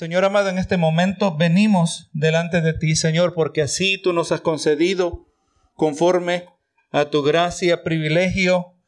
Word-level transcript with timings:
Señor 0.00 0.24
amado, 0.24 0.48
en 0.48 0.56
este 0.56 0.78
momento 0.78 1.36
venimos 1.36 2.08
delante 2.14 2.62
de 2.62 2.72
ti, 2.72 2.96
Señor, 2.96 3.34
porque 3.34 3.60
así 3.60 3.98
tú 3.98 4.14
nos 4.14 4.32
has 4.32 4.40
concedido, 4.40 5.26
conforme 5.74 6.46
a 6.90 7.10
tu 7.10 7.22
gracia, 7.22 7.82
privilegio 7.82 8.78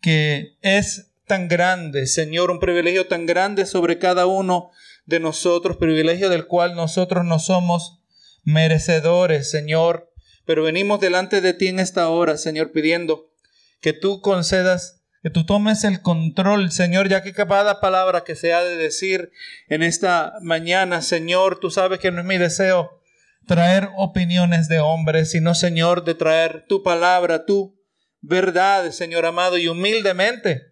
que 0.00 0.58
es 0.62 1.10
tan 1.26 1.48
grande, 1.48 2.06
Señor, 2.06 2.52
un 2.52 2.60
privilegio 2.60 3.08
tan 3.08 3.26
grande 3.26 3.66
sobre 3.66 3.98
cada 3.98 4.26
uno 4.26 4.70
de 5.06 5.18
nosotros, 5.18 5.76
privilegio 5.76 6.28
del 6.28 6.46
cual 6.46 6.76
nosotros 6.76 7.24
no 7.24 7.40
somos 7.40 7.98
merecedores, 8.44 9.50
Señor. 9.50 10.12
Pero 10.44 10.62
venimos 10.62 11.00
delante 11.00 11.40
de 11.40 11.52
ti 11.52 11.66
en 11.66 11.80
esta 11.80 12.08
hora, 12.10 12.36
Señor, 12.36 12.70
pidiendo 12.70 13.32
que 13.80 13.92
tú 13.92 14.20
concedas 14.20 14.99
que 15.22 15.30
tú 15.30 15.44
tomes 15.44 15.84
el 15.84 16.00
control, 16.00 16.70
Señor, 16.70 17.08
ya 17.08 17.22
que 17.22 17.32
cada 17.32 17.80
palabra 17.80 18.24
que 18.24 18.36
se 18.36 18.52
ha 18.52 18.62
de 18.62 18.76
decir 18.76 19.30
en 19.68 19.82
esta 19.82 20.34
mañana, 20.42 21.02
Señor, 21.02 21.60
tú 21.60 21.70
sabes 21.70 21.98
que 21.98 22.10
no 22.10 22.20
es 22.20 22.26
mi 22.26 22.38
deseo 22.38 23.02
traer 23.46 23.88
opiniones 23.96 24.68
de 24.68 24.80
hombres, 24.80 25.30
sino, 25.32 25.54
Señor, 25.54 26.04
de 26.04 26.14
traer 26.14 26.66
tu 26.68 26.82
palabra, 26.82 27.44
tu 27.44 27.78
verdad, 28.20 28.90
Señor 28.92 29.26
amado, 29.26 29.58
y 29.58 29.68
humildemente 29.68 30.70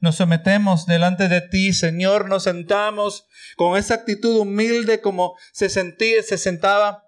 nos 0.00 0.16
sometemos 0.16 0.86
delante 0.86 1.28
de 1.28 1.42
ti, 1.42 1.72
Señor, 1.72 2.28
nos 2.28 2.44
sentamos 2.44 3.26
con 3.56 3.76
esa 3.76 3.94
actitud 3.94 4.38
humilde 4.38 5.00
como 5.00 5.36
se 5.52 5.68
sentía, 5.68 6.22
se 6.22 6.38
sentaba 6.38 7.04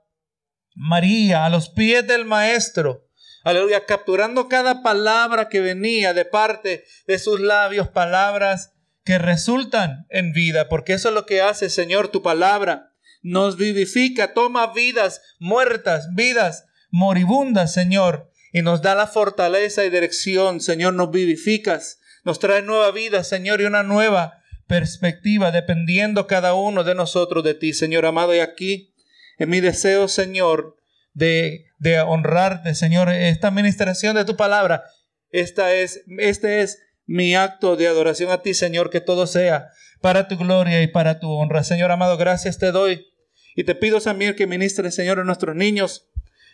María 0.75 1.47
a 1.47 1.51
los 1.51 1.71
pies 1.71 2.07
del 2.07 2.25
Maestro 2.25 3.09
aleluya, 3.45 3.87
capturando 3.87 4.49
cada 4.49 4.83
palabra 4.83 5.49
que 5.49 5.61
venía 5.61 6.15
de 6.15 6.25
parte 6.25 6.85
de 7.07 7.19
sus 7.19 7.41
labios, 7.41 7.89
palabras 7.89 8.73
que 9.05 9.19
resultan 9.19 10.07
en 10.11 10.33
vida, 10.33 10.69
porque 10.69 10.93
eso 10.93 11.09
es 11.09 11.15
lo 11.15 11.27
que 11.27 11.43
hace, 11.43 11.71
Señor, 11.71 12.09
tu 12.09 12.23
palabra. 12.23 12.93
Nos 13.23 13.57
vivifica, 13.57 14.35
toma 14.35 14.73
vidas 14.73 15.23
muertas, 15.39 16.09
vidas 16.15 16.67
moribundas, 16.91 17.73
Señor, 17.73 18.31
y 18.53 18.63
nos 18.63 18.83
da 18.83 18.95
la 18.95 19.07
fortaleza 19.07 19.85
y 19.85 19.91
dirección, 19.91 20.61
Señor, 20.61 20.95
nos 20.95 21.11
vivificas, 21.11 22.01
nos 22.25 22.39
trae 22.39 22.63
nueva 22.63 22.91
vida, 22.91 23.25
Señor, 23.25 23.61
y 23.61 23.65
una 23.65 23.83
nueva 23.83 24.43
perspectiva, 24.67 25.51
dependiendo 25.51 26.27
cada 26.27 26.55
uno 26.55 26.85
de 26.85 26.95
nosotros 26.95 27.43
de 27.45 27.55
ti, 27.55 27.73
Señor 27.73 28.07
amado, 28.07 28.35
y 28.35 28.41
aquí, 28.41 28.95
en 29.39 29.51
mi 29.51 29.61
deseo, 29.61 30.09
Señor, 30.09 30.77
de, 31.15 31.67
de 31.79 32.01
honrarte, 32.01 32.75
Señor, 32.75 33.11
esta 33.11 33.49
administración 33.49 34.17
de 34.17 34.25
tu 34.25 34.37
palabra. 34.37 34.85
Esta 35.31 35.75
es, 35.75 36.05
este 36.19 36.61
es 36.61 36.79
mi 37.07 37.35
acto 37.35 37.77
de 37.77 37.89
adoración 37.89 38.31
a 38.31 38.43
ti, 38.43 38.55
Señor, 38.55 38.91
que 38.91 39.01
todo 39.01 39.27
sea 39.27 39.71
para 40.01 40.29
tu 40.29 40.37
gloria 40.37 40.83
y 40.83 40.89
para 40.89 41.21
tu 41.21 41.31
honra. 41.31 41.65
Señor 41.65 41.91
amado, 41.91 42.17
gracias 42.17 42.59
te 42.59 42.73
doy. 42.73 43.07
Y 43.55 43.65
te 43.65 43.75
pido 43.75 44.01
también 44.01 44.35
que 44.35 44.47
ministres, 44.47 44.95
Señor, 44.95 45.21
a 45.21 45.25
nuestros 45.25 45.55
niños, 45.55 46.11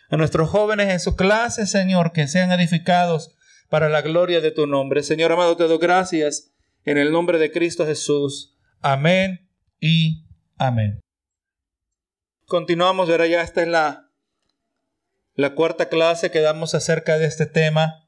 a 0.09 0.17
nuestros 0.17 0.49
jóvenes 0.49 0.89
en 0.89 0.99
su 0.99 1.15
clase, 1.15 1.65
Señor, 1.65 2.11
que 2.11 2.27
sean 2.27 2.51
edificados 2.51 3.35
para 3.69 3.89
la 3.89 4.01
gloria 4.01 4.41
de 4.41 4.51
tu 4.51 4.67
nombre. 4.67 5.03
Señor 5.03 5.31
amado, 5.31 5.55
te 5.55 5.65
doy 5.65 5.77
gracias 5.77 6.51
en 6.83 6.97
el 6.97 7.11
nombre 7.11 7.37
de 7.37 7.51
Cristo 7.51 7.85
Jesús. 7.85 8.57
Amén 8.81 9.49
y 9.79 10.25
amén. 10.57 10.99
Continuamos, 12.45 13.07
verá 13.07 13.27
ya 13.27 13.41
esta 13.41 13.61
es 13.61 13.67
la 13.67 14.08
la 15.35 15.55
cuarta 15.55 15.89
clase 15.89 16.31
que 16.31 16.41
damos 16.41 16.75
acerca 16.75 17.17
de 17.17 17.25
este 17.25 17.45
tema, 17.45 18.07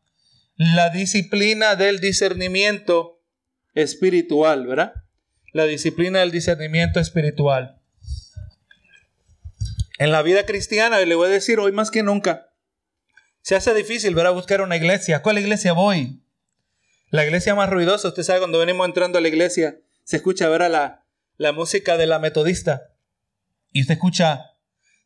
la 0.55 0.89
disciplina 0.89 1.75
del 1.75 1.99
discernimiento 1.99 3.21
espiritual, 3.73 4.67
¿verdad? 4.67 4.93
La 5.53 5.65
disciplina 5.65 6.19
del 6.19 6.31
discernimiento 6.31 6.99
espiritual. 6.99 7.81
En 9.97 10.11
la 10.11 10.21
vida 10.21 10.45
cristiana, 10.45 10.99
le 10.99 11.15
voy 11.15 11.27
a 11.27 11.31
decir 11.31 11.59
hoy 11.59 11.71
más 11.71 11.91
que 11.91 12.03
nunca, 12.03 12.51
se 13.41 13.55
hace 13.55 13.73
difícil, 13.73 14.13
¿verdad? 14.13 14.33
Buscar 14.33 14.61
una 14.61 14.75
iglesia. 14.75 15.21
¿Cuál 15.21 15.39
iglesia 15.39 15.73
voy? 15.73 16.21
La 17.09 17.25
iglesia 17.25 17.55
más 17.55 17.69
ruidosa, 17.69 18.07
usted 18.07 18.23
sabe, 18.23 18.39
cuando 18.39 18.59
venimos 18.59 18.85
entrando 18.85 19.17
a 19.17 19.21
la 19.21 19.27
iglesia, 19.27 19.79
se 20.03 20.17
escucha, 20.17 20.47
¿verdad? 20.47 20.71
La, 20.71 21.05
la 21.37 21.51
música 21.51 21.97
de 21.97 22.07
la 22.07 22.19
metodista. 22.19 22.93
Y 23.71 23.81
usted 23.81 23.95
escucha 23.95 24.50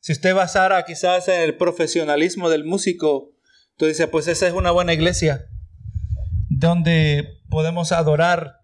si 0.05 0.11
usted 0.11 0.35
basara 0.35 0.85
quizás 0.85 1.27
en 1.29 1.41
el 1.41 1.57
profesionalismo 1.57 2.51
del 2.51 2.63
músico, 2.63 3.31
tú 3.75 3.87
dices, 3.87 4.07
pues 4.07 4.27
esa 4.27 4.45
es 4.45 4.53
una 4.53 4.69
buena 4.69 4.93
iglesia 4.93 5.47
donde 6.47 7.41
podemos 7.49 7.91
adorar. 7.91 8.59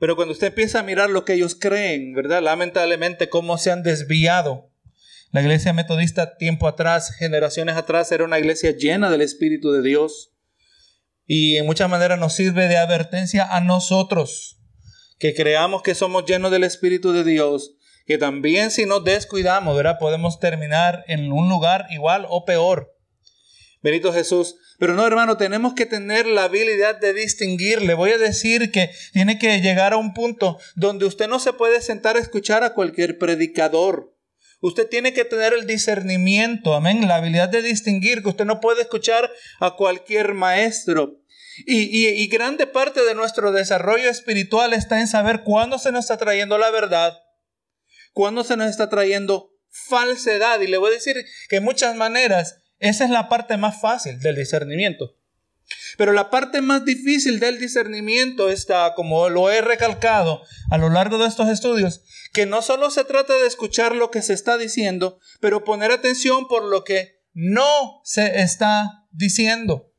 Pero 0.00 0.16
cuando 0.16 0.32
usted 0.32 0.46
empieza 0.46 0.80
a 0.80 0.82
mirar 0.82 1.10
lo 1.10 1.26
que 1.26 1.34
ellos 1.34 1.54
creen, 1.54 2.14
¿verdad? 2.14 2.40
Lamentablemente 2.40 3.28
cómo 3.28 3.58
se 3.58 3.70
han 3.70 3.82
desviado. 3.82 4.70
La 5.30 5.42
iglesia 5.42 5.74
metodista 5.74 6.38
tiempo 6.38 6.66
atrás, 6.66 7.14
generaciones 7.18 7.76
atrás, 7.76 8.10
era 8.10 8.24
una 8.24 8.38
iglesia 8.38 8.70
llena 8.74 9.10
del 9.10 9.20
Espíritu 9.20 9.72
de 9.72 9.82
Dios. 9.82 10.32
Y 11.26 11.58
en 11.58 11.66
muchas 11.66 11.90
maneras 11.90 12.18
nos 12.18 12.32
sirve 12.32 12.68
de 12.68 12.78
advertencia 12.78 13.44
a 13.44 13.60
nosotros, 13.60 14.58
que 15.18 15.34
creamos 15.34 15.82
que 15.82 15.94
somos 15.94 16.24
llenos 16.24 16.50
del 16.50 16.64
Espíritu 16.64 17.12
de 17.12 17.24
Dios, 17.24 17.76
que 18.06 18.18
también 18.18 18.70
si 18.70 18.86
nos 18.86 19.04
descuidamos, 19.04 19.76
¿verdad? 19.76 19.98
Podemos 19.98 20.38
terminar 20.40 21.04
en 21.08 21.32
un 21.32 21.48
lugar 21.48 21.86
igual 21.90 22.26
o 22.28 22.44
peor. 22.44 22.92
Benito 23.82 24.12
Jesús. 24.12 24.56
Pero 24.78 24.94
no, 24.94 25.06
hermano, 25.06 25.36
tenemos 25.36 25.74
que 25.74 25.86
tener 25.86 26.26
la 26.26 26.44
habilidad 26.44 26.98
de 26.98 27.12
distinguir. 27.12 27.82
Le 27.82 27.94
voy 27.94 28.10
a 28.10 28.18
decir 28.18 28.70
que 28.70 28.90
tiene 29.12 29.38
que 29.38 29.60
llegar 29.60 29.92
a 29.92 29.96
un 29.96 30.14
punto 30.14 30.58
donde 30.76 31.04
usted 31.04 31.28
no 31.28 31.38
se 31.38 31.52
puede 31.52 31.80
sentar 31.80 32.16
a 32.16 32.20
escuchar 32.20 32.64
a 32.64 32.74
cualquier 32.74 33.18
predicador. 33.18 34.16
Usted 34.60 34.88
tiene 34.88 35.12
que 35.12 35.24
tener 35.24 35.52
el 35.52 35.66
discernimiento, 35.66 36.74
amén, 36.74 37.08
la 37.08 37.16
habilidad 37.16 37.48
de 37.48 37.62
distinguir 37.62 38.22
que 38.22 38.28
usted 38.28 38.44
no 38.44 38.60
puede 38.60 38.82
escuchar 38.82 39.30
a 39.58 39.74
cualquier 39.74 40.34
maestro. 40.34 41.18
Y, 41.66 42.06
y 42.06 42.26
grande 42.28 42.68
parte 42.68 43.04
de 43.04 43.14
nuestro 43.14 43.50
desarrollo 43.50 44.08
espiritual 44.08 44.72
está 44.72 45.00
en 45.00 45.08
saber 45.08 45.42
cuándo 45.42 45.78
se 45.78 45.90
nos 45.90 46.04
está 46.04 46.16
trayendo 46.16 46.56
la 46.58 46.70
verdad 46.70 47.18
cuando 48.12 48.44
se 48.44 48.56
nos 48.56 48.68
está 48.68 48.88
trayendo 48.88 49.52
falsedad. 49.70 50.60
Y 50.60 50.66
le 50.66 50.78
voy 50.78 50.90
a 50.90 50.94
decir 50.94 51.16
que 51.48 51.56
en 51.56 51.64
muchas 51.64 51.96
maneras 51.96 52.58
esa 52.78 53.04
es 53.04 53.10
la 53.10 53.28
parte 53.28 53.56
más 53.56 53.80
fácil 53.80 54.18
del 54.20 54.36
discernimiento. 54.36 55.16
Pero 55.96 56.12
la 56.12 56.30
parte 56.30 56.60
más 56.60 56.84
difícil 56.84 57.38
del 57.38 57.58
discernimiento 57.58 58.50
está, 58.50 58.94
como 58.94 59.28
lo 59.28 59.50
he 59.50 59.60
recalcado 59.60 60.42
a 60.70 60.78
lo 60.78 60.90
largo 60.90 61.18
de 61.18 61.26
estos 61.26 61.48
estudios, 61.48 62.02
que 62.32 62.46
no 62.46 62.62
solo 62.62 62.90
se 62.90 63.04
trata 63.04 63.34
de 63.34 63.46
escuchar 63.46 63.94
lo 63.94 64.10
que 64.10 64.22
se 64.22 64.32
está 64.32 64.58
diciendo, 64.58 65.20
pero 65.40 65.64
poner 65.64 65.92
atención 65.92 66.48
por 66.48 66.64
lo 66.64 66.84
que 66.84 67.20
no 67.34 68.00
se 68.04 68.40
está 68.40 69.06
diciendo. 69.12 69.92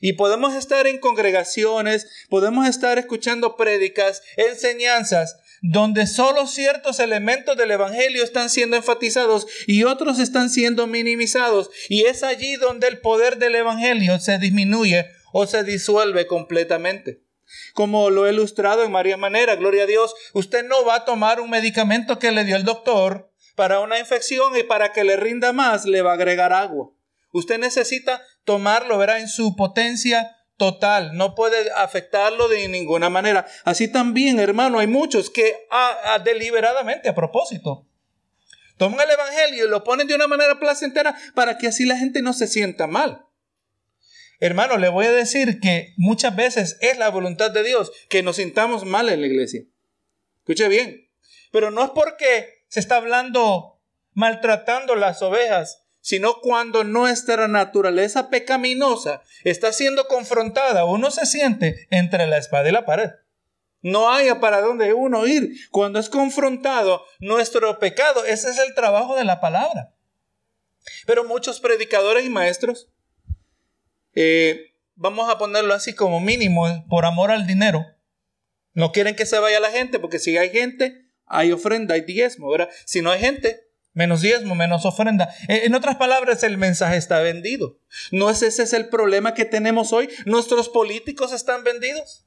Y 0.00 0.12
podemos 0.12 0.54
estar 0.54 0.86
en 0.86 0.98
congregaciones, 0.98 2.06
podemos 2.28 2.68
estar 2.68 2.98
escuchando 2.98 3.56
prédicas, 3.56 4.22
enseñanzas, 4.36 5.36
donde 5.68 6.06
solo 6.06 6.46
ciertos 6.46 7.00
elementos 7.00 7.56
del 7.56 7.72
Evangelio 7.72 8.22
están 8.22 8.50
siendo 8.50 8.76
enfatizados 8.76 9.46
y 9.66 9.84
otros 9.84 10.18
están 10.18 10.48
siendo 10.48 10.86
minimizados. 10.86 11.70
Y 11.88 12.02
es 12.02 12.22
allí 12.22 12.56
donde 12.56 12.88
el 12.88 13.00
poder 13.00 13.38
del 13.38 13.56
Evangelio 13.56 14.18
se 14.20 14.38
disminuye 14.38 15.06
o 15.32 15.46
se 15.46 15.64
disuelve 15.64 16.26
completamente. 16.26 17.22
Como 17.74 18.10
lo 18.10 18.26
he 18.26 18.32
ilustrado 18.32 18.84
en 18.84 18.92
María 18.92 19.16
Manera, 19.16 19.56
gloria 19.56 19.84
a 19.84 19.86
Dios, 19.86 20.14
usted 20.32 20.64
no 20.64 20.84
va 20.84 20.96
a 20.96 21.04
tomar 21.04 21.40
un 21.40 21.50
medicamento 21.50 22.18
que 22.18 22.32
le 22.32 22.44
dio 22.44 22.56
el 22.56 22.64
doctor 22.64 23.32
para 23.54 23.80
una 23.80 23.98
infección 23.98 24.56
y 24.56 24.62
para 24.62 24.92
que 24.92 25.04
le 25.04 25.16
rinda 25.16 25.52
más 25.52 25.84
le 25.84 26.02
va 26.02 26.12
a 26.12 26.14
agregar 26.14 26.52
agua. 26.52 26.92
Usted 27.32 27.58
necesita 27.58 28.22
tomarlo, 28.44 28.98
verá, 28.98 29.18
en 29.20 29.28
su 29.28 29.56
potencia 29.56 30.35
total, 30.56 31.16
no 31.16 31.34
puede 31.34 31.70
afectarlo 31.72 32.48
de 32.48 32.68
ninguna 32.68 33.10
manera. 33.10 33.46
Así 33.64 33.88
también, 33.88 34.40
hermano, 34.40 34.78
hay 34.78 34.86
muchos 34.86 35.30
que 35.30 35.66
deliberadamente, 36.24 37.08
a 37.08 37.14
propósito, 37.14 37.86
toman 38.76 39.00
el 39.00 39.10
Evangelio 39.10 39.66
y 39.66 39.68
lo 39.70 39.84
ponen 39.84 40.06
de 40.06 40.14
una 40.14 40.26
manera 40.26 40.58
placentera 40.58 41.16
para 41.34 41.58
que 41.58 41.68
así 41.68 41.84
la 41.84 41.96
gente 41.96 42.22
no 42.22 42.32
se 42.32 42.46
sienta 42.46 42.86
mal. 42.86 43.26
Hermano, 44.38 44.76
le 44.76 44.90
voy 44.90 45.06
a 45.06 45.12
decir 45.12 45.60
que 45.60 45.94
muchas 45.96 46.36
veces 46.36 46.76
es 46.80 46.98
la 46.98 47.08
voluntad 47.08 47.50
de 47.50 47.62
Dios 47.62 47.90
que 48.10 48.22
nos 48.22 48.36
sintamos 48.36 48.84
mal 48.84 49.08
en 49.08 49.22
la 49.22 49.26
iglesia. 49.26 49.62
Escuche 50.40 50.68
bien, 50.68 51.10
pero 51.52 51.70
no 51.70 51.82
es 51.82 51.90
porque 51.90 52.64
se 52.68 52.80
está 52.80 52.96
hablando 52.96 53.80
maltratando 54.12 54.94
las 54.94 55.22
ovejas, 55.22 55.85
sino 56.06 56.40
cuando 56.40 56.84
nuestra 56.84 57.48
naturaleza 57.48 58.30
pecaminosa 58.30 59.24
está 59.42 59.72
siendo 59.72 60.06
confrontada, 60.06 60.84
uno 60.84 61.10
se 61.10 61.26
siente 61.26 61.88
entre 61.90 62.28
la 62.28 62.38
espada 62.38 62.68
y 62.68 62.70
la 62.70 62.86
pared. 62.86 63.10
No 63.82 64.12
haya 64.12 64.38
para 64.38 64.60
dónde 64.60 64.92
uno 64.92 65.26
ir. 65.26 65.50
Cuando 65.72 65.98
es 65.98 66.08
confrontado 66.08 67.04
nuestro 67.18 67.80
pecado, 67.80 68.24
ese 68.24 68.50
es 68.50 68.58
el 68.60 68.72
trabajo 68.76 69.16
de 69.16 69.24
la 69.24 69.40
palabra. 69.40 69.96
Pero 71.06 71.24
muchos 71.24 71.58
predicadores 71.58 72.24
y 72.24 72.30
maestros, 72.30 72.88
eh, 74.14 74.76
vamos 74.94 75.28
a 75.28 75.38
ponerlo 75.38 75.74
así 75.74 75.92
como 75.92 76.20
mínimo, 76.20 76.86
por 76.88 77.04
amor 77.04 77.32
al 77.32 77.48
dinero, 77.48 77.84
no 78.74 78.92
quieren 78.92 79.16
que 79.16 79.26
se 79.26 79.40
vaya 79.40 79.58
la 79.58 79.72
gente, 79.72 79.98
porque 79.98 80.20
si 80.20 80.38
hay 80.38 80.50
gente, 80.50 81.08
hay 81.24 81.50
ofrenda, 81.50 81.96
hay 81.96 82.02
diezmo, 82.02 82.48
¿verdad? 82.48 82.70
Si 82.84 83.02
no 83.02 83.10
hay 83.10 83.18
gente, 83.18 83.65
menos 83.96 84.20
diezmo, 84.20 84.54
menos 84.54 84.84
ofrenda. 84.84 85.34
Eh, 85.48 85.62
en 85.64 85.74
otras 85.74 85.96
palabras, 85.96 86.42
el 86.42 86.58
mensaje 86.58 86.98
está 86.98 87.18
vendido. 87.20 87.80
¿No 88.12 88.30
es 88.30 88.42
ese 88.42 88.62
es 88.62 88.74
el 88.74 88.90
problema 88.90 89.32
que 89.32 89.46
tenemos 89.46 89.92
hoy? 89.92 90.08
¿Nuestros 90.26 90.68
políticos 90.68 91.32
están 91.32 91.64
vendidos? 91.64 92.26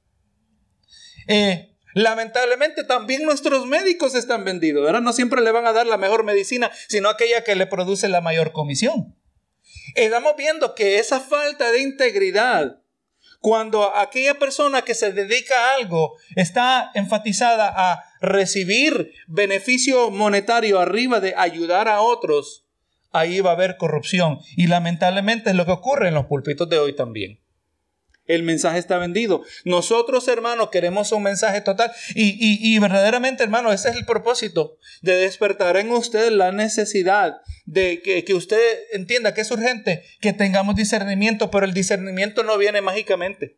Eh, 1.28 1.78
lamentablemente 1.94 2.84
también 2.84 3.24
nuestros 3.24 3.68
médicos 3.68 4.16
están 4.16 4.44
vendidos, 4.44 4.84
¿verdad? 4.84 5.02
No 5.02 5.14
siempre 5.14 5.42
le 5.42 5.52
van 5.52 5.68
a 5.68 5.74
dar 5.74 5.86
la 5.86 5.98
mejor 5.98 6.24
medicina, 6.24 6.72
sino 6.88 7.08
aquella 7.08 7.44
que 7.44 7.56
le 7.56 7.68
produce 7.68 8.10
la 8.10 8.20
mayor 8.20 8.52
comisión. 8.52 9.16
Estamos 9.94 10.34
viendo 10.38 10.74
que 10.74 10.98
esa 10.98 11.20
falta 11.20 11.72
de 11.72 11.82
integridad, 11.82 12.82
cuando 13.40 13.96
aquella 13.96 14.38
persona 14.38 14.82
que 14.82 14.94
se 14.94 15.14
dedica 15.14 15.56
a 15.56 15.76
algo 15.76 16.16
está 16.36 16.92
enfatizada 16.94 17.72
a 17.76 18.04
recibir 18.22 19.14
beneficio 19.28 20.12
monetario 20.12 20.80
arriba 20.80 21.20
de 21.20 21.34
ayudar 21.38 21.88
a 21.88 22.02
otros, 22.02 22.66
ahí 23.12 23.40
va 23.40 23.52
a 23.52 23.54
haber 23.54 23.78
corrupción. 23.78 24.40
Y 24.58 24.68
lamentablemente 24.68 25.52
es 25.52 25.56
lo 25.56 25.66
que 25.66 25.72
ocurre 25.72 26.10
en 26.10 26.16
los 26.16 26.26
púlpitos 26.26 26.70
de 26.70 26.80
hoy 26.80 26.96
también. 26.96 27.39
El 28.30 28.44
mensaje 28.44 28.78
está 28.78 29.00
vendido. 29.00 29.44
Nosotros, 29.66 30.28
hermanos, 30.28 30.70
queremos 30.70 31.12
un 31.12 31.24
mensaje 31.24 31.62
total. 31.62 31.92
Y, 32.14 32.38
y, 32.40 32.78
verdaderamente, 32.78 33.42
hermano, 33.42 33.74
ese 33.74 33.90
es 33.90 33.96
el 33.96 34.06
propósito 34.06 34.78
de 35.02 35.16
despertar 35.16 35.78
en 35.78 35.90
usted 35.90 36.30
la 36.32 36.52
necesidad 36.52 37.42
de 37.66 38.04
que, 38.04 38.24
que 38.24 38.36
usted 38.36 38.62
entienda 38.94 39.34
que 39.34 39.42
es 39.42 39.50
urgente 39.50 40.04
que 40.22 40.32
tengamos 40.32 40.76
discernimiento, 40.76 41.50
pero 41.50 41.66
el 41.66 41.74
discernimiento 41.74 42.44
no 42.44 42.60
viene 42.60 42.82
mágicamente. 42.82 43.58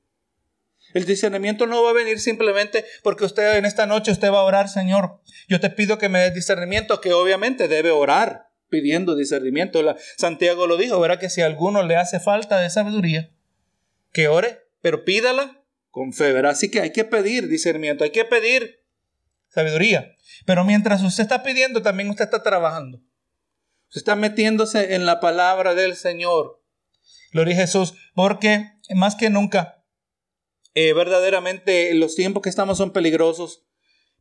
El 0.94 1.03
discernimiento 1.03 1.67
no 1.67 1.83
va 1.83 1.89
a 1.89 1.94
venir 1.94 2.21
simplemente 2.21 2.85
porque 3.03 3.25
usted 3.25 3.57
en 3.57 3.65
esta 3.65 3.85
noche 3.85 4.13
usted 4.13 4.31
va 4.31 4.39
a 4.39 4.44
orar, 4.44 4.69
Señor. 4.69 5.19
Yo 5.50 5.59
te 5.59 5.69
pido 5.69 5.97
que 5.97 6.07
me 6.07 6.19
des 6.19 6.33
discernimiento, 6.33 7.01
que 7.01 7.12
obviamente 7.12 7.67
debe 7.67 7.91
orar 7.91 8.51
pidiendo 8.69 9.17
discernimiento. 9.17 9.81
Santiago 10.17 10.65
lo 10.65 10.77
dijo, 10.77 10.97
verá 11.01 11.19
que 11.19 11.29
si 11.29 11.41
a 11.41 11.45
alguno 11.45 11.83
le 11.83 11.97
hace 11.97 12.21
falta 12.21 12.57
de 12.57 12.69
sabiduría, 12.69 13.31
que 14.12 14.28
ore, 14.28 14.60
pero 14.81 15.06
pídala 15.06 15.63
con 15.90 16.13
fe, 16.13 16.31
¿verdad? 16.34 16.52
Así 16.52 16.69
que 16.69 16.81
hay 16.81 16.92
que 16.92 17.06
pedir 17.06 17.48
discernimiento, 17.48 18.04
hay 18.04 18.12
que 18.12 18.25
pedir 18.25 18.81
sabiduría. 19.48 20.16
Pero 20.46 20.63
mientras 20.63 21.04
usted 21.04 21.24
está 21.24 21.44
pidiendo, 21.44 21.81
también 21.81 22.10
usted 22.10 22.25
está 22.25 22.42
trabajando. 22.42 23.00
Usted 23.88 24.02
está 24.02 24.16
metiéndose 24.16 24.96
en 24.96 25.06
la 25.06 25.19
palabra 25.19 25.75
del 25.75 25.96
Señor. 25.96 26.63
Gloria 27.34 27.56
a 27.56 27.60
Jesús, 27.60 27.94
porque 28.13 28.72
más 28.96 29.16
que 29.16 29.30
nunca, 29.30 29.84
eh, 30.74 30.94
verdaderamente 30.94 31.94
los 31.94 32.16
tiempos 32.16 32.44
que 32.44 32.50
estamos 32.50 32.78
son 32.78 32.92
peligrosos, 32.94 33.66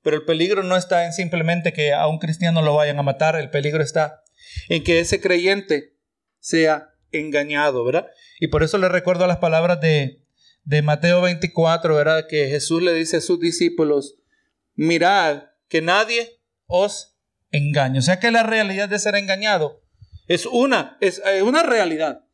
pero 0.03 0.17
el 0.17 0.25
peligro 0.25 0.63
no 0.63 0.77
está 0.77 1.07
en 1.07 1.13
simplemente 1.13 1.73
que 1.73 1.93
a 1.93 2.07
un 2.07 2.19
cristiano 2.19 2.63
lo 2.63 2.75
vayan 2.75 2.99
a 2.99 3.03
matar, 3.03 3.37
el 3.37 3.51
peligro 3.51 3.83
está 3.83 4.23
en 4.69 4.83
que 4.83 5.01
ese 5.01 5.21
creyente 5.21 5.97
sea 6.39 6.95
engañado, 7.13 7.85
¿verdad? 7.85 8.09
Y 8.41 8.49
por 8.49 8.65
eso 8.65 8.79
le 8.79 8.89
recuerdo 8.89 9.27
las 9.27 9.37
palabras 9.37 9.81
de, 9.81 10.25
de 10.65 10.83
Mateo 10.83 11.21
24, 11.21 11.95
¿verdad? 11.95 12.27
Que 12.29 12.49
Jesús 12.49 12.83
le 12.83 12.93
dice 12.95 13.19
a 13.19 13.21
sus 13.21 13.39
discípulos, 13.39 14.17
mirad 14.75 15.45
que 15.69 15.83
nadie 15.83 16.41
os 16.67 17.17
engañe. 17.53 17.99
O 17.99 18.03
sea 18.03 18.19
que 18.19 18.31
la 18.31 18.43
realidad 18.43 18.89
de 18.89 18.99
ser 18.99 19.15
engañado 19.15 19.83
es 20.27 20.47
una, 20.47 20.97
es 21.01 21.23
una 21.43 21.63
realidad. 21.63 22.25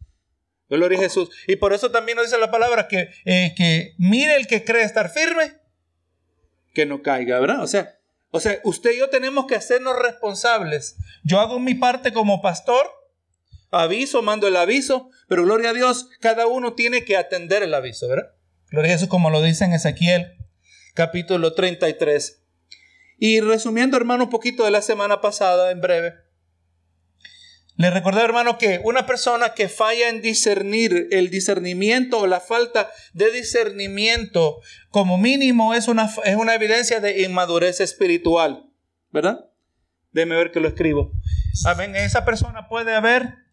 Gloria 0.68 0.98
a 0.98 1.02
Jesús. 1.02 1.30
Y 1.46 1.56
por 1.56 1.72
eso 1.72 1.90
también 1.90 2.16
nos 2.16 2.26
dice 2.26 2.38
la 2.38 2.50
palabra 2.50 2.88
que, 2.88 3.10
eh, 3.24 3.54
que 3.56 3.94
mire 3.98 4.36
el 4.36 4.46
que 4.46 4.64
cree 4.64 4.82
estar 4.82 5.10
firme, 5.10 5.54
que 6.74 6.86
no 6.86 7.02
caiga, 7.02 7.38
¿verdad? 7.40 7.62
O 7.62 7.66
sea, 7.66 7.98
o 8.30 8.40
sea, 8.40 8.60
usted 8.64 8.92
y 8.92 8.98
yo 8.98 9.08
tenemos 9.08 9.46
que 9.46 9.54
hacernos 9.54 9.96
responsables. 9.98 10.96
Yo 11.22 11.40
hago 11.40 11.58
mi 11.58 11.74
parte 11.74 12.12
como 12.12 12.42
pastor, 12.42 12.90
aviso, 13.70 14.22
mando 14.22 14.46
el 14.48 14.56
aviso, 14.56 15.10
pero 15.28 15.44
gloria 15.44 15.70
a 15.70 15.74
Dios, 15.74 16.08
cada 16.20 16.46
uno 16.46 16.74
tiene 16.74 17.04
que 17.04 17.16
atender 17.16 17.62
el 17.62 17.74
aviso, 17.74 18.08
¿verdad? 18.08 18.32
Gloria 18.70 18.92
a 18.92 18.94
Jesús, 18.94 19.08
como 19.08 19.30
lo 19.30 19.42
dice 19.42 19.64
en 19.64 19.72
Ezequiel, 19.72 20.36
capítulo 20.94 21.54
33. 21.54 22.42
Y 23.18 23.40
resumiendo, 23.40 23.96
hermano, 23.96 24.24
un 24.24 24.30
poquito 24.30 24.64
de 24.64 24.70
la 24.70 24.82
semana 24.82 25.20
pasada, 25.20 25.70
en 25.70 25.80
breve. 25.80 26.14
Le 27.76 27.90
recordé, 27.90 28.22
hermano, 28.22 28.56
que 28.56 28.80
una 28.84 29.06
persona 29.06 29.52
que 29.52 29.68
falla 29.68 30.08
en 30.08 30.22
discernir 30.22 31.08
el 31.10 31.28
discernimiento 31.28 32.20
o 32.20 32.26
la 32.26 32.40
falta 32.40 32.90
de 33.12 33.30
discernimiento, 33.30 34.60
como 34.88 35.18
mínimo, 35.18 35.74
es 35.74 35.86
una, 35.86 36.10
es 36.24 36.36
una 36.36 36.54
evidencia 36.54 37.00
de 37.00 37.22
inmadurez 37.22 37.80
espiritual. 37.80 38.70
¿Verdad? 39.12 39.50
Déjeme 40.12 40.36
ver 40.36 40.52
que 40.52 40.60
lo 40.60 40.68
escribo. 40.68 41.12
Amén. 41.66 41.94
Esa 41.94 42.24
persona 42.24 42.68
puede 42.68 42.94
haber 42.94 43.45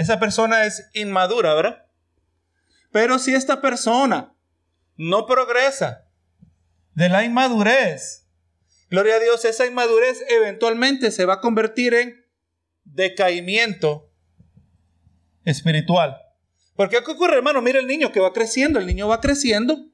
esa 0.00 0.18
persona 0.18 0.64
es 0.64 0.88
inmadura, 0.94 1.52
¿verdad? 1.52 1.84
Pero 2.90 3.18
si 3.18 3.34
esta 3.34 3.60
persona 3.60 4.34
no 4.96 5.26
progresa 5.26 6.08
de 6.94 7.10
la 7.10 7.22
inmadurez, 7.22 8.26
gloria 8.88 9.16
a 9.16 9.18
Dios, 9.18 9.44
esa 9.44 9.66
inmadurez 9.66 10.24
eventualmente 10.30 11.10
se 11.10 11.26
va 11.26 11.34
a 11.34 11.40
convertir 11.42 11.92
en 11.92 12.26
decaimiento 12.84 14.10
espiritual. 15.44 16.16
Porque 16.76 17.02
¿qué 17.04 17.10
ocurre, 17.10 17.36
hermano? 17.36 17.60
Mira 17.60 17.78
el 17.78 17.86
niño 17.86 18.10
que 18.10 18.20
va 18.20 18.32
creciendo, 18.32 18.78
el 18.78 18.86
niño 18.86 19.06
va 19.06 19.20
creciendo. 19.20 19.86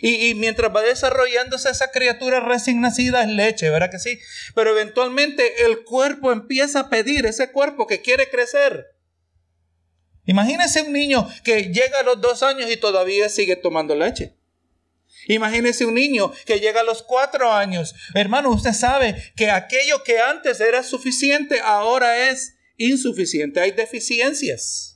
Y, 0.00 0.26
y, 0.26 0.34
mientras 0.34 0.74
va 0.74 0.80
desarrollándose 0.80 1.68
esa 1.68 1.90
criatura 1.90 2.40
recién 2.40 2.80
nacida 2.80 3.22
es 3.22 3.28
leche, 3.28 3.68
¿verdad 3.68 3.90
que 3.90 3.98
sí? 3.98 4.18
Pero 4.54 4.70
eventualmente 4.70 5.64
el 5.66 5.84
cuerpo 5.84 6.32
empieza 6.32 6.80
a 6.80 6.88
pedir, 6.88 7.26
ese 7.26 7.52
cuerpo 7.52 7.86
que 7.86 8.00
quiere 8.00 8.30
crecer. 8.30 8.99
Imagínese 10.26 10.82
un 10.82 10.92
niño 10.92 11.28
que 11.44 11.64
llega 11.64 12.00
a 12.00 12.02
los 12.02 12.20
dos 12.20 12.42
años 12.42 12.70
y 12.70 12.76
todavía 12.76 13.28
sigue 13.28 13.56
tomando 13.56 13.94
leche. 13.94 14.34
Imagínese 15.26 15.84
un 15.84 15.94
niño 15.94 16.32
que 16.46 16.60
llega 16.60 16.80
a 16.80 16.84
los 16.84 17.02
cuatro 17.02 17.52
años. 17.52 17.94
Hermano, 18.14 18.50
usted 18.50 18.72
sabe 18.72 19.32
que 19.36 19.50
aquello 19.50 20.02
que 20.02 20.20
antes 20.20 20.60
era 20.60 20.82
suficiente 20.82 21.60
ahora 21.60 22.30
es 22.30 22.56
insuficiente. 22.76 23.60
Hay 23.60 23.72
deficiencias 23.72 24.89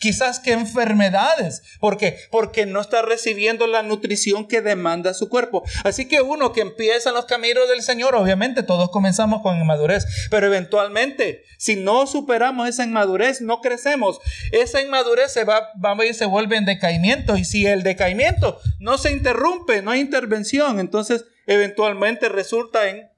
quizás 0.00 0.40
que 0.40 0.52
enfermedades, 0.52 1.62
porque 1.80 2.18
porque 2.30 2.66
no 2.66 2.80
está 2.80 3.02
recibiendo 3.02 3.66
la 3.66 3.82
nutrición 3.82 4.46
que 4.46 4.60
demanda 4.60 5.14
su 5.14 5.28
cuerpo. 5.28 5.64
Así 5.84 6.06
que 6.06 6.20
uno 6.20 6.52
que 6.52 6.60
empieza 6.60 7.10
en 7.10 7.14
los 7.14 7.24
caminos 7.24 7.68
del 7.68 7.82
Señor, 7.82 8.14
obviamente 8.14 8.62
todos 8.62 8.90
comenzamos 8.90 9.42
con 9.42 9.58
inmadurez, 9.58 10.06
pero 10.30 10.46
eventualmente 10.46 11.44
si 11.58 11.76
no 11.76 12.06
superamos 12.06 12.68
esa 12.68 12.84
inmadurez, 12.84 13.40
no 13.40 13.60
crecemos. 13.60 14.20
Esa 14.52 14.82
inmadurez 14.82 15.32
se 15.32 15.44
va, 15.44 15.70
va 15.82 15.94
y 16.04 16.14
se 16.14 16.26
vuelve 16.26 16.56
en 16.56 16.64
decaimiento 16.64 17.36
y 17.36 17.44
si 17.44 17.66
el 17.66 17.82
decaimiento 17.82 18.58
no 18.78 18.98
se 18.98 19.12
interrumpe, 19.12 19.80
no 19.80 19.90
hay 19.90 20.00
intervención, 20.00 20.80
entonces 20.80 21.24
eventualmente 21.46 22.28
resulta 22.28 22.88
en 22.88 23.08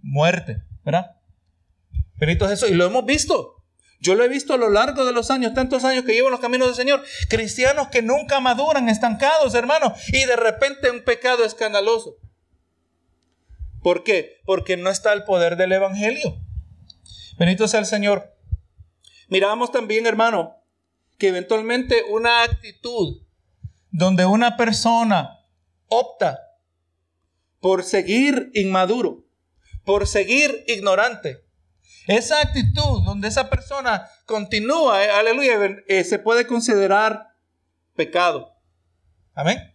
muerte, 0.00 0.62
¿verdad? 0.84 1.16
Pero 2.18 2.32
eso 2.50 2.68
y 2.68 2.74
lo 2.74 2.86
hemos 2.86 3.04
visto. 3.04 3.63
Yo 4.00 4.14
lo 4.14 4.24
he 4.24 4.28
visto 4.28 4.54
a 4.54 4.58
lo 4.58 4.68
largo 4.70 5.04
de 5.04 5.12
los 5.12 5.30
años, 5.30 5.54
tantos 5.54 5.84
años 5.84 6.04
que 6.04 6.12
llevo 6.12 6.28
en 6.28 6.32
los 6.32 6.40
caminos 6.40 6.68
del 6.68 6.76
Señor, 6.76 7.04
cristianos 7.28 7.88
que 7.88 8.02
nunca 8.02 8.40
maduran, 8.40 8.88
estancados, 8.88 9.54
hermano, 9.54 9.94
y 10.08 10.24
de 10.24 10.36
repente 10.36 10.90
un 10.90 11.02
pecado 11.02 11.44
escandaloso. 11.44 12.16
¿Por 13.82 14.02
qué? 14.02 14.40
Porque 14.44 14.76
no 14.76 14.90
está 14.90 15.12
el 15.12 15.24
poder 15.24 15.56
del 15.56 15.72
Evangelio. 15.72 16.40
Bendito 17.38 17.68
sea 17.68 17.80
el 17.80 17.86
Señor. 17.86 18.34
Miramos 19.28 19.72
también, 19.72 20.06
hermano, 20.06 20.56
que 21.18 21.28
eventualmente 21.28 22.02
una 22.10 22.42
actitud 22.42 23.22
donde 23.90 24.26
una 24.26 24.56
persona 24.56 25.46
opta 25.88 26.40
por 27.60 27.84
seguir 27.84 28.50
inmaduro, 28.54 29.24
por 29.84 30.06
seguir 30.06 30.64
ignorante, 30.66 31.43
esa 32.06 32.40
actitud 32.40 33.02
donde 33.04 33.28
esa 33.28 33.48
persona 33.48 34.08
continúa, 34.26 35.04
eh, 35.04 35.10
aleluya, 35.10 35.54
eh, 35.88 36.04
se 36.04 36.18
puede 36.18 36.46
considerar 36.46 37.34
pecado. 37.94 38.52
Amén. 39.34 39.74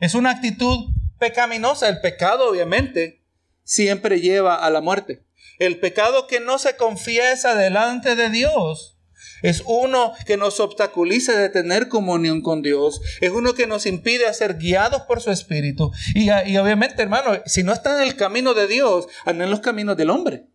Es 0.00 0.14
una 0.14 0.30
actitud 0.30 0.90
pecaminosa. 1.18 1.88
El 1.88 2.00
pecado, 2.00 2.50
obviamente, 2.50 3.24
siempre 3.64 4.20
lleva 4.20 4.54
a 4.56 4.70
la 4.70 4.80
muerte. 4.80 5.24
El 5.58 5.78
pecado 5.78 6.26
que 6.26 6.40
no 6.40 6.58
se 6.58 6.76
confiesa 6.76 7.54
delante 7.54 8.14
de 8.16 8.30
Dios 8.30 8.98
es 9.42 9.62
uno 9.66 10.12
que 10.26 10.36
nos 10.36 10.60
obstaculiza 10.60 11.36
de 11.38 11.48
tener 11.48 11.88
comunión 11.88 12.42
con 12.42 12.62
Dios. 12.62 13.00
Es 13.20 13.30
uno 13.30 13.54
que 13.54 13.66
nos 13.66 13.86
impide 13.86 14.32
ser 14.34 14.58
guiados 14.58 15.02
por 15.02 15.20
su 15.20 15.30
espíritu. 15.30 15.92
Y, 16.14 16.30
y 16.30 16.56
obviamente, 16.58 17.02
hermano, 17.02 17.40
si 17.46 17.62
no 17.62 17.72
está 17.72 17.96
en 17.96 18.08
el 18.08 18.16
camino 18.16 18.54
de 18.54 18.66
Dios, 18.66 19.06
anda 19.24 19.44
en 19.44 19.50
los 19.50 19.60
caminos 19.60 19.96
del 19.96 20.10
hombre. 20.10 20.47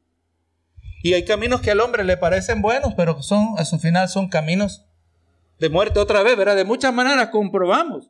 Y 1.04 1.14
hay 1.14 1.26
caminos 1.26 1.60
que 1.60 1.70
al 1.70 1.82
hombre 1.82 2.06
le 2.06 2.16
parecen 2.16 2.62
buenos, 2.62 2.94
pero 2.96 3.22
son, 3.22 3.56
a 3.58 3.66
su 3.66 3.78
final 3.78 4.08
son 4.08 4.30
caminos 4.30 4.86
de 5.60 5.68
muerte 5.70 6.00
otra 6.00 6.24
vez, 6.24 6.38
¿verdad? 6.38 6.56
De 6.56 6.64
muchas 6.64 6.94
maneras 6.94 7.28
comprobamos 7.28 8.10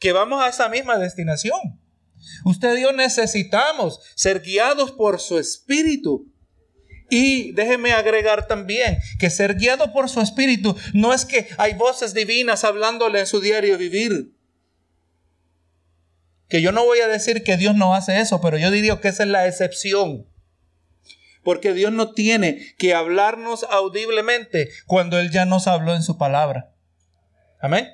que 0.00 0.10
vamos 0.10 0.42
a 0.42 0.48
esa 0.48 0.68
misma 0.68 0.98
destinación. 0.98 1.80
Usted 2.44 2.76
y 2.78 2.82
yo 2.82 2.92
necesitamos 2.92 4.00
ser 4.16 4.40
guiados 4.40 4.90
por 4.90 5.20
su 5.20 5.38
espíritu. 5.38 6.26
Y 7.10 7.52
déjeme 7.52 7.92
agregar 7.92 8.48
también 8.48 8.98
que 9.20 9.30
ser 9.30 9.54
guiado 9.54 9.92
por 9.92 10.08
su 10.08 10.20
espíritu 10.20 10.76
no 10.94 11.14
es 11.14 11.24
que 11.24 11.46
hay 11.58 11.74
voces 11.74 12.12
divinas 12.12 12.64
hablándole 12.64 13.20
en 13.20 13.26
su 13.26 13.40
diario 13.40 13.78
vivir. 13.78 14.34
Que 16.48 16.60
yo 16.60 16.72
no 16.72 16.84
voy 16.84 16.98
a 17.00 17.08
decir 17.08 17.44
que 17.44 17.56
Dios 17.56 17.76
no 17.76 17.94
hace 17.94 18.18
eso, 18.18 18.40
pero 18.40 18.58
yo 18.58 18.72
diría 18.72 19.00
que 19.00 19.08
esa 19.08 19.22
es 19.22 19.28
la 19.28 19.46
excepción. 19.46 20.26
Porque 21.44 21.72
Dios 21.74 21.92
no 21.92 22.12
tiene 22.12 22.74
que 22.78 22.94
hablarnos 22.94 23.64
audiblemente 23.70 24.70
cuando 24.86 25.18
Él 25.18 25.30
ya 25.30 25.44
nos 25.44 25.66
habló 25.66 25.94
en 25.94 26.02
su 26.02 26.18
palabra. 26.18 26.72
Amén. 27.60 27.88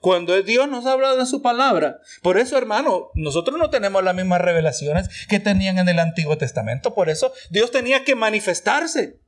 Cuando 0.00 0.40
Dios 0.42 0.68
nos 0.68 0.86
ha 0.86 0.92
hablado 0.92 1.20
en 1.20 1.26
su 1.26 1.42
palabra. 1.42 2.00
Por 2.22 2.38
eso, 2.38 2.58
hermano, 2.58 3.10
nosotros 3.14 3.58
no 3.58 3.70
tenemos 3.70 4.04
las 4.04 4.14
mismas 4.14 4.40
revelaciones 4.40 5.08
que 5.26 5.40
tenían 5.40 5.78
en 5.78 5.88
el 5.88 5.98
Antiguo 5.98 6.36
Testamento. 6.38 6.94
Por 6.94 7.08
eso 7.08 7.32
Dios 7.50 7.70
tenía 7.70 8.04
que 8.04 8.14
manifestarse. 8.14 9.20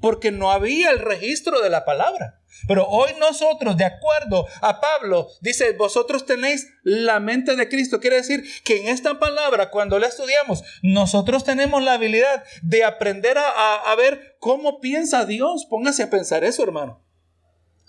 Porque 0.00 0.30
no 0.30 0.50
había 0.50 0.90
el 0.90 0.98
registro 0.98 1.60
de 1.60 1.70
la 1.70 1.84
palabra. 1.84 2.40
Pero 2.66 2.86
hoy 2.88 3.10
nosotros, 3.18 3.76
de 3.76 3.84
acuerdo 3.84 4.46
a 4.60 4.80
Pablo, 4.80 5.28
dice, 5.40 5.72
vosotros 5.72 6.26
tenéis 6.26 6.68
la 6.82 7.20
mente 7.20 7.56
de 7.56 7.68
Cristo. 7.68 8.00
Quiere 8.00 8.16
decir 8.16 8.44
que 8.64 8.80
en 8.80 8.88
esta 8.88 9.18
palabra, 9.18 9.70
cuando 9.70 9.98
la 9.98 10.08
estudiamos, 10.08 10.62
nosotros 10.82 11.44
tenemos 11.44 11.82
la 11.82 11.94
habilidad 11.94 12.44
de 12.62 12.84
aprender 12.84 13.38
a, 13.38 13.74
a 13.76 13.94
ver 13.96 14.36
cómo 14.40 14.80
piensa 14.80 15.24
Dios. 15.24 15.66
Póngase 15.68 16.02
a 16.02 16.10
pensar 16.10 16.44
eso, 16.44 16.62
hermano 16.62 17.02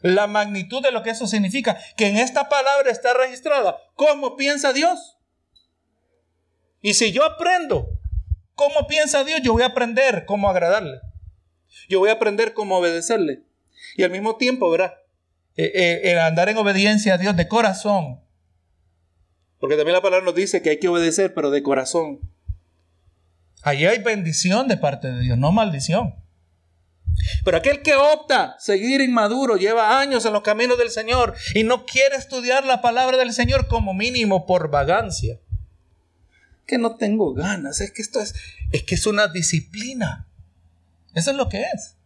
la 0.01 0.27
magnitud 0.27 0.81
de 0.81 0.91
lo 0.91 1.03
que 1.03 1.11
eso 1.11 1.27
significa, 1.27 1.77
que 1.95 2.07
en 2.07 2.17
esta 2.17 2.49
palabra 2.49 2.89
está 2.89 3.13
registrada 3.13 3.77
cómo 3.95 4.35
piensa 4.35 4.73
Dios. 4.73 5.17
Y 6.81 6.95
si 6.95 7.11
yo 7.11 7.23
aprendo 7.23 7.87
cómo 8.55 8.87
piensa 8.87 9.23
Dios, 9.23 9.41
yo 9.43 9.53
voy 9.53 9.63
a 9.63 9.67
aprender 9.67 10.25
cómo 10.25 10.49
agradarle. 10.49 10.99
Yo 11.89 11.99
voy 11.99 12.09
a 12.09 12.13
aprender 12.13 12.53
cómo 12.53 12.77
obedecerle. 12.77 13.43
Y 13.97 14.03
al 14.03 14.11
mismo 14.11 14.37
tiempo, 14.37 14.69
¿verdad? 14.69 14.93
Eh, 15.55 15.71
eh, 15.73 16.11
el 16.11 16.19
andar 16.19 16.49
en 16.49 16.57
obediencia 16.57 17.15
a 17.15 17.17
Dios 17.17 17.35
de 17.35 17.47
corazón. 17.47 18.21
Porque 19.59 19.75
también 19.75 19.93
la 19.93 20.01
palabra 20.01 20.25
nos 20.25 20.35
dice 20.35 20.61
que 20.61 20.71
hay 20.71 20.79
que 20.79 20.87
obedecer, 20.87 21.33
pero 21.33 21.51
de 21.51 21.61
corazón. 21.61 22.19
Allí 23.63 23.85
hay 23.85 23.99
bendición 23.99 24.67
de 24.67 24.77
parte 24.77 25.11
de 25.11 25.21
Dios, 25.21 25.37
no 25.37 25.51
maldición. 25.51 26.15
Pero 27.43 27.57
aquel 27.57 27.81
que 27.81 27.93
opta 27.95 28.55
seguir 28.59 29.01
inmaduro, 29.01 29.57
lleva 29.57 29.99
años 29.99 30.25
en 30.25 30.33
los 30.33 30.41
caminos 30.41 30.77
del 30.77 30.89
Señor 30.89 31.35
y 31.53 31.63
no 31.63 31.85
quiere 31.85 32.15
estudiar 32.15 32.65
la 32.65 32.81
palabra 32.81 33.17
del 33.17 33.33
Señor 33.33 33.67
como 33.67 33.93
mínimo 33.93 34.45
por 34.45 34.71
vagancia. 34.71 35.39
Que 36.65 36.77
no 36.77 36.95
tengo 36.95 37.33
ganas, 37.33 37.81
es 37.81 37.91
que 37.91 38.01
esto 38.01 38.21
es, 38.21 38.33
es 38.71 38.83
que 38.83 38.95
es 38.95 39.05
una 39.05 39.27
disciplina. 39.27 40.27
Eso 41.15 41.31
es 41.31 41.37
lo 41.37 41.49
que 41.49 41.61
es. 41.61 41.97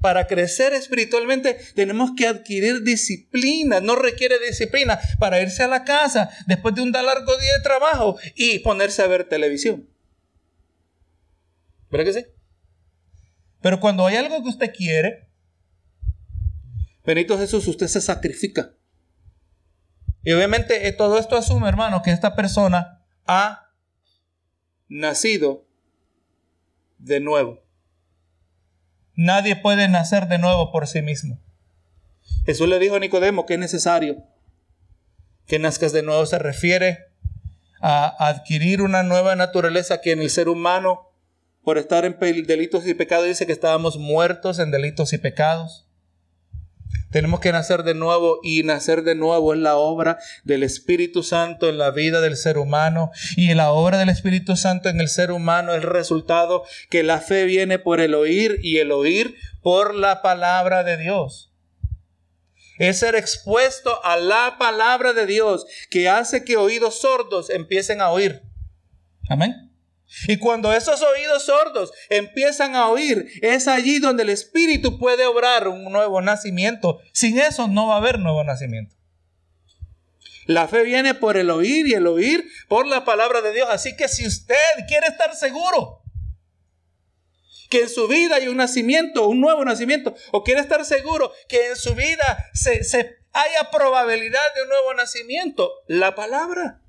Para 0.00 0.26
crecer 0.26 0.72
espiritualmente 0.72 1.58
tenemos 1.74 2.10
que 2.16 2.26
adquirir 2.26 2.82
disciplina. 2.82 3.80
No 3.80 3.96
requiere 3.96 4.38
disciplina 4.38 4.98
para 5.18 5.40
irse 5.40 5.62
a 5.62 5.68
la 5.68 5.84
casa 5.84 6.30
después 6.46 6.74
de 6.74 6.82
un 6.82 6.92
largo 6.92 7.36
día 7.36 7.52
de 7.54 7.62
trabajo 7.62 8.18
y 8.34 8.60
ponerse 8.60 9.02
a 9.02 9.06
ver 9.06 9.28
televisión. 9.28 9.88
¿Verdad 11.90 12.06
que 12.06 12.12
sí? 12.12 12.26
Pero 13.60 13.80
cuando 13.80 14.06
hay 14.06 14.16
algo 14.16 14.42
que 14.42 14.50
usted 14.50 14.72
quiere, 14.74 15.28
Benito 17.04 17.38
Jesús, 17.38 17.66
usted 17.66 17.86
se 17.86 18.00
sacrifica. 18.00 18.74
Y 20.22 20.32
obviamente 20.32 20.88
eh, 20.88 20.92
todo 20.92 21.18
esto 21.18 21.36
asume, 21.36 21.68
hermano, 21.68 22.02
que 22.02 22.10
esta 22.10 22.36
persona 22.36 23.02
ha 23.26 23.72
nacido 24.88 25.66
de 26.98 27.20
nuevo. 27.20 27.62
Nadie 29.18 29.56
puede 29.56 29.88
nacer 29.88 30.28
de 30.28 30.38
nuevo 30.38 30.70
por 30.70 30.86
sí 30.86 31.02
mismo. 31.02 31.40
Jesús 32.46 32.68
le 32.68 32.78
dijo 32.78 32.94
a 32.94 33.00
Nicodemo 33.00 33.46
que 33.46 33.54
es 33.54 33.58
necesario 33.58 34.22
que 35.48 35.58
nazcas 35.58 35.90
de 35.90 36.04
nuevo. 36.04 36.24
Se 36.24 36.38
refiere 36.38 37.08
a 37.80 38.28
adquirir 38.28 38.80
una 38.80 39.02
nueva 39.02 39.34
naturaleza 39.34 40.00
que 40.00 40.12
en 40.12 40.20
el 40.20 40.30
ser 40.30 40.48
humano 40.48 41.10
por 41.64 41.78
estar 41.78 42.04
en 42.04 42.16
delitos 42.46 42.86
y 42.86 42.94
pecados, 42.94 43.26
dice 43.26 43.44
que 43.44 43.52
estábamos 43.52 43.96
muertos 43.96 44.60
en 44.60 44.70
delitos 44.70 45.12
y 45.12 45.18
pecados. 45.18 45.87
Tenemos 47.10 47.40
que 47.40 47.52
nacer 47.52 47.84
de 47.84 47.94
nuevo 47.94 48.38
y 48.42 48.62
nacer 48.64 49.02
de 49.02 49.14
nuevo 49.14 49.54
es 49.54 49.60
la 49.60 49.76
obra 49.76 50.18
del 50.44 50.62
Espíritu 50.62 51.22
Santo 51.22 51.68
en 51.68 51.78
la 51.78 51.90
vida 51.90 52.20
del 52.20 52.36
ser 52.36 52.58
humano 52.58 53.10
y 53.36 53.54
la 53.54 53.70
obra 53.70 53.98
del 53.98 54.10
Espíritu 54.10 54.56
Santo 54.56 54.88
en 54.88 55.00
el 55.00 55.08
ser 55.08 55.30
humano 55.30 55.72
es 55.72 55.78
el 55.78 55.88
resultado 55.88 56.64
que 56.90 57.02
la 57.02 57.20
fe 57.20 57.44
viene 57.44 57.78
por 57.78 58.00
el 58.00 58.14
oír 58.14 58.58
y 58.62 58.78
el 58.78 58.92
oír 58.92 59.36
por 59.62 59.94
la 59.94 60.20
palabra 60.20 60.84
de 60.84 60.98
Dios. 60.98 61.52
Es 62.78 63.00
ser 63.00 63.14
expuesto 63.14 64.04
a 64.04 64.16
la 64.16 64.56
palabra 64.58 65.12
de 65.12 65.26
Dios 65.26 65.66
que 65.90 66.08
hace 66.08 66.44
que 66.44 66.56
oídos 66.56 67.00
sordos 67.00 67.50
empiecen 67.50 68.00
a 68.00 68.10
oír. 68.10 68.42
Amén. 69.28 69.67
Y 70.26 70.38
cuando 70.38 70.72
esos 70.72 71.02
oídos 71.02 71.44
sordos 71.44 71.92
empiezan 72.08 72.74
a 72.74 72.88
oír, 72.88 73.30
es 73.42 73.68
allí 73.68 73.98
donde 73.98 74.22
el 74.22 74.30
Espíritu 74.30 74.98
puede 74.98 75.26
obrar 75.26 75.68
un 75.68 75.84
nuevo 75.84 76.20
nacimiento. 76.20 77.00
Sin 77.12 77.38
eso 77.38 77.68
no 77.68 77.88
va 77.88 77.94
a 77.94 77.98
haber 77.98 78.18
nuevo 78.18 78.42
nacimiento. 78.42 78.96
La 80.46 80.66
fe 80.66 80.82
viene 80.82 81.14
por 81.14 81.36
el 81.36 81.50
oír 81.50 81.86
y 81.86 81.92
el 81.92 82.06
oír 82.06 82.50
por 82.68 82.86
la 82.86 83.04
palabra 83.04 83.42
de 83.42 83.52
Dios. 83.52 83.68
Así 83.70 83.96
que 83.96 84.08
si 84.08 84.26
usted 84.26 84.56
quiere 84.88 85.08
estar 85.08 85.36
seguro 85.36 86.02
que 87.68 87.82
en 87.82 87.88
su 87.90 88.08
vida 88.08 88.36
hay 88.36 88.48
un 88.48 88.56
nacimiento, 88.56 89.28
un 89.28 89.42
nuevo 89.42 89.62
nacimiento, 89.64 90.14
o 90.32 90.42
quiere 90.42 90.62
estar 90.62 90.84
seguro 90.86 91.32
que 91.48 91.68
en 91.68 91.76
su 91.76 91.94
vida 91.94 92.48
se, 92.54 92.80
haya 93.32 93.70
probabilidad 93.70 94.40
de 94.56 94.62
un 94.62 94.70
nuevo 94.70 94.94
nacimiento, 94.94 95.70
la 95.86 96.14
palabra. 96.14 96.80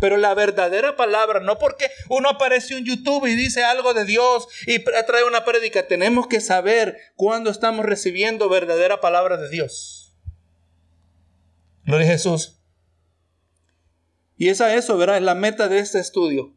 Pero 0.00 0.16
la 0.16 0.34
verdadera 0.34 0.96
palabra, 0.96 1.40
no 1.40 1.58
porque 1.58 1.90
uno 2.08 2.28
aparece 2.28 2.76
en 2.76 2.84
YouTube 2.84 3.26
y 3.26 3.34
dice 3.34 3.64
algo 3.64 3.94
de 3.94 4.04
Dios 4.04 4.46
y 4.66 4.78
trae 4.78 5.24
una 5.24 5.44
prédica, 5.44 5.86
tenemos 5.86 6.26
que 6.26 6.40
saber 6.40 6.96
cuándo 7.16 7.50
estamos 7.50 7.84
recibiendo 7.84 8.48
verdadera 8.48 9.00
palabra 9.00 9.36
de 9.36 9.48
Dios. 9.48 10.16
Gloria 11.84 12.06
a 12.06 12.10
Jesús. 12.12 12.60
Y 14.36 14.50
esa 14.50 14.74
eso, 14.74 14.96
¿verdad? 14.96 15.16
Es 15.16 15.22
la 15.22 15.34
meta 15.34 15.68
de 15.68 15.80
este 15.80 15.98
estudio. 15.98 16.54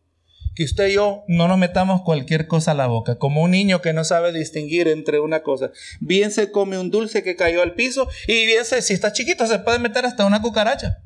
Que 0.54 0.66
usted 0.66 0.90
y 0.90 0.94
yo 0.96 1.24
no 1.28 1.48
nos 1.48 1.58
metamos 1.58 2.02
cualquier 2.02 2.46
cosa 2.46 2.72
a 2.72 2.76
la 2.76 2.88
boca, 2.88 3.18
como 3.18 3.42
un 3.42 3.52
niño 3.52 3.82
que 3.82 3.94
no 3.94 4.04
sabe 4.04 4.34
distinguir 4.34 4.90
entre 4.90 5.20
una 5.20 5.42
cosa. 5.42 5.72
Bien 6.02 6.30
se 6.30 6.52
come 6.52 6.78
un 6.78 6.92
dulce 6.92 7.24
que 7.24 7.38
cayó 7.38 7.62
al 7.64 7.74
piso 7.74 8.10
y 8.28 8.46
bien 8.46 8.66
se, 8.66 8.82
si 8.82 8.94
está 8.94 9.14
chiquito, 9.14 9.48
se 9.48 9.60
puede 9.60 9.80
meter 9.80 10.06
hasta 10.06 10.26
una 10.26 10.42
cucaracha 10.42 11.02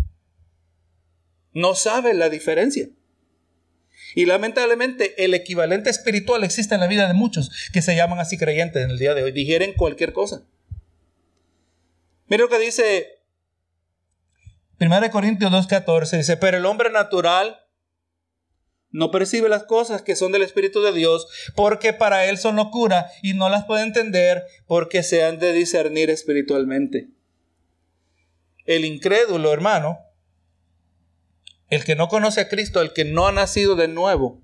no 1.55 1.73
sabe 1.73 2.13
la 2.13 2.29
diferencia. 2.29 2.89
Y 4.13 4.25
lamentablemente 4.27 5.25
el 5.25 5.33
equivalente 5.33 5.89
espiritual 5.89 6.43
existe 6.43 6.75
en 6.75 6.81
la 6.81 6.87
vida 6.87 7.07
de 7.07 7.13
muchos 7.13 7.49
que 7.73 7.81
se 7.81 7.95
llaman 7.95 8.19
así 8.19 8.37
creyentes 8.37 8.83
en 8.83 8.91
el 8.91 8.99
día 8.99 9.15
de 9.15 9.23
hoy. 9.23 9.31
Digieren 9.31 9.73
cualquier 9.73 10.13
cosa. 10.13 10.43
Mira 12.27 12.43
lo 12.43 12.49
que 12.49 12.59
dice 12.59 13.21
1 14.79 15.11
Corintios 15.11 15.51
2.14. 15.51 16.17
Dice, 16.17 16.37
pero 16.37 16.57
el 16.57 16.65
hombre 16.65 16.91
natural 16.91 17.59
no 18.91 19.11
percibe 19.11 19.49
las 19.49 19.63
cosas 19.63 20.01
que 20.01 20.15
son 20.15 20.31
del 20.31 20.43
Espíritu 20.43 20.81
de 20.81 20.93
Dios 20.93 21.27
porque 21.55 21.93
para 21.93 22.25
él 22.25 22.37
son 22.37 22.57
locura 22.57 23.09
y 23.21 23.33
no 23.33 23.49
las 23.49 23.65
puede 23.65 23.83
entender 23.83 24.45
porque 24.67 25.03
se 25.03 25.23
han 25.23 25.39
de 25.39 25.53
discernir 25.53 26.09
espiritualmente. 26.09 27.09
El 28.65 28.83
incrédulo, 28.83 29.53
hermano, 29.53 29.99
el 31.75 31.83
que 31.83 31.95
no 31.95 32.07
conoce 32.07 32.41
a 32.41 32.49
Cristo, 32.49 32.81
el 32.81 32.93
que 32.93 33.05
no 33.05 33.27
ha 33.27 33.31
nacido 33.31 33.75
de 33.75 33.87
nuevo. 33.87 34.41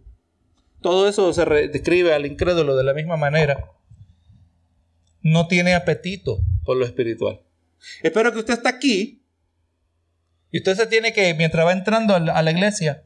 Todo 0.82 1.08
eso 1.08 1.32
se 1.34 1.46
describe 1.46 2.14
al 2.14 2.26
incrédulo 2.26 2.76
de 2.76 2.84
la 2.84 2.94
misma 2.94 3.18
manera. 3.18 3.72
No 5.22 5.48
tiene 5.48 5.76
apetito 5.76 6.40
por 6.64 6.78
lo 6.78 6.86
espiritual. 6.86 7.42
Espero 8.02 8.32
que 8.32 8.40
usted 8.40 8.54
está 8.54 8.70
aquí 8.70 9.24
y 10.52 10.58
usted 10.58 10.76
se 10.76 10.88
tiene 10.88 11.14
que, 11.14 11.34
mientras 11.34 11.66
va 11.66 11.72
entrando 11.72 12.16
a 12.16 12.42
la 12.42 12.52
iglesia, 12.52 13.06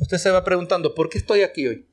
usted 0.00 0.18
se 0.18 0.30
va 0.30 0.44
preguntando, 0.44 0.94
¿por 0.94 1.08
qué 1.08 1.18
estoy 1.18 1.42
aquí 1.42 1.66
hoy? 1.66 1.88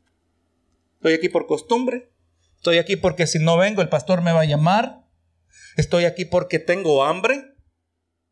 ¿Estoy 0.96 1.14
aquí 1.14 1.30
por 1.30 1.48
costumbre? 1.48 2.12
¿Estoy 2.56 2.78
aquí 2.78 2.96
porque 2.96 3.28
si 3.28 3.40
no 3.40 3.58
vengo 3.58 3.82
el 3.82 3.90
pastor 3.90 4.22
me 4.22 4.34
va 4.34 4.42
a 4.42 4.46
llamar? 4.46 5.06
¿Estoy 5.78 6.06
aquí 6.06 6.26
porque 6.26 6.60
tengo 6.60 7.04
hambre 7.04 7.54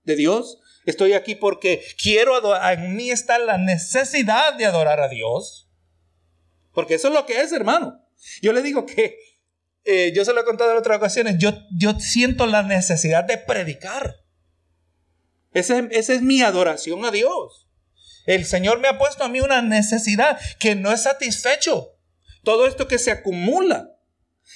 de 0.04 0.16
Dios? 0.16 0.60
Estoy 0.88 1.14
aquí 1.14 1.36
porque 1.36 1.84
quiero 2.02 2.34
adorar. 2.34 2.80
En 2.80 2.96
mí 2.96 3.12
está 3.12 3.38
la 3.38 3.58
necesidad 3.58 4.54
de 4.54 4.66
adorar 4.66 5.02
a 5.02 5.10
Dios. 5.10 5.70
Porque 6.72 6.96
eso 6.96 7.10
es 7.10 7.14
lo 7.14 7.26
que 7.26 7.42
es, 7.42 7.52
hermano. 7.52 8.02
Yo 8.42 8.54
le 8.54 8.62
digo 8.62 8.86
que, 8.86 9.20
eh, 9.84 10.14
yo 10.16 10.24
se 10.24 10.34
lo 10.34 10.40
he 10.40 10.46
contado 10.46 10.72
en 10.72 10.78
otras 10.78 10.98
ocasiones, 10.98 11.36
yo, 11.40 11.52
yo 11.78 12.00
siento 12.00 12.46
la 12.46 12.64
necesidad 12.64 13.26
de 13.26 13.38
predicar. 13.38 14.24
esa 15.54 15.90
es 15.92 16.22
mi 16.22 16.42
adoración 16.42 17.04
a 17.04 17.12
Dios. 17.12 17.68
El 18.26 18.46
Señor 18.46 18.80
me 18.80 18.88
ha 18.88 18.98
puesto 18.98 19.26
a 19.26 19.30
mí 19.30 19.42
una 19.42 19.62
necesidad 19.62 20.40
que 20.58 20.76
no 20.76 20.94
es 20.94 21.04
satisfecho. 21.04 21.98
Todo 22.44 22.66
esto 22.66 22.88
que 22.88 22.98
se 22.98 23.12
acumula. 23.12 23.92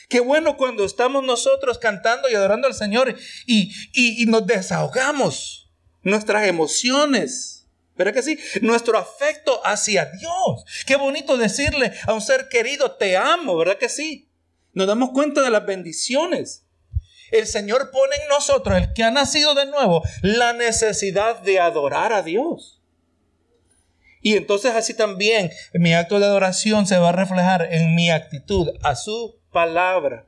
Qué 0.08 0.22
bueno 0.22 0.56
cuando 0.56 0.86
estamos 0.86 1.26
nosotros 1.26 1.78
cantando 1.78 2.30
y 2.30 2.36
adorando 2.36 2.68
al 2.68 2.74
Señor 2.74 3.14
y, 3.46 3.74
y, 3.94 4.26
nos 4.28 4.48
desahogamos 4.48 5.61
nuestras 6.04 6.48
emociones. 6.48 7.68
¿Verdad 7.96 8.14
que 8.14 8.24
sí? 8.24 8.40
Nuestro 8.62 8.98
afecto 8.98 9.62
hacia 9.66 10.06
Dios. 10.06 10.66
Qué 10.86 10.96
bonito 10.96 11.38
decirle 11.38 11.94
a 12.08 12.14
un 12.14 12.22
ser 12.22 12.48
querido, 12.50 12.92
te 12.96 13.18
amo, 13.18 13.58
¿verdad 13.58 13.78
que 13.78 13.90
sí? 13.90 14.30
Nos 14.74 14.88
damos 14.88 15.12
cuenta 15.12 15.42
de 15.42 15.50
las 15.50 15.66
bendiciones. 15.66 16.66
El 17.32 17.48
Señor 17.48 17.92
pone 17.92 18.16
en 18.16 18.28
nosotros, 18.30 18.78
el 18.78 18.94
que 18.94 19.04
ha 19.04 19.12
nacido 19.12 19.56
de 19.56 19.66
nuevo, 19.66 20.04
la 20.22 20.54
necesidad 20.54 21.40
de 21.42 21.60
adorar 21.60 22.12
a 22.14 22.24
Dios. 22.24 22.82
Y 24.22 24.36
entonces 24.36 24.74
así 24.76 24.94
también 24.94 25.52
mi 25.74 25.94
acto 25.94 26.20
de 26.20 26.26
adoración 26.26 26.86
se 26.86 26.98
va 26.98 27.10
a 27.10 27.14
reflejar 27.14 27.68
en 27.72 27.96
mi 27.96 28.12
actitud 28.12 28.70
a 28.84 28.96
su 28.96 29.40
palabra. 29.52 30.28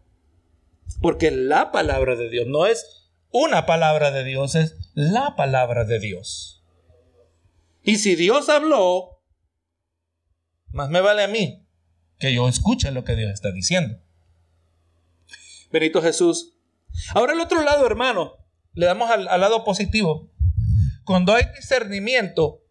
Porque 1.02 1.32
la 1.32 1.72
palabra 1.72 2.16
de 2.16 2.30
Dios 2.30 2.48
no 2.48 2.66
es 2.66 3.03
una 3.34 3.66
palabra 3.66 4.12
de 4.12 4.24
Dios, 4.24 4.56
es 4.56 4.78
la 4.94 5.36
palabra 5.36 5.84
de 5.86 6.00
Dios. 6.00 6.64
Y 7.82 7.98
si 7.98 8.16
Dios 8.16 8.48
habló, 8.48 9.22
más 10.72 10.90
me 10.90 11.02
vale 11.02 11.24
a 11.24 11.28
mí 11.28 11.68
que 12.20 12.34
yo 12.34 12.48
escuche 12.48 12.92
lo 12.92 13.04
que 13.04 13.16
Dios 13.16 13.32
está 13.32 13.52
diciendo. 13.52 13.98
Benito 15.72 16.02
Jesús. 16.02 16.54
Ahora 17.16 17.34
el 17.34 17.40
otro 17.40 17.64
lado, 17.64 17.86
hermano, 17.88 18.38
le 18.74 18.86
damos 18.86 19.10
al, 19.10 19.28
al 19.28 19.42
lado 19.42 19.64
positivo. 19.64 20.32
Cuando 21.04 21.34
hay 21.34 21.46
discernimiento, 21.56 22.62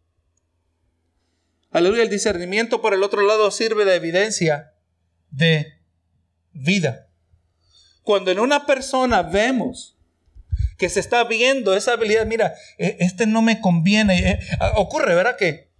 aleluya, 1.72 2.04
el 2.04 2.08
discernimiento 2.10 2.80
por 2.80 2.94
el 2.94 3.02
otro 3.02 3.26
lado 3.26 3.50
sirve 3.50 3.84
de 3.84 3.96
evidencia 3.96 4.74
de 5.30 5.80
vida. 6.52 7.08
Cuando 8.04 8.30
en 8.30 8.38
una 8.38 8.64
persona 8.64 9.22
vemos 9.22 9.98
que 10.82 10.88
se 10.88 10.98
está 10.98 11.22
viendo 11.22 11.76
esa 11.76 11.92
habilidad, 11.92 12.26
mira, 12.26 12.56
e, 12.76 12.96
este 12.98 13.24
no 13.28 13.40
me 13.40 13.60
conviene. 13.60 14.32
Eh, 14.32 14.40
ocurre, 14.74 15.14
¿verdad? 15.14 15.36
Que 15.36 15.70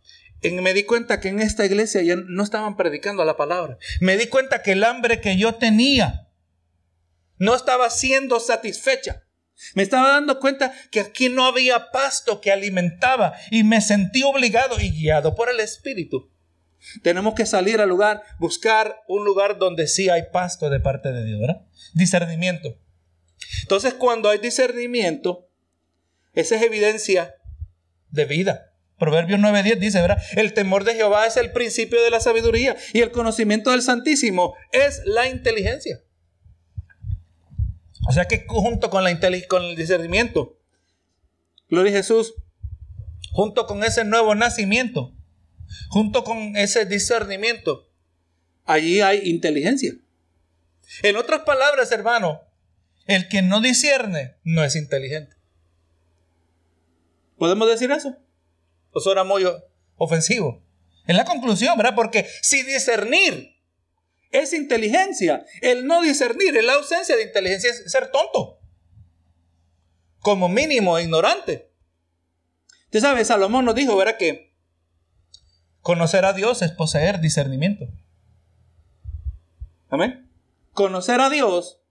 me 0.53 0.73
di 0.75 0.85
cuenta 0.85 1.19
que 1.19 1.31
en 1.31 1.41
esta 1.41 1.67
iglesia 1.67 2.03
ya 2.03 2.15
no 2.15 2.45
estaban 2.45 2.77
predicando 2.77 3.25
la 3.25 3.37
palabra. 3.37 3.79
Me 3.99 4.17
di 4.17 4.29
cuenta 4.29 4.63
que 4.63 4.71
el 4.73 4.85
hambre 4.85 5.21
que 5.21 5.37
yo 5.37 5.57
tenía 5.57 6.29
no 7.37 7.57
estaba 7.57 7.91
siendo 7.91 8.39
satisfecha. 8.39 9.25
Me 9.75 9.83
estaba 9.83 10.13
dando 10.13 10.39
cuenta 10.39 10.73
que 10.93 11.01
aquí 11.01 11.29
no 11.29 11.47
había 11.47 11.91
pasto 11.91 12.41
que 12.41 12.53
alimentaba 12.53 13.35
y 13.51 13.65
me 13.65 13.81
sentí 13.81 14.23
obligado 14.23 14.79
y 14.79 14.93
guiado 14.93 15.35
por 15.35 15.51
el 15.51 15.59
Espíritu 15.59 16.31
tenemos 17.03 17.35
que 17.35 17.47
salir 17.47 17.81
al 17.81 17.89
lugar, 17.89 18.23
buscar 18.41 19.03
un 19.07 19.25
lugar 19.25 19.57
donde 19.57 19.87
sí 19.87 20.09
hay 20.09 20.25
pasto 20.33 20.69
de 20.69 20.81
parte 20.81 21.13
de 21.13 21.25
Dios, 21.25 21.41
¿verdad? 21.41 21.63
Discernimiento. 21.95 22.77
Entonces, 23.63 23.95
cuando 23.95 24.29
hay 24.29 24.39
discernimiento, 24.39 25.49
esa 26.35 26.57
es 26.57 26.63
evidencia 26.63 27.35
de 28.11 28.25
vida. 28.25 28.73
Proverbios 28.99 29.41
9:10 29.41 29.79
dice. 29.79 30.01
El 30.37 30.55
temor 30.55 30.85
de 30.85 30.95
Jehová 30.95 31.27
es 31.27 31.37
el 31.37 31.53
principio 31.53 32.01
de 32.03 32.11
la 32.11 32.21
sabiduría 32.21 32.77
y 32.93 33.01
el 33.01 33.11
conocimiento 33.11 33.71
del 33.73 33.83
Santísimo 33.83 34.55
es 34.71 35.03
la 35.05 35.29
inteligencia. 35.29 36.01
O 38.09 38.13
sea 38.13 38.27
que 38.27 38.45
junto 38.47 38.91
con, 38.91 39.05
la 39.05 39.19
con 39.49 39.63
el 39.65 39.77
discernimiento, 39.77 40.57
gloria 41.69 41.93
a 41.93 41.97
Jesús, 41.97 42.35
junto 43.33 43.67
con 43.67 43.83
ese 43.85 44.05
nuevo 44.05 44.35
nacimiento, 44.35 45.13
junto 45.89 46.25
con 46.25 46.57
ese 46.57 46.85
discernimiento, 46.85 47.89
allí 48.65 49.01
hay 49.01 49.29
inteligencia. 49.29 49.95
En 51.03 51.17
otras 51.17 51.43
palabras, 51.43 51.91
hermano, 51.93 52.43
el 53.07 53.29
que 53.29 53.43
no 53.43 53.61
discierne 53.61 54.37
no 54.45 54.65
es 54.65 54.77
inteligente. 54.77 55.37
¿Podemos 57.39 57.69
decir 57.69 57.91
eso? 57.91 58.17
¿O 58.93 59.01
suena 59.01 59.25
muy 59.25 59.45
ofensivo? 59.97 60.63
En 61.07 61.17
la 61.17 61.25
conclusión, 61.25 61.77
¿verdad? 61.77 61.95
Porque 61.95 62.29
si 62.43 62.63
discernir 62.63 63.57
es 64.31 64.53
inteligencia, 64.53 65.45
el 65.61 65.87
no 65.87 66.03
discernir 66.03 66.57
es 66.57 66.65
la 66.65 66.75
ausencia 66.75 67.17
de 67.17 67.25
inteligencia, 67.25 67.71
es 67.71 67.91
ser 67.91 68.11
tonto. 68.11 68.61
Como 70.21 70.49
mínimo 70.49 70.99
ignorante. 70.99 71.73
Usted 72.85 73.01
sabe, 73.01 73.25
Salomón 73.25 73.65
nos 73.65 73.75
dijo, 73.75 73.97
¿verdad? 73.97 74.17
Que 74.17 74.53
Conocer 75.83 76.25
a 76.25 76.33
Dios 76.33 76.63
es 76.63 76.71
poseer 76.71 77.21
discernimiento. 77.21 77.89
Amén. 79.91 80.31
Conocer 80.73 81.21
a 81.21 81.29
Dios 81.29 81.81
es 81.81 81.82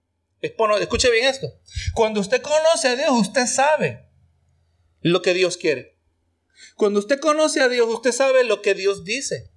escuche 0.42 1.10
bien 1.10 1.26
esto. 1.26 1.46
Cuando 1.94 2.20
usted 2.20 2.42
conoce 2.42 2.88
a 2.88 2.96
Dios, 2.96 3.10
usted 3.12 3.46
sabe 3.46 4.08
lo 5.00 5.22
que 5.22 5.34
Dios 5.34 5.56
quiere. 5.56 5.98
Cuando 6.76 6.98
usted 6.98 7.20
conoce 7.20 7.60
a 7.60 7.68
Dios, 7.68 7.88
usted 7.88 8.12
sabe 8.12 8.44
lo 8.44 8.62
que 8.62 8.74
Dios 8.74 9.04
dice. 9.04 9.50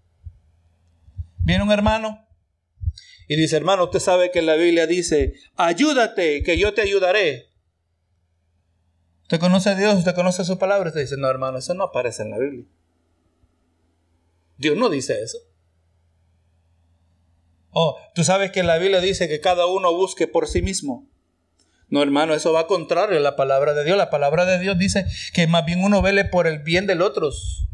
Viene 1.39 1.63
un 1.63 1.71
hermano 1.71 2.27
y 3.27 3.35
dice, 3.35 3.55
hermano, 3.55 3.85
usted 3.85 3.99
sabe 3.99 4.31
que 4.31 4.41
la 4.41 4.55
Biblia 4.55 4.87
dice, 4.87 5.33
ayúdate, 5.55 6.43
que 6.43 6.57
yo 6.57 6.73
te 6.73 6.81
ayudaré. 6.81 7.49
Usted 9.23 9.39
conoce 9.39 9.69
a 9.69 9.75
Dios, 9.75 9.95
usted 9.95 10.13
conoce 10.13 10.45
su 10.45 10.59
palabra. 10.59 10.89
Usted 10.89 11.01
dice, 11.01 11.17
no, 11.17 11.27
hermano, 11.27 11.57
eso 11.57 11.73
no 11.73 11.85
aparece 11.85 12.21
en 12.21 12.31
la 12.31 12.37
Biblia. 12.37 12.65
Dios 14.57 14.77
no 14.77 14.89
dice 14.89 15.21
eso. 15.21 15.39
Oh, 17.77 17.97
tú 18.13 18.23
sabes 18.23 18.51
que 18.51 18.63
la 18.63 18.77
Biblia 18.77 19.01
dice 19.01 19.27
que 19.27 19.41
cada 19.41 19.65
uno 19.65 19.93
busque 19.93 20.29
por 20.29 20.47
sí 20.47 20.61
mismo. 20.61 21.09
No, 21.89 22.01
hermano, 22.01 22.33
eso 22.33 22.53
va 22.53 22.67
contrario 22.67 23.17
a 23.17 23.21
la 23.21 23.35
palabra 23.35 23.73
de 23.73 23.83
Dios. 23.83 23.97
La 23.97 24.09
palabra 24.09 24.45
de 24.45 24.59
Dios 24.59 24.77
dice 24.77 25.05
que 25.33 25.45
más 25.45 25.65
bien 25.65 25.83
uno 25.83 26.01
vele 26.01 26.23
por 26.23 26.47
el 26.47 26.59
bien 26.59 26.87
de 26.87 26.93
otros. 26.93 27.67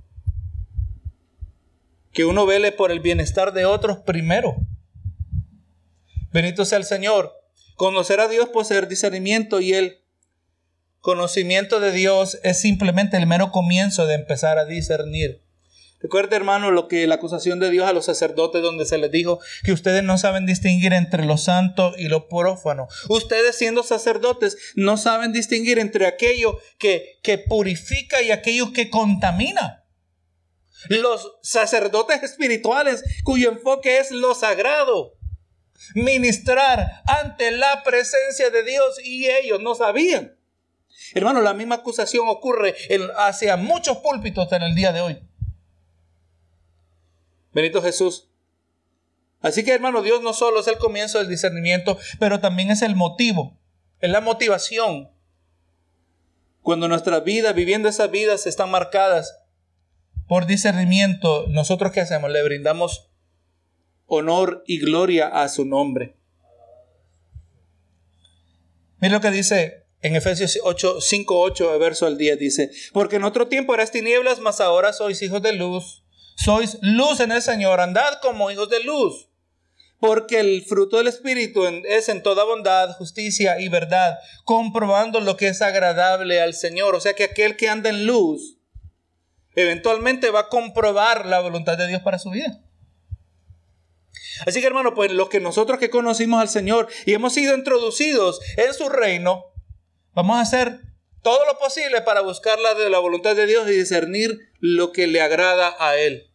Que 2.11 2.25
uno 2.25 2.47
vele 2.47 2.71
por 2.71 2.91
el 2.91 2.99
bienestar 2.99 3.53
de 3.53 3.65
otros 3.65 3.99
primero. 3.99 4.55
Benito 6.33 6.65
sea 6.65 6.79
el 6.79 6.83
Señor. 6.83 7.33
Conocer 7.75 8.21
a 8.21 8.27
Dios, 8.27 8.49
poseer 8.49 8.87
discernimiento 8.87 9.61
y 9.61 9.73
el 9.73 9.99
conocimiento 10.99 11.79
de 11.79 11.91
Dios 11.91 12.39
es 12.41 12.59
simplemente 12.59 13.17
el 13.17 13.27
mero 13.27 13.51
comienzo 13.51 14.07
de 14.07 14.15
empezar 14.15 14.57
a 14.57 14.65
discernir. 14.65 15.43
Recuerde, 16.01 16.35
hermano, 16.35 16.71
lo 16.71 16.87
que 16.87 17.05
la 17.05 17.15
acusación 17.15 17.59
de 17.59 17.69
Dios 17.69 17.87
a 17.87 17.93
los 17.93 18.05
sacerdotes, 18.05 18.61
donde 18.61 18.85
se 18.85 18.97
les 18.97 19.11
dijo 19.11 19.39
que 19.63 19.71
ustedes 19.71 20.03
no 20.03 20.17
saben 20.17 20.45
distinguir 20.45 20.93
entre 20.93 21.25
lo 21.25 21.37
santo 21.37 21.93
y 21.97 22.07
lo 22.07 22.27
prófano. 22.27 22.87
Ustedes, 23.09 23.55
siendo 23.55 23.83
sacerdotes, 23.83 24.57
no 24.75 24.97
saben 24.97 25.31
distinguir 25.31 25.77
entre 25.79 26.07
aquello 26.07 26.59
que, 26.77 27.19
que 27.21 27.37
purifica 27.37 28.21
y 28.21 28.31
aquello 28.31 28.73
que 28.73 28.89
contamina. 28.89 29.85
Los 30.89 31.33
sacerdotes 31.43 32.23
espirituales, 32.23 33.03
cuyo 33.23 33.51
enfoque 33.51 33.99
es 33.99 34.09
lo 34.09 34.33
sagrado, 34.33 35.13
ministrar 35.93 37.03
ante 37.05 37.51
la 37.51 37.83
presencia 37.83 38.49
de 38.49 38.63
Dios 38.63 38.99
y 39.03 39.29
ellos 39.29 39.61
no 39.61 39.75
sabían. 39.75 40.35
Hermano, 41.13 41.41
la 41.41 41.53
misma 41.53 41.75
acusación 41.75 42.27
ocurre 42.27 42.75
hacia 43.17 43.57
muchos 43.57 43.97
púlpitos 43.97 44.51
en 44.51 44.63
el 44.63 44.75
día 44.75 44.91
de 44.91 45.01
hoy. 45.01 45.30
Benito 47.53 47.81
Jesús. 47.81 48.29
Así 49.41 49.63
que 49.63 49.73
hermano, 49.73 50.01
Dios 50.01 50.21
no 50.21 50.33
solo 50.33 50.59
es 50.59 50.67
el 50.67 50.77
comienzo 50.77 51.17
del 51.17 51.27
discernimiento, 51.27 51.97
pero 52.19 52.39
también 52.39 52.69
es 52.69 52.81
el 52.81 52.95
motivo, 52.95 53.57
es 53.99 54.09
la 54.09 54.21
motivación. 54.21 55.09
Cuando 56.61 56.87
nuestras 56.87 57.23
vidas, 57.23 57.55
viviendo 57.55 57.89
esas 57.89 58.11
vidas, 58.11 58.45
están 58.45 58.69
marcadas 58.69 59.39
por 60.27 60.45
discernimiento, 60.45 61.47
nosotros 61.47 61.91
qué 61.91 62.01
hacemos? 62.01 62.29
Le 62.31 62.43
brindamos 62.43 63.09
honor 64.05 64.63
y 64.67 64.79
gloria 64.79 65.27
a 65.27 65.49
su 65.49 65.65
nombre. 65.65 66.15
Mira 68.99 69.15
lo 69.15 69.21
que 69.21 69.31
dice 69.31 69.87
en 70.01 70.15
Efesios 70.15 70.59
8, 70.63 71.01
5, 71.01 71.39
8, 71.39 71.79
verso 71.79 72.05
al 72.05 72.17
10, 72.17 72.37
dice, 72.37 72.71
porque 72.93 73.15
en 73.15 73.23
otro 73.23 73.47
tiempo 73.47 73.73
eras 73.73 73.91
tinieblas, 73.91 74.39
mas 74.39 74.61
ahora 74.61 74.93
sois 74.93 75.21
hijos 75.23 75.41
de 75.41 75.53
luz 75.53 76.00
sois 76.43 76.77
luz 76.81 77.19
en 77.19 77.31
el 77.31 77.41
Señor, 77.41 77.79
andad 77.79 78.19
como 78.21 78.49
hijos 78.51 78.69
de 78.69 78.83
luz. 78.83 79.27
Porque 79.99 80.39
el 80.39 80.63
fruto 80.63 80.97
del 80.97 81.07
Espíritu 81.07 81.63
es 81.65 82.09
en 82.09 82.23
toda 82.23 82.43
bondad, 82.43 82.95
justicia 82.97 83.59
y 83.59 83.69
verdad, 83.69 84.17
comprobando 84.45 85.19
lo 85.19 85.37
que 85.37 85.49
es 85.49 85.61
agradable 85.61 86.41
al 86.41 86.55
Señor. 86.55 86.95
O 86.95 86.99
sea 86.99 87.13
que 87.13 87.25
aquel 87.25 87.55
que 87.55 87.69
anda 87.69 87.91
en 87.91 88.07
luz, 88.07 88.57
eventualmente 89.53 90.31
va 90.31 90.41
a 90.41 90.49
comprobar 90.49 91.27
la 91.27 91.39
voluntad 91.39 91.77
de 91.77 91.87
Dios 91.87 92.01
para 92.01 92.17
su 92.17 92.31
vida. 92.31 92.63
Así 94.47 94.59
que 94.59 94.65
hermano, 94.65 94.95
pues 94.95 95.11
los 95.11 95.29
que 95.29 95.39
nosotros 95.39 95.77
que 95.77 95.91
conocimos 95.91 96.41
al 96.41 96.49
Señor 96.49 96.87
y 97.05 97.13
hemos 97.13 97.33
sido 97.33 97.53
introducidos 97.53 98.39
en 98.57 98.73
su 98.73 98.89
reino, 98.89 99.53
vamos 100.13 100.39
a 100.39 100.45
ser 100.45 100.79
todo 101.21 101.45
lo 101.45 101.59
posible 101.59 102.01
para 102.01 102.21
buscar 102.21 102.59
la 102.59 102.73
de 102.73 102.89
la 102.89 102.97
voluntad 102.97 103.35
de 103.35 103.45
Dios 103.45 103.67
y 103.67 103.73
discernir 103.73 104.39
lo 104.59 104.91
que 104.91 105.05
le 105.05 105.21
agrada 105.21 105.75
a 105.77 105.95
Él. 105.95 106.30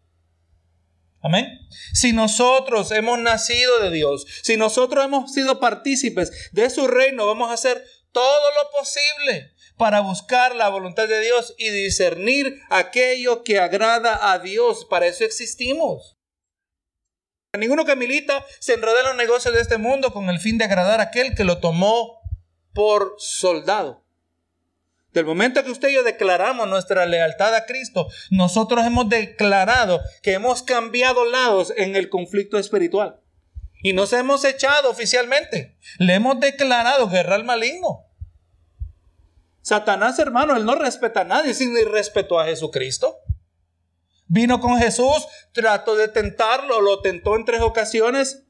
Amén. 1.26 1.58
Si 1.92 2.12
nosotros 2.12 2.92
hemos 2.92 3.18
nacido 3.18 3.80
de 3.80 3.90
Dios, 3.90 4.24
si 4.44 4.56
nosotros 4.56 5.04
hemos 5.04 5.32
sido 5.32 5.58
partícipes 5.58 6.52
de 6.52 6.70
su 6.70 6.86
reino, 6.86 7.26
vamos 7.26 7.50
a 7.50 7.54
hacer 7.54 7.84
todo 8.12 8.50
lo 8.52 8.70
posible 8.70 9.52
para 9.76 9.98
buscar 9.98 10.54
la 10.54 10.68
voluntad 10.68 11.08
de 11.08 11.18
Dios 11.18 11.52
y 11.58 11.70
discernir 11.70 12.60
aquello 12.70 13.42
que 13.42 13.58
agrada 13.58 14.30
a 14.30 14.38
Dios. 14.38 14.84
Para 14.84 15.08
eso 15.08 15.24
existimos. 15.24 16.16
Ninguno 17.58 17.84
que 17.84 17.96
milita 17.96 18.46
se 18.60 18.74
enreda 18.74 19.00
en 19.00 19.06
los 19.06 19.16
negocios 19.16 19.52
de 19.52 19.62
este 19.62 19.78
mundo 19.78 20.12
con 20.12 20.30
el 20.30 20.38
fin 20.38 20.58
de 20.58 20.66
agradar 20.66 21.00
a 21.00 21.04
aquel 21.04 21.34
que 21.34 21.42
lo 21.42 21.58
tomó 21.58 22.20
por 22.72 23.16
soldado. 23.18 24.05
Del 25.16 25.24
momento 25.24 25.64
que 25.64 25.70
usted 25.70 25.88
y 25.88 25.94
yo 25.94 26.02
declaramos 26.02 26.68
nuestra 26.68 27.06
lealtad 27.06 27.54
a 27.54 27.64
Cristo, 27.64 28.06
nosotros 28.28 28.84
hemos 28.84 29.08
declarado 29.08 30.02
que 30.20 30.34
hemos 30.34 30.62
cambiado 30.62 31.24
lados 31.24 31.72
en 31.74 31.96
el 31.96 32.10
conflicto 32.10 32.58
espiritual. 32.58 33.18
Y 33.82 33.94
nos 33.94 34.12
hemos 34.12 34.44
echado 34.44 34.90
oficialmente. 34.90 35.78
Le 35.96 36.16
hemos 36.16 36.38
declarado 36.38 37.08
guerra 37.08 37.36
al 37.36 37.44
maligno. 37.44 38.04
Satanás, 39.62 40.18
hermano, 40.18 40.54
él 40.54 40.66
no 40.66 40.74
respeta 40.74 41.22
a 41.22 41.24
nadie, 41.24 41.54
sino 41.54 41.82
respetó 41.88 42.38
a 42.38 42.44
Jesucristo. 42.44 43.16
Vino 44.26 44.60
con 44.60 44.76
Jesús, 44.76 45.26
trató 45.52 45.96
de 45.96 46.08
tentarlo, 46.08 46.82
lo 46.82 47.00
tentó 47.00 47.36
en 47.36 47.46
tres 47.46 47.62
ocasiones. 47.62 48.44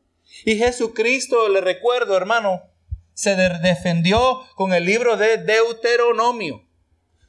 Y 0.44 0.56
Jesucristo, 0.56 1.48
le 1.48 1.60
recuerdo, 1.60 2.16
hermano, 2.16 2.72
se 3.16 3.34
defendió 3.34 4.42
con 4.56 4.74
el 4.74 4.84
libro 4.84 5.16
de 5.16 5.38
Deuteronomio. 5.38 6.62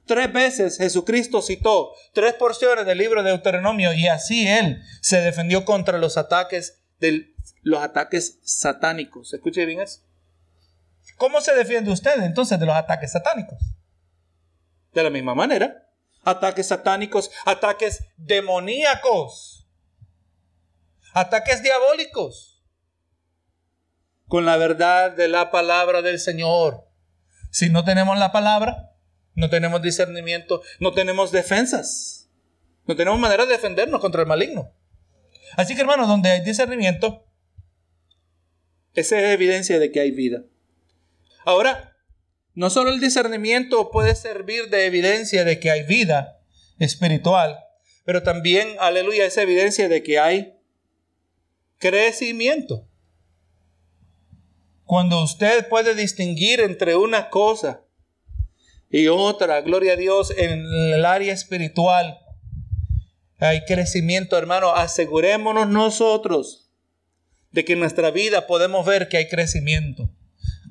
Tres 0.05 0.31
veces 0.33 0.77
Jesucristo 0.77 1.41
citó 1.41 1.93
tres 2.13 2.33
porciones 2.33 2.85
del 2.85 2.97
libro 2.97 3.23
de 3.23 3.29
Deuteronomio 3.29 3.93
y 3.93 4.07
así 4.07 4.47
él 4.47 4.83
se 5.01 5.21
defendió 5.21 5.63
contra 5.63 5.97
los 5.97 6.17
ataques 6.17 6.83
de 6.99 7.33
los 7.61 7.81
ataques 7.81 8.37
satánicos. 8.43 9.33
Escuche 9.33 9.65
bien 9.65 9.79
eso. 9.79 10.01
¿Cómo 11.15 11.39
se 11.39 11.55
defiende 11.55 11.89
usted 11.89 12.21
entonces 12.21 12.59
de 12.59 12.65
los 12.65 12.75
ataques 12.75 13.13
satánicos? 13.13 13.57
De 14.91 15.03
la 15.03 15.09
misma 15.09 15.35
manera. 15.35 15.89
Ataques 16.23 16.67
satánicos, 16.67 17.31
ataques 17.45 18.03
demoníacos, 18.17 19.69
ataques 21.13 21.63
diabólicos 21.63 22.56
con 24.27 24.45
la 24.45 24.57
verdad 24.57 25.11
de 25.11 25.27
la 25.27 25.51
palabra 25.51 26.01
del 26.01 26.19
Señor. 26.19 26.87
Si 27.51 27.69
no 27.69 27.83
tenemos 27.83 28.17
la 28.17 28.31
palabra, 28.31 28.93
no 29.35 29.49
tenemos 29.49 29.81
discernimiento, 29.81 30.61
no 30.79 30.93
tenemos 30.93 31.31
defensas, 31.31 32.29
no 32.85 32.95
tenemos 32.95 33.19
manera 33.19 33.45
de 33.45 33.53
defendernos 33.53 34.01
contra 34.01 34.21
el 34.21 34.27
maligno. 34.27 34.73
Así 35.55 35.75
que 35.75 35.81
hermanos, 35.81 36.07
donde 36.07 36.29
hay 36.29 36.41
discernimiento, 36.41 37.25
esa 38.93 39.19
es 39.19 39.33
evidencia 39.33 39.79
de 39.79 39.91
que 39.91 39.99
hay 39.99 40.11
vida. 40.11 40.43
Ahora, 41.45 41.95
no 42.53 42.69
solo 42.69 42.89
el 42.89 42.99
discernimiento 42.99 43.91
puede 43.91 44.15
servir 44.15 44.69
de 44.69 44.85
evidencia 44.85 45.45
de 45.45 45.59
que 45.59 45.69
hay 45.69 45.83
vida 45.83 46.39
espiritual, 46.79 47.59
pero 48.03 48.23
también, 48.23 48.75
aleluya, 48.79 49.25
es 49.25 49.37
evidencia 49.37 49.87
de 49.87 50.01
que 50.01 50.19
hay 50.19 50.57
crecimiento. 51.77 52.86
Cuando 54.87 55.21
usted 55.21 55.67
puede 55.67 55.95
distinguir 55.95 56.61
entre 56.61 56.95
una 56.95 57.29
cosa 57.29 57.81
y 58.89 59.09
otra, 59.09 59.59
gloria 59.59 59.93
a 59.93 59.95
Dios, 59.97 60.31
en 60.35 60.65
el 60.93 61.03
área 61.03 61.33
espiritual, 61.33 62.19
hay 63.37 63.65
crecimiento, 63.65 64.37
hermano. 64.37 64.73
Asegurémonos 64.73 65.67
nosotros 65.67 66.71
de 67.51 67.65
que 67.65 67.73
en 67.73 67.79
nuestra 67.79 68.11
vida 68.11 68.47
podemos 68.47 68.85
ver 68.85 69.09
que 69.09 69.17
hay 69.17 69.27
crecimiento. 69.27 70.09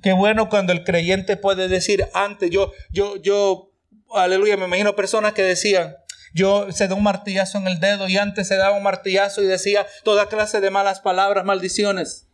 Qué 0.02 0.14
bueno 0.14 0.48
cuando 0.48 0.72
el 0.72 0.82
creyente 0.82 1.36
puede 1.36 1.68
decir 1.68 2.08
antes, 2.14 2.48
yo, 2.50 2.72
yo, 2.90 3.20
yo, 3.20 3.70
aleluya, 4.14 4.56
me 4.56 4.64
imagino 4.64 4.96
personas 4.96 5.34
que 5.34 5.42
decían, 5.42 5.94
yo 6.32 6.72
se 6.72 6.88
da 6.88 6.94
un 6.94 7.02
martillazo 7.02 7.58
en 7.58 7.66
el 7.66 7.80
dedo 7.80 8.08
y 8.08 8.16
antes 8.16 8.48
se 8.48 8.56
daba 8.56 8.78
un 8.78 8.82
martillazo 8.82 9.42
y 9.42 9.46
decía 9.46 9.86
toda 10.04 10.30
clase 10.30 10.62
de 10.62 10.70
malas 10.70 11.00
palabras, 11.00 11.44
maldiciones. 11.44 12.26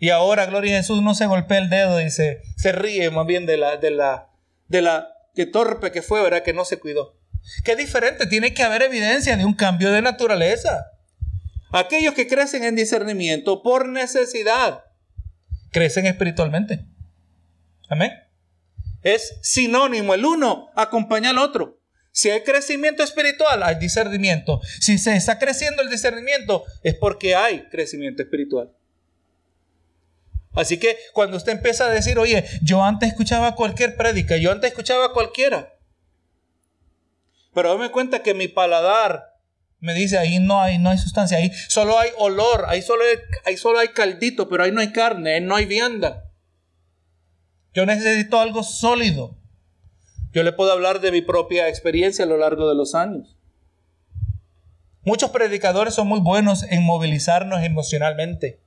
Y 0.00 0.08
ahora, 0.08 0.46
gloria 0.46 0.74
a 0.74 0.80
Jesús, 0.80 1.02
no 1.02 1.14
se 1.14 1.26
golpea 1.26 1.58
el 1.58 1.68
dedo 1.68 2.00
y 2.00 2.10
se, 2.10 2.40
ríe 2.72 3.10
más 3.10 3.26
bien 3.26 3.44
de 3.44 3.58
la, 3.58 3.76
de 3.76 3.90
la, 3.90 4.30
de 4.66 4.80
la, 4.80 5.12
que 5.34 5.44
torpe 5.44 5.92
que 5.92 6.00
fue, 6.00 6.22
¿verdad? 6.22 6.42
Que 6.42 6.54
no 6.54 6.64
se 6.64 6.78
cuidó. 6.78 7.18
Qué 7.64 7.76
diferente, 7.76 8.26
tiene 8.26 8.54
que 8.54 8.62
haber 8.62 8.80
evidencia 8.80 9.36
de 9.36 9.44
un 9.44 9.52
cambio 9.52 9.92
de 9.92 10.00
naturaleza. 10.00 10.86
Aquellos 11.70 12.14
que 12.14 12.26
crecen 12.26 12.64
en 12.64 12.76
discernimiento 12.76 13.62
por 13.62 13.90
necesidad, 13.90 14.84
crecen 15.70 16.06
espiritualmente. 16.06 16.86
Amén. 17.90 18.12
Es 19.02 19.38
sinónimo, 19.42 20.14
el 20.14 20.24
uno 20.24 20.70
acompaña 20.76 21.30
al 21.30 21.38
otro. 21.38 21.78
Si 22.10 22.30
hay 22.30 22.40
crecimiento 22.40 23.02
espiritual, 23.02 23.62
hay 23.62 23.74
discernimiento. 23.74 24.62
Si 24.80 24.96
se 24.96 25.14
está 25.14 25.38
creciendo 25.38 25.82
el 25.82 25.90
discernimiento, 25.90 26.64
es 26.82 26.94
porque 26.94 27.34
hay 27.36 27.68
crecimiento 27.68 28.22
espiritual. 28.22 28.72
Así 30.52 30.78
que 30.78 30.96
cuando 31.12 31.36
usted 31.36 31.52
empieza 31.52 31.86
a 31.86 31.90
decir, 31.90 32.18
oye, 32.18 32.44
yo 32.62 32.82
antes 32.82 33.10
escuchaba 33.10 33.54
cualquier 33.54 33.96
prédica, 33.96 34.36
yo 34.36 34.50
antes 34.50 34.70
escuchaba 34.70 35.12
cualquiera. 35.12 35.74
Pero 37.54 37.78
me 37.78 37.90
cuenta 37.90 38.22
que 38.22 38.34
mi 38.34 38.48
paladar 38.48 39.36
me 39.78 39.94
dice, 39.94 40.18
ahí 40.18 40.38
no 40.38 40.60
hay, 40.60 40.78
no 40.78 40.90
hay 40.90 40.98
sustancia, 40.98 41.38
ahí 41.38 41.50
solo 41.68 41.98
hay 41.98 42.10
olor, 42.18 42.64
ahí 42.68 42.82
solo 42.82 43.04
hay, 43.04 43.16
ahí 43.46 43.56
solo 43.56 43.78
hay 43.78 43.88
caldito, 43.88 44.48
pero 44.48 44.64
ahí 44.64 44.72
no 44.72 44.80
hay 44.80 44.92
carne, 44.92 45.34
ahí 45.34 45.40
no 45.40 45.54
hay 45.54 45.66
vianda. 45.66 46.24
Yo 47.72 47.86
necesito 47.86 48.40
algo 48.40 48.62
sólido. 48.62 49.36
Yo 50.32 50.42
le 50.42 50.52
puedo 50.52 50.72
hablar 50.72 51.00
de 51.00 51.12
mi 51.12 51.22
propia 51.22 51.68
experiencia 51.68 52.24
a 52.24 52.28
lo 52.28 52.36
largo 52.36 52.68
de 52.68 52.74
los 52.74 52.94
años. 52.94 53.36
Muchos 55.02 55.30
predicadores 55.30 55.94
son 55.94 56.08
muy 56.08 56.20
buenos 56.20 56.64
en 56.64 56.82
movilizarnos 56.82 57.62
emocionalmente 57.62 58.60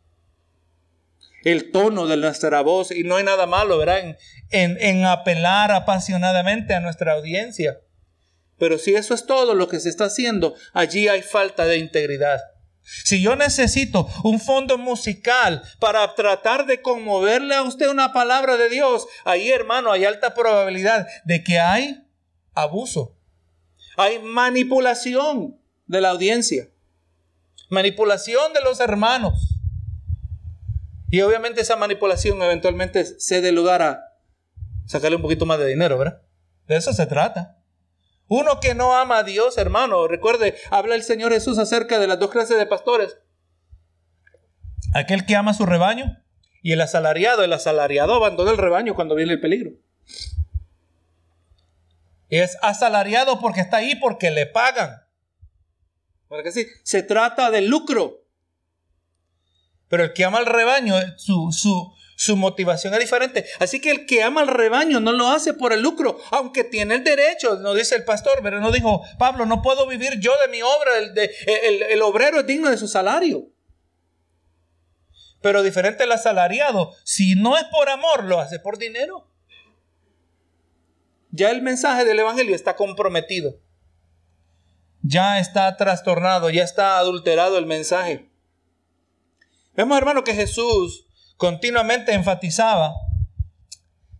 el 1.43 1.71
tono 1.71 2.07
de 2.07 2.17
nuestra 2.17 2.61
voz 2.61 2.91
y 2.91 3.03
no 3.03 3.17
hay 3.17 3.23
nada 3.23 3.45
malo, 3.45 3.77
¿verdad? 3.77 3.99
En, 4.49 4.77
en, 4.79 5.05
apelar 5.05 5.71
apasionadamente 5.71 6.73
a 6.73 6.79
nuestra 6.79 7.13
audiencia. 7.13 7.79
Pero 8.57 8.77
si 8.77 8.95
eso 8.95 9.13
es 9.13 9.25
todo 9.25 9.55
lo 9.55 9.67
que 9.67 9.79
se 9.79 9.89
está 9.89 10.05
haciendo, 10.05 10.55
allí 10.73 11.07
hay 11.07 11.21
falta 11.21 11.65
de 11.65 11.77
integridad. 11.77 12.39
Si 12.81 13.21
yo 13.21 13.35
necesito 13.35 14.09
un 14.23 14.39
fondo 14.39 14.77
musical 14.77 15.63
para 15.79 16.15
tratar 16.15 16.65
de 16.65 16.81
conmoverle 16.81 17.55
a 17.55 17.63
usted 17.63 17.87
una 17.87 18.11
palabra 18.11 18.57
de 18.57 18.69
Dios, 18.69 19.07
ahí 19.23 19.49
hermano 19.49 19.91
hay 19.91 20.05
alta 20.05 20.33
probabilidad 20.33 21.07
de 21.23 21.43
que 21.43 21.59
hay 21.59 22.05
abuso. 22.53 23.17
Hay 23.95 24.19
manipulación 24.19 25.59
de 25.85 26.01
la 26.01 26.09
audiencia. 26.09 26.69
Manipulación 27.69 28.53
de 28.53 28.61
los 28.61 28.79
hermanos. 28.79 29.52
Y 31.13 31.21
obviamente 31.21 31.61
esa 31.61 31.75
manipulación 31.75 32.41
eventualmente 32.41 33.05
cede 33.05 33.51
lugar 33.51 33.83
a 33.83 34.15
sacarle 34.87 35.17
un 35.17 35.21
poquito 35.21 35.45
más 35.45 35.59
de 35.59 35.67
dinero, 35.67 35.95
¿verdad? 35.95 36.23
De 36.67 36.75
eso 36.75 36.91
se 36.91 37.05
trata. 37.05 37.59
Uno 38.27 38.59
que 38.59 38.73
no 38.73 38.95
ama 38.95 39.19
a 39.19 39.23
Dios, 39.23 39.59
hermano, 39.59 40.07
recuerde, 40.07 40.55
habla 40.71 40.95
el 40.95 41.03
Señor 41.03 41.31
Jesús 41.31 41.59
acerca 41.59 41.99
de 41.99 42.07
las 42.07 42.17
dos 42.17 42.31
clases 42.31 42.57
de 42.57 42.65
pastores. 42.65 43.19
Aquel 44.95 45.27
que 45.27 45.35
ama 45.35 45.53
su 45.53 45.67
rebaño 45.67 46.17
y 46.63 46.71
el 46.71 46.81
asalariado. 46.81 47.43
El 47.43 47.53
asalariado 47.53 48.15
abandona 48.15 48.49
el 48.49 48.57
rebaño 48.57 48.95
cuando 48.95 49.13
viene 49.13 49.33
el 49.33 49.39
peligro. 49.39 49.73
Es 52.29 52.57
asalariado 52.63 53.39
porque 53.39 53.61
está 53.61 53.77
ahí, 53.77 53.93
porque 53.97 54.31
le 54.31 54.47
pagan. 54.47 55.03
¿Para 56.27 56.41
que 56.41 56.51
sí? 56.51 56.65
Se 56.81 57.03
trata 57.03 57.51
de 57.51 57.61
lucro. 57.61 58.22
Pero 59.93 60.05
el 60.05 60.13
que 60.13 60.25
ama 60.25 60.39
al 60.39 60.47
rebaño, 60.47 60.95
su, 61.17 61.51
su, 61.51 61.93
su 62.15 62.35
motivación 62.35 62.95
es 62.95 62.99
diferente. 62.99 63.45
Así 63.59 63.79
que 63.79 63.91
el 63.91 64.07
que 64.07 64.23
ama 64.23 64.41
al 64.41 64.47
rebaño 64.47 64.99
no 64.99 65.11
lo 65.11 65.27
hace 65.27 65.53
por 65.53 65.71
el 65.71 65.83
lucro, 65.83 66.17
aunque 66.31 66.63
tiene 66.63 66.95
el 66.95 67.03
derecho, 67.03 67.57
no 67.59 67.75
dice 67.75 67.93
el 67.93 68.03
pastor, 68.03 68.39
pero 68.41 68.59
no 68.59 68.71
dijo, 68.71 69.03
Pablo, 69.19 69.45
no 69.45 69.61
puedo 69.61 69.85
vivir 69.85 70.19
yo 70.19 70.31
de 70.43 70.51
mi 70.51 70.63
obra, 70.63 70.97
el, 70.97 71.13
de, 71.13 71.31
el, 71.91 72.01
obrero 72.01 72.39
es 72.39 72.47
digno 72.47 72.71
de 72.71 72.77
su 72.79 72.87
salario. 72.87 73.51
Pero 75.43 75.61
diferente 75.61 76.05
el 76.05 76.11
asalariado, 76.11 76.95
si 77.03 77.35
no 77.35 77.55
es 77.55 77.65
por 77.65 77.87
amor, 77.87 78.23
lo 78.23 78.39
hace 78.39 78.57
por 78.57 78.79
dinero. 78.79 79.27
Ya 81.29 81.51
el 81.51 81.61
mensaje 81.61 82.03
del 82.03 82.17
Evangelio 82.17 82.55
está 82.55 82.75
comprometido. 82.75 83.59
Ya 85.03 85.37
está 85.37 85.77
trastornado, 85.77 86.49
ya 86.49 86.63
está 86.63 86.97
adulterado 86.97 87.59
el 87.59 87.67
mensaje. 87.67 88.32
Vemos, 89.75 89.97
hermano, 89.97 90.23
que 90.23 90.35
Jesús 90.35 91.07
continuamente 91.37 92.13
enfatizaba 92.13 92.93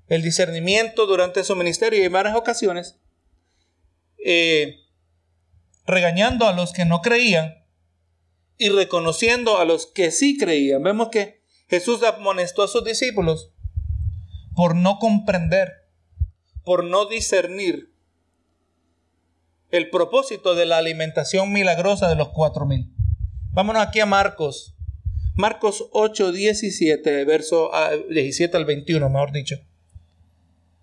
el 0.08 0.22
discernimiento 0.22 1.06
durante 1.06 1.44
su 1.44 1.56
ministerio 1.56 2.00
y 2.00 2.04
en 2.04 2.12
varias 2.12 2.36
ocasiones, 2.36 3.00
eh, 4.24 4.80
regañando 5.86 6.48
a 6.48 6.54
los 6.54 6.74
que 6.74 6.86
no 6.86 7.02
creían 7.02 7.66
y 8.58 8.70
reconociendo 8.70 9.58
a 9.58 9.66
los 9.66 9.86
que 9.86 10.12
sí 10.12 10.38
creían. 10.38 10.84
Vemos 10.84 11.10
que 11.10 11.44
Jesús 11.68 12.04
amonestó 12.04 12.64
a 12.64 12.68
sus 12.68 12.84
discípulos 12.84 13.52
por 14.56 14.76
no 14.76 15.00
comprender, 15.00 15.90
por 16.64 16.84
no 16.84 17.06
discernir 17.06 17.94
el 19.72 19.90
propósito 19.90 20.54
de 20.54 20.68
la 20.68 20.78
alimentación 20.78 21.52
milagrosa 21.52 22.08
de 22.08 22.16
los 22.16 22.30
cuatro 22.30 22.66
mil. 22.66 22.94
Vámonos 23.52 23.82
aquí 23.82 24.00
a 24.00 24.06
Marcos. 24.06 24.73
Marcos 25.36 25.88
8, 25.92 26.32
17, 26.32 27.26
verso 27.26 27.72
17 28.10 28.56
ah, 28.56 28.60
al 28.60 28.66
21, 28.66 29.10
mejor 29.10 29.32
dicho. 29.32 29.56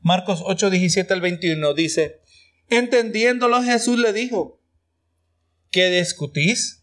Marcos 0.00 0.42
8, 0.44 0.70
17 0.70 1.12
al 1.12 1.20
21 1.20 1.74
dice, 1.74 2.20
entendiéndolo 2.68 3.62
Jesús 3.62 3.98
le 3.98 4.12
dijo, 4.12 4.60
¿qué 5.70 5.90
discutís? 5.90 6.82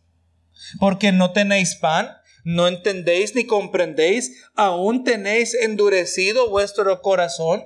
Porque 0.79 1.11
no 1.11 1.33
tenéis 1.33 1.75
pan, 1.75 2.09
no 2.45 2.67
entendéis 2.67 3.35
ni 3.35 3.45
comprendéis, 3.45 4.45
aún 4.55 5.03
tenéis 5.03 5.53
endurecido 5.53 6.49
vuestro 6.49 7.01
corazón. 7.01 7.65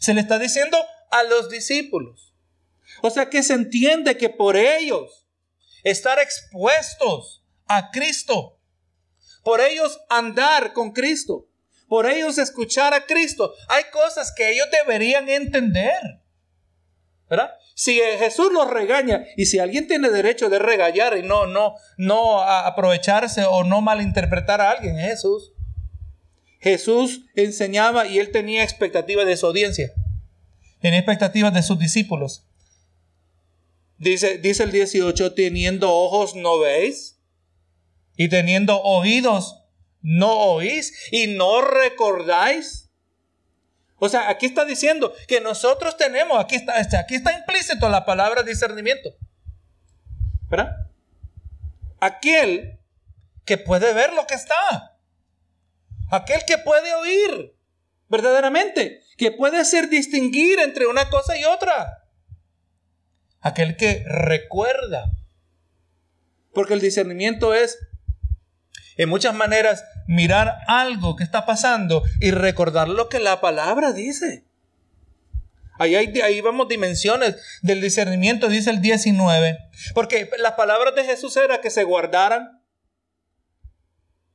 Se 0.00 0.14
le 0.14 0.20
está 0.20 0.38
diciendo 0.40 0.78
a 1.12 1.22
los 1.22 1.48
discípulos. 1.48 2.34
O 3.02 3.10
sea 3.10 3.30
que 3.30 3.44
se 3.44 3.54
entiende 3.54 4.16
que 4.16 4.30
por 4.30 4.56
ellos 4.56 5.28
estar 5.84 6.18
expuestos 6.18 7.44
a 7.66 7.90
Cristo, 7.90 8.53
por 9.44 9.60
ellos 9.60 10.00
andar 10.08 10.72
con 10.72 10.90
Cristo, 10.92 11.46
por 11.86 12.06
ellos 12.10 12.38
escuchar 12.38 12.94
a 12.94 13.06
Cristo. 13.06 13.52
Hay 13.68 13.84
cosas 13.92 14.32
que 14.34 14.50
ellos 14.50 14.66
deberían 14.72 15.28
entender. 15.28 16.22
¿Verdad? 17.28 17.50
Si 17.74 17.94
Jesús 18.18 18.52
los 18.52 18.70
regaña 18.70 19.24
y 19.36 19.46
si 19.46 19.58
alguien 19.58 19.86
tiene 19.86 20.08
derecho 20.08 20.48
de 20.48 20.58
regañar 20.58 21.16
y 21.16 21.22
no, 21.22 21.46
no, 21.46 21.74
no 21.96 22.40
aprovecharse 22.40 23.44
o 23.44 23.64
no 23.64 23.80
malinterpretar 23.80 24.60
a 24.60 24.70
alguien, 24.70 24.98
es 24.98 25.10
Jesús. 25.10 25.52
Jesús 26.60 27.26
enseñaba 27.34 28.06
y 28.06 28.18
él 28.18 28.30
tenía 28.30 28.62
expectativas 28.62 29.26
de 29.26 29.36
su 29.36 29.46
audiencia. 29.46 29.92
Tenía 30.80 30.98
expectativas 30.98 31.52
de 31.52 31.62
sus 31.62 31.78
discípulos. 31.78 32.46
Dice, 33.98 34.38
dice 34.38 34.62
el 34.62 34.72
18, 34.72 35.34
teniendo 35.34 35.92
ojos 35.92 36.34
no 36.34 36.58
veis 36.58 37.13
y 38.16 38.28
teniendo 38.28 38.80
oídos 38.82 39.64
no 40.04 40.32
oís 40.32 40.92
y 41.10 41.28
no 41.28 41.62
recordáis. 41.62 42.90
O 43.96 44.08
sea, 44.08 44.28
aquí 44.28 44.46
está 44.46 44.64
diciendo 44.66 45.14
que 45.26 45.40
nosotros 45.40 45.96
tenemos, 45.96 46.38
aquí 46.38 46.56
está, 46.56 46.78
este, 46.78 46.98
aquí 46.98 47.14
está 47.14 47.32
implícito 47.32 47.88
la 47.88 48.04
palabra 48.04 48.42
discernimiento. 48.42 49.16
¿Verdad? 50.50 50.90
Aquel 52.00 52.78
que 53.46 53.56
puede 53.56 53.94
ver 53.94 54.12
lo 54.12 54.26
que 54.26 54.34
está. 54.34 54.98
Aquel 56.10 56.44
que 56.46 56.58
puede 56.58 56.94
oír 56.94 57.56
verdaderamente. 58.08 59.00
Que 59.16 59.30
puede 59.32 59.58
hacer 59.58 59.88
distinguir 59.88 60.58
entre 60.60 60.86
una 60.86 61.08
cosa 61.08 61.38
y 61.38 61.44
otra. 61.44 62.04
Aquel 63.40 63.76
que 63.76 64.04
recuerda. 64.06 65.12
Porque 66.52 66.74
el 66.74 66.80
discernimiento 66.80 67.54
es 67.54 67.78
en 68.96 69.08
muchas 69.08 69.34
maneras 69.34 69.84
mirar 70.06 70.58
algo 70.66 71.16
que 71.16 71.24
está 71.24 71.46
pasando 71.46 72.02
y 72.20 72.30
recordar 72.30 72.88
lo 72.88 73.08
que 73.08 73.20
la 73.20 73.40
palabra 73.40 73.92
dice. 73.92 74.44
Ahí, 75.78 75.96
hay, 75.96 76.20
ahí 76.20 76.40
vamos 76.40 76.68
dimensiones 76.68 77.36
del 77.62 77.80
discernimiento, 77.80 78.48
dice 78.48 78.70
el 78.70 78.80
19. 78.80 79.58
Porque 79.92 80.30
las 80.38 80.52
palabras 80.52 80.94
de 80.94 81.04
Jesús 81.04 81.36
era 81.36 81.60
que 81.60 81.70
se 81.70 81.82
guardaran 81.82 82.62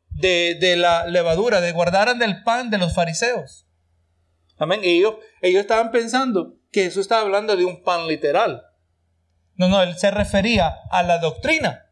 de, 0.10 0.76
la 0.76 1.08
levadura, 1.08 1.62
de 1.62 1.72
guardaran 1.72 2.20
del 2.20 2.44
pan 2.44 2.70
de 2.70 2.78
los 2.78 2.94
fariseos. 2.94 3.66
Amén. 4.58 4.82
Y 4.84 4.98
ellos, 4.98 5.16
ellos 5.42 5.62
estaban 5.62 5.92
pensando 5.92 6.58
que 6.72 6.84
Jesús 6.84 7.02
estaba 7.02 7.22
hablando 7.22 7.56
de 7.56 7.64
un 7.64 7.84
pan 7.84 8.08
literal. 8.08 8.64
No, 9.56 9.70
no, 9.70 9.82
él 9.82 9.98
se 9.98 10.12
refería 10.12 10.76
a 10.92 11.04
la 11.04 11.20
doctrina 11.20 11.89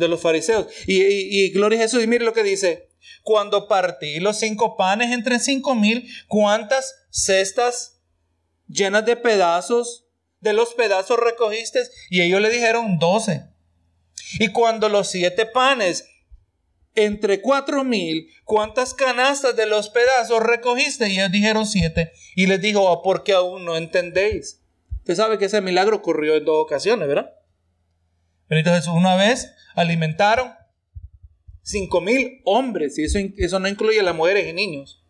de 0.00 0.08
los 0.08 0.20
fariseos. 0.20 0.66
Y, 0.86 1.50
gloria 1.50 1.78
a 1.78 1.82
Jesús, 1.82 2.02
y 2.02 2.08
mire 2.08 2.24
lo 2.24 2.32
que 2.32 2.42
dice. 2.42 2.88
Cuando 3.22 3.68
partí 3.68 4.18
los 4.18 4.38
cinco 4.38 4.76
panes 4.76 5.12
entre 5.12 5.38
cinco 5.38 5.74
mil, 5.74 6.08
¿cuántas 6.26 7.06
cestas 7.10 8.00
llenas 8.66 9.04
de 9.04 9.16
pedazos 9.16 10.06
de 10.40 10.52
los 10.52 10.74
pedazos 10.74 11.18
recogiste? 11.18 11.82
Y 12.08 12.22
ellos 12.22 12.40
le 12.40 12.50
dijeron 12.50 12.98
doce. 12.98 13.44
Y 14.38 14.48
cuando 14.48 14.88
los 14.88 15.08
siete 15.08 15.46
panes 15.46 16.06
entre 16.94 17.40
cuatro 17.40 17.84
mil, 17.84 18.28
¿cuántas 18.44 18.94
canastas 18.94 19.54
de 19.56 19.66
los 19.66 19.90
pedazos 19.90 20.42
recogiste? 20.42 21.08
Y 21.08 21.18
ellos 21.18 21.32
dijeron 21.32 21.66
siete. 21.66 22.12
Y 22.34 22.46
les 22.46 22.60
dijo, 22.60 22.88
ah, 22.90 23.02
porque 23.02 23.32
aún 23.32 23.64
no 23.64 23.76
entendéis. 23.76 24.62
Usted 24.98 25.14
sabe 25.14 25.38
que 25.38 25.46
ese 25.46 25.60
milagro 25.60 25.96
ocurrió 25.96 26.36
en 26.36 26.44
dos 26.44 26.62
ocasiones, 26.62 27.08
¿verdad? 27.08 27.34
Benito 28.48 28.70
Jesús, 28.70 28.94
una 28.94 29.14
vez 29.14 29.54
alimentaron 29.80 30.52
cinco 31.62 32.00
mil 32.00 32.40
hombres, 32.44 32.98
y 32.98 33.04
eso, 33.04 33.18
eso 33.36 33.58
no 33.58 33.68
incluye 33.68 34.00
a 34.00 34.04
las 34.04 34.14
mujeres 34.14 34.48
y 34.48 34.52
niños. 34.52 35.02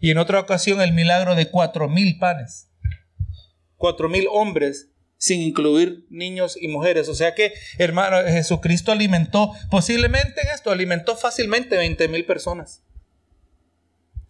Y 0.00 0.10
en 0.10 0.18
otra 0.18 0.40
ocasión 0.40 0.80
el 0.80 0.92
milagro 0.92 1.34
de 1.34 1.48
cuatro 1.48 1.88
mil 1.88 2.18
panes. 2.18 2.68
Cuatro 3.76 4.08
mil 4.08 4.26
hombres 4.30 4.92
sin 5.22 5.40
incluir 5.40 6.04
niños 6.10 6.56
y 6.60 6.66
mujeres. 6.66 7.08
O 7.08 7.14
sea 7.14 7.36
que, 7.36 7.54
hermano, 7.78 8.16
Jesucristo 8.26 8.90
alimentó, 8.90 9.52
posiblemente 9.70 10.40
en 10.40 10.48
esto, 10.48 10.72
alimentó 10.72 11.16
fácilmente 11.16 11.76
20 11.76 12.08
mil 12.08 12.26
personas. 12.26 12.82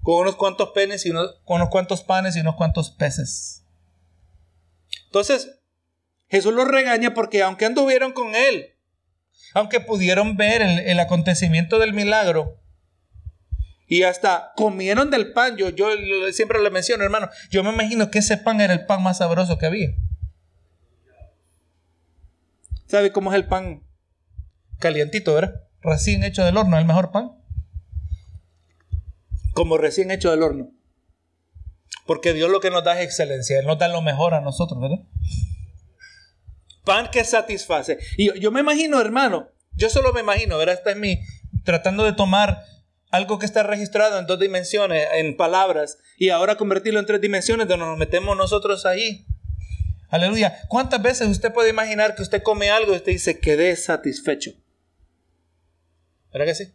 Con 0.02 0.20
unos 0.20 0.36
cuantos 0.36 0.72
penes 0.74 1.06
y 1.06 1.10
unos, 1.10 1.40
con 1.46 1.56
unos 1.56 1.70
cuantos 1.70 2.02
panes 2.02 2.36
y 2.36 2.40
unos 2.40 2.56
cuantos 2.56 2.90
peces. 2.90 3.64
Entonces, 5.06 5.58
Jesús 6.28 6.52
los 6.52 6.68
regaña 6.68 7.14
porque 7.14 7.42
aunque 7.42 7.64
anduvieron 7.64 8.12
con 8.12 8.34
él, 8.34 8.71
aunque 9.54 9.80
pudieron 9.80 10.36
ver 10.36 10.62
el, 10.62 11.00
acontecimiento 11.00 11.78
del 11.78 11.92
milagro, 11.92 12.58
y 13.86 14.04
hasta 14.04 14.52
comieron 14.56 15.10
del 15.10 15.32
pan. 15.32 15.56
Yo, 15.56 15.68
yo 15.68 15.86
siempre 16.32 16.62
le 16.62 16.70
menciono, 16.70 17.04
hermano, 17.04 17.28
yo 17.50 17.62
me 17.62 17.72
imagino 17.72 18.10
que 18.10 18.20
ese 18.20 18.38
pan 18.38 18.60
era 18.60 18.72
el 18.72 18.86
pan 18.86 19.02
más 19.02 19.18
sabroso 19.18 19.58
que 19.58 19.66
había. 19.66 19.90
¿Sabe 22.86 23.12
cómo 23.12 23.32
es 23.32 23.36
el 23.36 23.46
pan? 23.46 23.82
Calientito, 24.78 25.34
¿verdad? 25.34 25.62
Recién 25.82 26.24
hecho 26.24 26.44
del 26.44 26.56
horno, 26.56 26.78
el 26.78 26.84
mejor 26.84 27.10
pan. 27.10 27.32
Como 29.52 29.76
recién 29.76 30.10
hecho 30.10 30.30
del 30.30 30.42
horno. 30.42 30.70
Porque 32.06 32.32
Dios 32.32 32.50
lo 32.50 32.60
que 32.60 32.70
nos 32.70 32.84
da 32.84 32.98
es 32.98 33.04
excelencia, 33.04 33.58
Él 33.58 33.66
nos 33.66 33.78
da 33.78 33.88
lo 33.88 34.00
mejor 34.00 34.34
a 34.34 34.40
nosotros, 34.40 34.80
¿verdad? 34.80 35.04
Pan 36.84 37.10
que 37.10 37.24
satisface. 37.24 37.98
Y 38.16 38.38
yo, 38.40 38.50
me 38.50 38.60
imagino, 38.60 39.00
hermano, 39.00 39.50
yo 39.74 39.88
solo 39.88 40.12
me 40.12 40.20
imagino, 40.20 40.58
¿verdad? 40.58 40.74
Esta 40.74 40.90
es 40.90 40.96
mi, 40.96 41.20
tratando 41.64 42.04
de 42.04 42.12
tomar 42.12 42.64
algo 43.10 43.38
que 43.38 43.46
está 43.46 43.62
registrado 43.62 44.18
en 44.18 44.26
dos 44.26 44.40
dimensiones, 44.40 45.06
en 45.14 45.36
palabras, 45.36 45.98
y 46.16 46.30
ahora 46.30 46.56
convertirlo 46.56 46.98
en 46.98 47.06
tres 47.06 47.20
dimensiones 47.20 47.68
donde 47.68 47.86
nos 47.86 47.98
metemos 47.98 48.36
nosotros 48.36 48.86
ahí. 48.86 49.26
Aleluya. 50.08 50.60
¿Cuántas 50.68 51.00
veces 51.00 51.28
usted 51.28 51.52
puede 51.52 51.70
imaginar 51.70 52.14
que 52.14 52.22
usted 52.22 52.42
come 52.42 52.70
algo 52.70 52.92
y 52.92 52.96
usted 52.96 53.12
dice, 53.12 53.38
quedé 53.38 53.74
satisfecho? 53.76 54.52
¿Verdad 56.32 56.46
que 56.46 56.54
sí? 56.54 56.72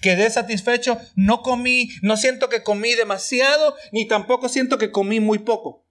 Quedé 0.00 0.30
satisfecho, 0.30 0.98
no 1.14 1.42
comí, 1.42 1.90
no 2.02 2.16
siento 2.16 2.48
que 2.48 2.62
comí 2.62 2.94
demasiado, 2.94 3.76
ni 3.92 4.06
tampoco 4.06 4.48
siento 4.48 4.78
que 4.78 4.90
comí 4.90 5.20
muy 5.20 5.40
poco. 5.40 5.84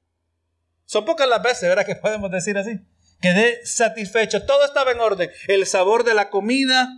Son 0.85 1.05
pocas 1.05 1.27
las 1.27 1.41
veces, 1.41 1.69
¿verdad? 1.69 1.85
Que 1.85 1.95
podemos 1.95 2.31
decir 2.31 2.57
así. 2.57 2.79
Quedé 3.23 3.65
satisfecho. 3.65 4.45
Todo 4.45 4.65
estaba 4.65 4.91
en 4.91 4.99
orden. 4.99 5.31
El 5.47 5.65
sabor 5.65 6.03
de 6.03 6.13
la 6.13 6.29
comida, 6.29 6.89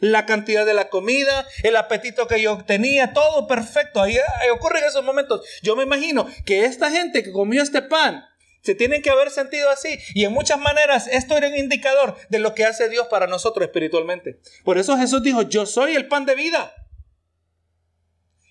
la 0.00 0.24
cantidad 0.24 0.64
de 0.64 0.72
la 0.72 0.88
comida, 0.88 1.46
el 1.62 1.76
apetito 1.76 2.26
que 2.26 2.40
yo 2.40 2.64
tenía, 2.64 3.12
todo 3.12 3.46
perfecto. 3.46 4.00
Ahí, 4.00 4.16
ocurre 4.54 4.78
en 4.78 4.86
esos 4.86 5.04
momentos. 5.04 5.46
Yo 5.62 5.76
me 5.76 5.82
imagino 5.82 6.26
que 6.46 6.64
esta 6.64 6.90
gente 6.90 7.22
que 7.22 7.30
comió 7.30 7.62
este 7.62 7.82
pan 7.82 8.24
se 8.62 8.74
tienen 8.74 9.02
que 9.02 9.10
haber 9.10 9.28
sentido 9.28 9.68
así. 9.68 9.98
Y 10.14 10.24
en 10.24 10.32
muchas 10.32 10.58
maneras 10.58 11.06
esto 11.08 11.36
era 11.36 11.48
un 11.48 11.56
indicador 11.58 12.16
de 12.30 12.38
lo 12.38 12.54
que 12.54 12.64
hace 12.64 12.88
Dios 12.88 13.08
para 13.08 13.26
nosotros 13.26 13.66
espiritualmente. 13.66 14.40
Por 14.64 14.78
eso 14.78 14.96
Jesús 14.96 15.22
dijo, 15.22 15.42
yo 15.42 15.66
soy 15.66 15.94
el 15.94 16.08
pan 16.08 16.24
de 16.24 16.36
vida. 16.36 16.72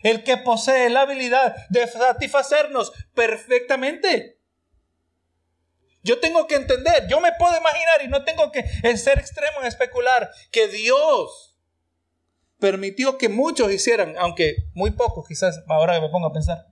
El 0.03 0.23
que 0.23 0.37
posee 0.37 0.91
la 0.91 1.01
habilidad 1.01 1.55
de 1.69 1.87
satisfacernos 1.87 2.91
perfectamente. 3.15 4.38
Yo 6.03 6.19
tengo 6.19 6.47
que 6.47 6.55
entender, 6.55 7.07
yo 7.09 7.19
me 7.19 7.31
puedo 7.37 7.57
imaginar 7.57 8.01
y 8.03 8.07
no 8.07 8.23
tengo 8.23 8.51
que 8.51 8.63
ser 8.97 9.19
extremo 9.19 9.59
en 9.61 9.67
especular 9.67 10.31
que 10.51 10.67
Dios 10.67 11.57
permitió 12.59 13.17
que 13.17 13.29
muchos 13.29 13.71
hicieran, 13.71 14.15
aunque 14.17 14.69
muy 14.73 14.91
pocos 14.91 15.27
quizás, 15.27 15.61
ahora 15.67 15.95
que 15.95 16.01
me 16.01 16.09
pongo 16.09 16.27
a 16.27 16.33
pensar, 16.33 16.67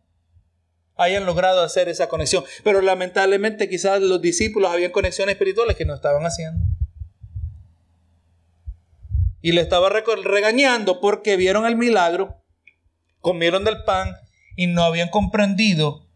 hayan 0.96 1.26
logrado 1.26 1.62
hacer 1.62 1.90
esa 1.90 2.08
conexión. 2.08 2.44
Pero 2.64 2.82
lamentablemente 2.82 3.70
quizás 3.70 4.02
los 4.02 4.22
discípulos 4.22 4.72
habían 4.72 4.92
conexiones 4.92 5.34
espirituales 5.34 5.76
que 5.76 5.86
no 5.86 5.94
estaban 5.94 6.26
haciendo. 6.26 6.66
Y 9.42 9.52
le 9.52 9.62
estaba 9.62 9.90
regañando 9.90 11.00
porque 11.00 11.38
vieron 11.38 11.66
el 11.66 11.78
milagro, 11.78 12.44
comieron 13.22 13.64
del 13.64 13.84
pan 13.84 14.16
y 14.56 14.68
no 14.68 14.84
habían 14.84 15.10
comprendido 15.10 16.07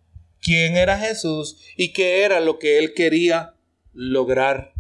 quién 0.41 0.75
era 0.75 0.97
Jesús 0.97 1.57
y 1.77 1.93
qué 1.93 2.23
era 2.23 2.39
lo 2.39 2.59
que 2.59 2.79
él 2.79 2.93
quería 2.93 3.55
lograr. 3.93 4.73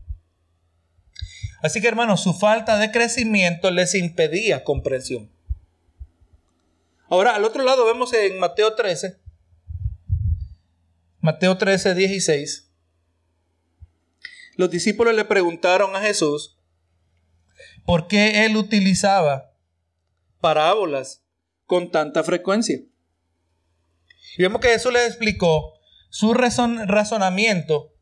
Así 1.61 1.79
que 1.79 1.87
hermanos, 1.87 2.23
su 2.23 2.33
falta 2.33 2.77
de 2.79 2.91
crecimiento 2.91 3.69
les 3.69 3.93
impedía 3.93 4.63
comprensión. 4.63 5.31
Ahora, 7.07 7.35
al 7.35 7.43
otro 7.45 7.63
lado 7.63 7.85
vemos 7.85 8.13
en 8.13 8.39
Mateo 8.39 8.73
13, 8.73 9.17
Mateo 11.19 11.57
13, 11.57 11.93
16, 11.93 12.71
los 14.55 14.71
discípulos 14.71 15.13
le 15.13 15.25
preguntaron 15.25 15.95
a 15.95 16.01
Jesús 16.01 16.57
por 17.85 18.07
qué 18.07 18.45
él 18.45 18.57
utilizaba 18.57 19.51
parábolas 20.39 21.23
con 21.65 21.91
tanta 21.91 22.23
frecuencia. 22.23 22.81
Y 24.37 24.43
vemos 24.43 24.61
que 24.61 24.69
Jesús 24.69 24.93
les 24.93 25.07
explicó 25.07 25.73
su 26.09 26.33
razonamiento 26.33 27.93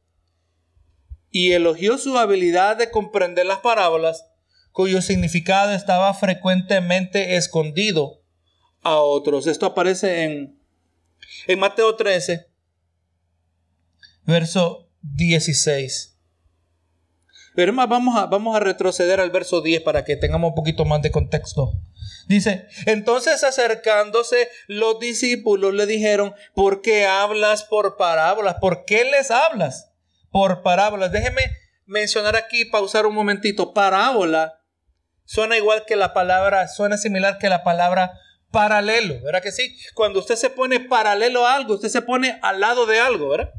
y 1.32 1.51
elogió 1.51 1.97
su 1.97 2.17
habilidad 2.17 2.77
de 2.77 2.89
comprender 2.89 3.45
las 3.45 3.60
parábolas 3.60 4.25
cuyo 4.71 5.01
significado 5.01 5.73
estaba 5.73 6.13
frecuentemente 6.13 7.36
escondido 7.36 8.21
a 8.82 8.97
otros. 8.97 9.47
Esto 9.47 9.65
aparece 9.65 10.23
en, 10.23 10.60
en 11.47 11.60
Mateo 11.60 11.95
13, 11.95 12.47
verso 14.23 14.88
16. 15.01 16.17
Pero 17.55 17.73
más, 17.73 17.89
vamos 17.89 18.17
a, 18.17 18.25
vamos 18.25 18.55
a 18.55 18.60
retroceder 18.60 19.19
al 19.19 19.32
verso 19.32 19.62
10 19.62 19.82
para 19.82 20.03
que 20.03 20.15
tengamos 20.15 20.49
un 20.49 20.55
poquito 20.55 20.86
más 20.86 21.01
de 21.01 21.12
contexto. 21.12 21.73
Dice, 22.30 22.68
entonces 22.86 23.44
acercándose 23.44 24.50
los 24.68 25.00
discípulos 25.00 25.74
le 25.74 25.88
dijeron, 25.88 26.36
¿por 26.54 26.84
qué 26.84 27.08
hablas 27.08 27.63
por 27.63 27.98
parábolas? 27.98 28.58
¿Por 28.62 28.86
qué 28.86 29.04
les 29.04 29.32
hablas 29.32 29.92
por 30.30 30.62
parábolas? 30.62 31.12
Déjeme 31.12 31.42
mencionar 31.88 32.36
aquí, 32.36 32.65
pausar 32.65 33.08
un 33.08 33.15
momentito. 33.15 33.74
Parábola 33.74 34.62
suena 35.26 35.58
igual 35.58 35.86
que 35.88 35.96
la 35.96 36.13
palabra, 36.13 36.68
suena 36.68 37.00
similar 37.00 37.39
que 37.39 37.50
la 37.50 37.63
palabra 37.63 38.13
paralelo, 38.52 39.20
¿verdad 39.24 39.42
que 39.42 39.52
sí? 39.52 39.76
Cuando 39.96 40.20
usted 40.20 40.36
se 40.36 40.52
pone 40.52 40.82
paralelo 40.82 41.48
a 41.48 41.56
algo, 41.56 41.74
usted 41.74 41.89
se 41.89 42.04
pone 42.04 42.38
al 42.44 42.60
lado 42.60 42.86
de 42.86 43.00
algo, 43.00 43.30
¿verdad? 43.30 43.54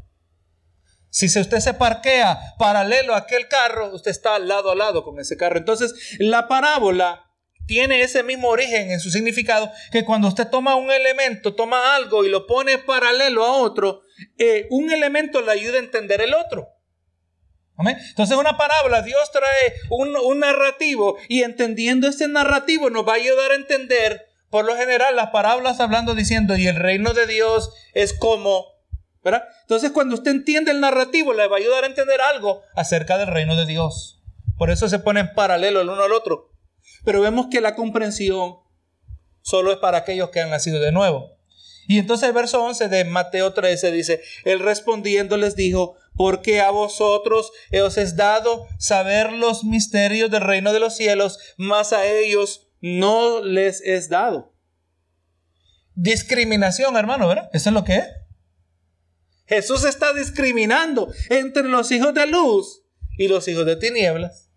Si 1.09 1.25
usted 1.25 1.59
se 1.59 1.73
parquea 1.73 2.39
paralelo 2.57 3.15
a 3.15 3.17
aquel 3.17 3.49
carro, 3.49 3.93
usted 3.93 4.11
está 4.11 4.39
lado 4.39 4.71
a 4.71 4.75
lado 4.75 5.03
con 5.03 5.19
ese 5.19 5.35
carro. 5.35 5.57
Entonces, 5.57 6.15
la 6.19 6.47
parábola 6.47 7.30
tiene 7.65 8.01
ese 8.01 8.23
mismo 8.23 8.49
origen 8.49 8.91
en 8.91 8.99
su 8.99 9.11
significado 9.11 9.71
que 9.91 10.03
cuando 10.03 10.27
usted 10.27 10.47
toma 10.49 10.75
un 10.75 10.91
elemento, 10.91 11.55
toma 11.55 11.95
algo 11.95 12.25
y 12.25 12.29
lo 12.29 12.47
pone 12.47 12.77
paralelo 12.77 13.45
a 13.45 13.53
otro, 13.57 14.01
eh, 14.37 14.67
un 14.69 14.91
elemento 14.91 15.41
le 15.41 15.51
ayuda 15.51 15.77
a 15.77 15.79
entender 15.79 16.21
el 16.21 16.33
otro. 16.33 16.67
¿Amén? 17.77 17.97
Entonces 18.09 18.37
una 18.37 18.57
parábola, 18.57 19.01
Dios 19.01 19.31
trae 19.31 19.73
un, 19.89 20.15
un 20.15 20.39
narrativo 20.39 21.17
y 21.29 21.43
entendiendo 21.43 22.07
este 22.07 22.27
narrativo 22.27 22.89
nos 22.89 23.07
va 23.07 23.13
a 23.13 23.15
ayudar 23.15 23.51
a 23.51 23.55
entender, 23.55 24.27
por 24.49 24.65
lo 24.65 24.75
general, 24.75 25.15
las 25.15 25.29
parábolas 25.29 25.79
hablando 25.79 26.13
diciendo, 26.13 26.57
y 26.57 26.67
el 26.67 26.75
reino 26.75 27.13
de 27.13 27.25
Dios 27.25 27.73
es 27.93 28.13
como 28.13 28.71
entonces 29.23 29.91
cuando 29.91 30.15
usted 30.15 30.31
entiende 30.31 30.71
el 30.71 30.79
narrativo 30.79 31.33
le 31.33 31.47
va 31.47 31.57
a 31.57 31.59
ayudar 31.59 31.83
a 31.83 31.87
entender 31.87 32.19
algo 32.21 32.63
acerca 32.75 33.17
del 33.17 33.27
reino 33.27 33.55
de 33.55 33.65
Dios. 33.65 34.21
Por 34.57 34.71
eso 34.71 34.89
se 34.89 34.99
pone 34.99 35.19
en 35.19 35.33
paralelo 35.33 35.81
el 35.81 35.89
uno 35.89 36.03
al 36.03 36.11
otro. 36.11 36.50
Pero 37.03 37.21
vemos 37.21 37.47
que 37.49 37.61
la 37.61 37.75
comprensión 37.75 38.55
solo 39.41 39.71
es 39.71 39.77
para 39.77 39.99
aquellos 39.99 40.29
que 40.29 40.41
han 40.41 40.49
nacido 40.49 40.79
de 40.79 40.91
nuevo. 40.91 41.37
Y 41.87 41.97
entonces 41.97 42.29
el 42.29 42.33
verso 42.33 42.63
11 42.63 42.87
de 42.87 43.05
Mateo 43.05 43.53
13 43.53 43.91
dice, 43.91 44.21
Él 44.45 44.59
respondiendo 44.59 45.35
les 45.37 45.55
dijo, 45.55 45.95
porque 46.15 46.61
a 46.61 46.69
vosotros 46.69 47.51
os 47.83 47.97
es 47.97 48.15
dado 48.15 48.67
saber 48.77 49.33
los 49.33 49.63
misterios 49.63 50.29
del 50.29 50.41
reino 50.41 50.73
de 50.73 50.79
los 50.79 50.95
cielos, 50.95 51.39
mas 51.57 51.93
a 51.93 52.05
ellos 52.05 52.69
no 52.81 53.43
les 53.43 53.81
es 53.81 54.09
dado. 54.09 54.53
Discriminación, 55.95 56.95
hermano, 56.95 57.27
¿verdad? 57.27 57.49
Eso 57.53 57.69
es 57.69 57.73
lo 57.73 57.83
que 57.83 57.97
es. 57.97 58.05
Jesús 59.45 59.83
está 59.83 60.13
discriminando 60.13 61.11
entre 61.29 61.63
los 61.63 61.91
hijos 61.91 62.13
de 62.13 62.25
luz 62.27 62.83
y 63.17 63.27
los 63.27 63.47
hijos 63.47 63.65
de 63.65 63.75
tinieblas. 63.75 64.50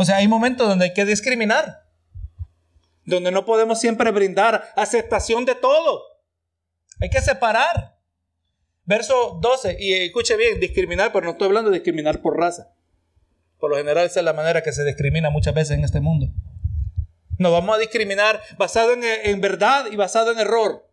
O 0.00 0.04
sea, 0.06 0.16
hay 0.16 0.28
momentos 0.28 0.66
donde 0.66 0.86
hay 0.86 0.94
que 0.94 1.04
discriminar, 1.04 1.84
donde 3.04 3.30
no 3.30 3.44
podemos 3.44 3.78
siempre 3.78 4.10
brindar 4.10 4.72
aceptación 4.74 5.44
de 5.44 5.54
todo. 5.54 6.04
Hay 7.02 7.10
que 7.10 7.20
separar. 7.20 7.98
Verso 8.86 9.38
12, 9.42 9.76
y 9.78 9.92
escuche 9.92 10.38
bien, 10.38 10.58
discriminar, 10.58 11.12
pero 11.12 11.26
no 11.26 11.32
estoy 11.32 11.48
hablando 11.48 11.68
de 11.68 11.76
discriminar 11.76 12.22
por 12.22 12.38
raza. 12.38 12.72
Por 13.58 13.68
lo 13.70 13.76
general 13.76 14.06
esa 14.06 14.20
es 14.20 14.24
la 14.24 14.32
manera 14.32 14.62
que 14.62 14.72
se 14.72 14.84
discrimina 14.84 15.28
muchas 15.28 15.52
veces 15.52 15.76
en 15.76 15.84
este 15.84 16.00
mundo. 16.00 16.28
Nos 17.36 17.52
vamos 17.52 17.76
a 17.76 17.78
discriminar 17.78 18.40
basado 18.56 18.94
en, 18.94 19.04
en 19.04 19.40
verdad 19.42 19.84
y 19.92 19.96
basado 19.96 20.32
en 20.32 20.38
error 20.38 20.89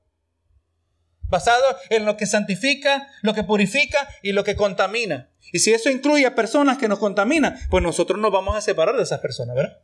basado 1.30 1.64
en 1.90 2.06
lo 2.06 2.18
que 2.18 2.26
santifica, 2.26 3.08
lo 3.22 3.34
que 3.34 3.44
purifica 3.44 4.08
y 4.22 4.32
lo 4.32 4.44
que 4.44 4.56
contamina. 4.56 5.30
Y 5.52 5.60
si 5.60 5.74
eso 5.74 5.90
incluye 5.90 6.26
a 6.26 6.36
personas 6.36 6.78
que 6.78 6.88
nos 6.88 7.00
contaminan, 7.00 7.58
pues 7.70 7.84
nosotros 7.84 8.20
nos 8.20 8.32
vamos 8.32 8.56
a 8.56 8.62
separar 8.62 8.96
de 8.96 9.04
esas 9.04 9.20
personas, 9.20 9.56
¿verdad? 9.56 9.80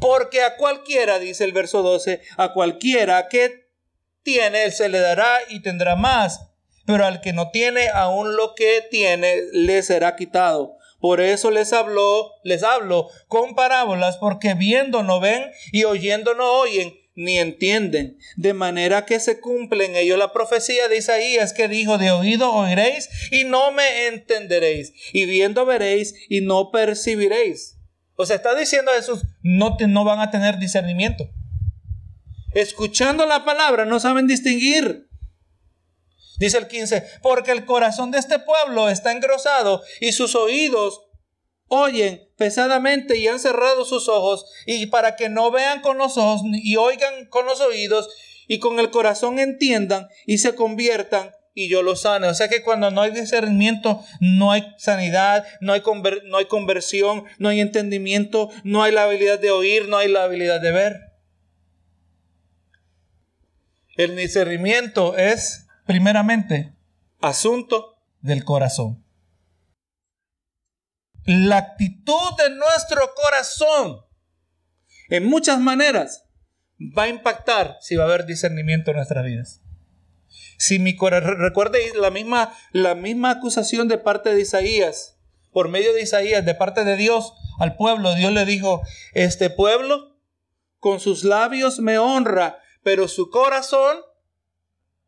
Porque 0.00 0.42
a 0.42 0.56
cualquiera, 0.56 1.18
dice 1.18 1.44
el 1.44 1.52
verso 1.52 1.82
12, 1.82 2.20
a 2.36 2.52
cualquiera 2.52 3.28
que 3.28 3.70
tiene, 4.22 4.70
se 4.70 4.88
le 4.88 4.98
dará 4.98 5.38
y 5.48 5.60
tendrá 5.60 5.96
más. 5.96 6.50
Pero 6.86 7.06
al 7.06 7.20
que 7.20 7.32
no 7.32 7.50
tiene, 7.50 7.88
aún 7.88 8.36
lo 8.36 8.54
que 8.54 8.86
tiene, 8.90 9.36
le 9.52 9.82
será 9.82 10.16
quitado. 10.16 10.76
Por 11.00 11.20
eso 11.20 11.50
les 11.50 11.72
habló, 11.72 12.32
les 12.44 12.62
hablo 12.62 13.08
con 13.28 13.54
parábolas, 13.54 14.16
porque 14.16 14.54
viendo 14.54 15.02
no 15.02 15.20
ven 15.20 15.50
y 15.72 15.84
oyendo 15.84 16.34
no 16.34 16.50
oyen 16.60 16.94
ni 17.14 17.38
entienden, 17.38 18.18
de 18.36 18.54
manera 18.54 19.06
que 19.06 19.20
se 19.20 19.40
cumple 19.40 19.84
en 19.84 19.96
ello 19.96 20.16
la 20.16 20.32
profecía 20.32 20.88
de 20.88 20.96
Isaías 20.96 21.52
que 21.52 21.68
dijo, 21.68 21.98
de 21.98 22.10
oído 22.10 22.52
oiréis 22.52 23.08
y 23.30 23.44
no 23.44 23.70
me 23.72 24.06
entenderéis, 24.06 24.92
y 25.12 25.26
viendo 25.26 25.64
veréis 25.64 26.14
y 26.28 26.40
no 26.40 26.70
percibiréis. 26.70 27.78
O 28.16 28.26
sea, 28.26 28.36
está 28.36 28.54
diciendo 28.54 28.92
Jesús, 28.94 29.22
no, 29.42 29.76
no 29.88 30.04
van 30.04 30.20
a 30.20 30.30
tener 30.30 30.58
discernimiento. 30.58 31.28
Escuchando 32.52 33.26
la 33.26 33.44
palabra 33.44 33.84
no 33.84 33.98
saben 33.98 34.26
distinguir. 34.26 35.08
Dice 36.38 36.58
el 36.58 36.66
15, 36.66 37.04
porque 37.22 37.52
el 37.52 37.64
corazón 37.64 38.10
de 38.10 38.18
este 38.18 38.38
pueblo 38.38 38.88
está 38.88 39.12
engrosado 39.12 39.82
y 40.00 40.12
sus 40.12 40.34
oídos 40.34 41.00
oyen 41.74 42.28
pesadamente 42.36 43.16
y 43.16 43.26
han 43.28 43.38
cerrado 43.40 43.84
sus 43.84 44.08
ojos 44.08 44.46
y 44.66 44.86
para 44.86 45.16
que 45.16 45.28
no 45.28 45.50
vean 45.50 45.80
con 45.80 45.98
los 45.98 46.16
ojos 46.16 46.42
y 46.52 46.76
oigan 46.76 47.26
con 47.26 47.46
los 47.46 47.60
oídos 47.60 48.08
y 48.46 48.58
con 48.58 48.78
el 48.78 48.90
corazón 48.90 49.38
entiendan 49.38 50.08
y 50.26 50.38
se 50.38 50.54
conviertan 50.54 51.32
y 51.54 51.68
yo 51.68 51.82
los 51.82 52.02
sane. 52.02 52.28
O 52.28 52.34
sea 52.34 52.48
que 52.48 52.62
cuando 52.62 52.90
no 52.90 53.00
hay 53.00 53.12
discernimiento, 53.12 54.02
no 54.20 54.52
hay 54.52 54.74
sanidad, 54.76 55.46
no 55.60 55.72
hay, 55.72 55.82
no 56.24 56.36
hay 56.36 56.46
conversión, 56.46 57.24
no 57.38 57.48
hay 57.48 57.60
entendimiento, 57.60 58.50
no 58.64 58.82
hay 58.82 58.92
la 58.92 59.04
habilidad 59.04 59.38
de 59.38 59.50
oír, 59.50 59.88
no 59.88 59.96
hay 59.96 60.08
la 60.08 60.24
habilidad 60.24 60.60
de 60.60 60.72
ver. 60.72 61.00
El 63.96 64.16
discernimiento 64.16 65.16
es, 65.16 65.66
primeramente, 65.86 66.72
asunto 67.20 67.96
del 68.20 68.44
corazón 68.44 69.03
la 71.26 71.58
actitud 71.58 72.36
de 72.38 72.50
nuestro 72.50 73.14
corazón 73.14 74.04
en 75.08 75.26
muchas 75.26 75.60
maneras 75.60 76.24
va 76.96 77.04
a 77.04 77.08
impactar 77.08 77.76
si 77.80 77.96
va 77.96 78.04
a 78.04 78.06
haber 78.06 78.26
discernimiento 78.26 78.90
en 78.90 78.98
nuestras 78.98 79.24
vidas. 79.24 79.62
Si 80.58 80.78
mi 80.78 80.96
corazón, 80.96 81.38
recuerde 81.38 81.78
la 81.94 82.10
misma, 82.10 82.52
la 82.72 82.94
misma 82.94 83.30
acusación 83.30 83.88
de 83.88 83.98
parte 83.98 84.34
de 84.34 84.40
Isaías, 84.40 85.18
por 85.52 85.68
medio 85.68 85.92
de 85.92 86.02
Isaías, 86.02 86.44
de 86.44 86.54
parte 86.54 86.84
de 86.84 86.96
Dios 86.96 87.32
al 87.58 87.76
pueblo, 87.76 88.14
Dios 88.14 88.32
le 88.32 88.44
dijo, 88.44 88.82
este 89.12 89.50
pueblo 89.50 90.18
con 90.78 91.00
sus 91.00 91.24
labios 91.24 91.78
me 91.78 91.98
honra, 91.98 92.58
pero 92.82 93.08
su 93.08 93.30
corazón 93.30 93.96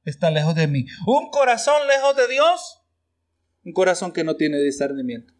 está 0.04 0.30
lejos 0.30 0.54
de 0.54 0.68
mí. 0.68 0.86
Un 1.06 1.30
corazón 1.30 1.86
lejos 1.88 2.16
de 2.16 2.28
Dios, 2.28 2.82
un 3.64 3.72
corazón 3.72 4.12
que 4.12 4.24
no 4.24 4.36
tiene 4.36 4.58
discernimiento. 4.58 5.35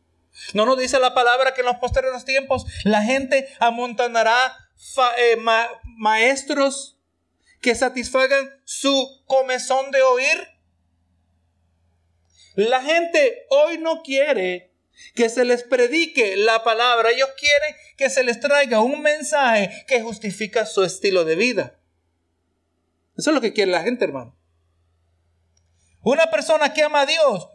¿No 0.55 0.67
nos 0.67 0.79
dice 0.79 0.99
la 0.99 1.15
palabra 1.15 1.55
que 1.55 1.61
en 1.61 1.67
los 1.67 1.77
posteriores 1.77 2.25
tiempos 2.25 2.67
la 2.85 3.03
gente 3.03 3.49
amontonará 3.59 4.57
eh, 5.19 5.37
maestros 5.85 6.99
que 7.61 7.75
satisfagan 7.75 8.49
su 8.65 9.23
comezón 9.27 9.91
de 9.91 10.03
oír. 10.03 10.49
La 12.55 12.83
gente 12.83 13.47
hoy 13.51 13.79
no 13.79 14.03
quiere 14.03 14.73
que 15.15 15.29
se 15.29 15.45
les 15.45 15.63
predique 15.63 16.37
la 16.37 16.63
palabra. 16.63 17.11
Ellos 17.11 17.31
quieren 17.39 17.75
que 17.97 18.11
se 18.11 18.23
les 18.23 18.41
traiga 18.41 18.81
un 18.81 19.03
mensaje 19.03 19.85
que 19.89 20.03
justifica 20.03 20.65
su 20.67 20.85
estilo 20.85 21.25
de 21.25 21.35
vida. 21.35 21.79
Eso 23.17 23.31
es 23.31 23.35
lo 23.35 23.41
que 23.41 23.53
quiere 23.53 23.73
la 23.73 23.83
gente, 23.83 24.05
hermano. 24.05 24.37
Una 26.03 26.31
persona 26.31 26.73
que 26.73 26.83
ama 26.83 27.01
a 27.01 27.07
Dios 27.07 27.49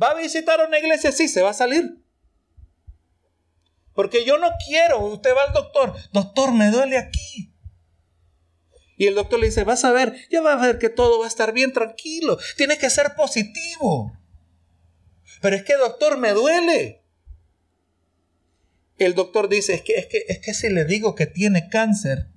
va 0.00 0.10
a 0.10 0.14
visitar 0.14 0.64
una 0.66 0.78
iglesia, 0.78 1.12
sí, 1.12 1.28
se 1.28 1.42
va 1.42 1.50
a 1.50 1.54
salir. 1.54 2.02
Porque 3.94 4.24
yo 4.24 4.38
no 4.38 4.50
quiero, 4.66 5.00
usted 5.06 5.30
va 5.34 5.44
al 5.44 5.54
doctor, 5.54 5.94
doctor, 6.12 6.52
me 6.52 6.70
duele 6.70 6.98
aquí. 6.98 7.52
Y 8.98 9.06
el 9.06 9.14
doctor 9.14 9.40
le 9.40 9.46
dice, 9.46 9.64
vas 9.64 9.84
a 9.84 9.92
ver, 9.92 10.14
ya 10.30 10.40
va 10.40 10.54
a 10.54 10.66
ver 10.66 10.78
que 10.78 10.88
todo 10.88 11.18
va 11.18 11.26
a 11.26 11.28
estar 11.28 11.52
bien, 11.52 11.72
tranquilo, 11.72 12.38
tiene 12.56 12.78
que 12.78 12.90
ser 12.90 13.14
positivo. 13.14 14.12
Pero 15.40 15.56
es 15.56 15.64
que, 15.64 15.76
doctor, 15.76 16.18
me 16.18 16.32
duele. 16.32 17.02
El 18.98 19.14
doctor 19.14 19.48
dice, 19.48 19.74
es 19.74 19.82
que, 19.82 19.96
es 19.96 20.06
que, 20.06 20.24
es 20.28 20.38
que 20.38 20.54
si 20.54 20.70
le 20.70 20.86
digo 20.86 21.14
que 21.14 21.26
tiene 21.26 21.68
cáncer, 21.68 22.28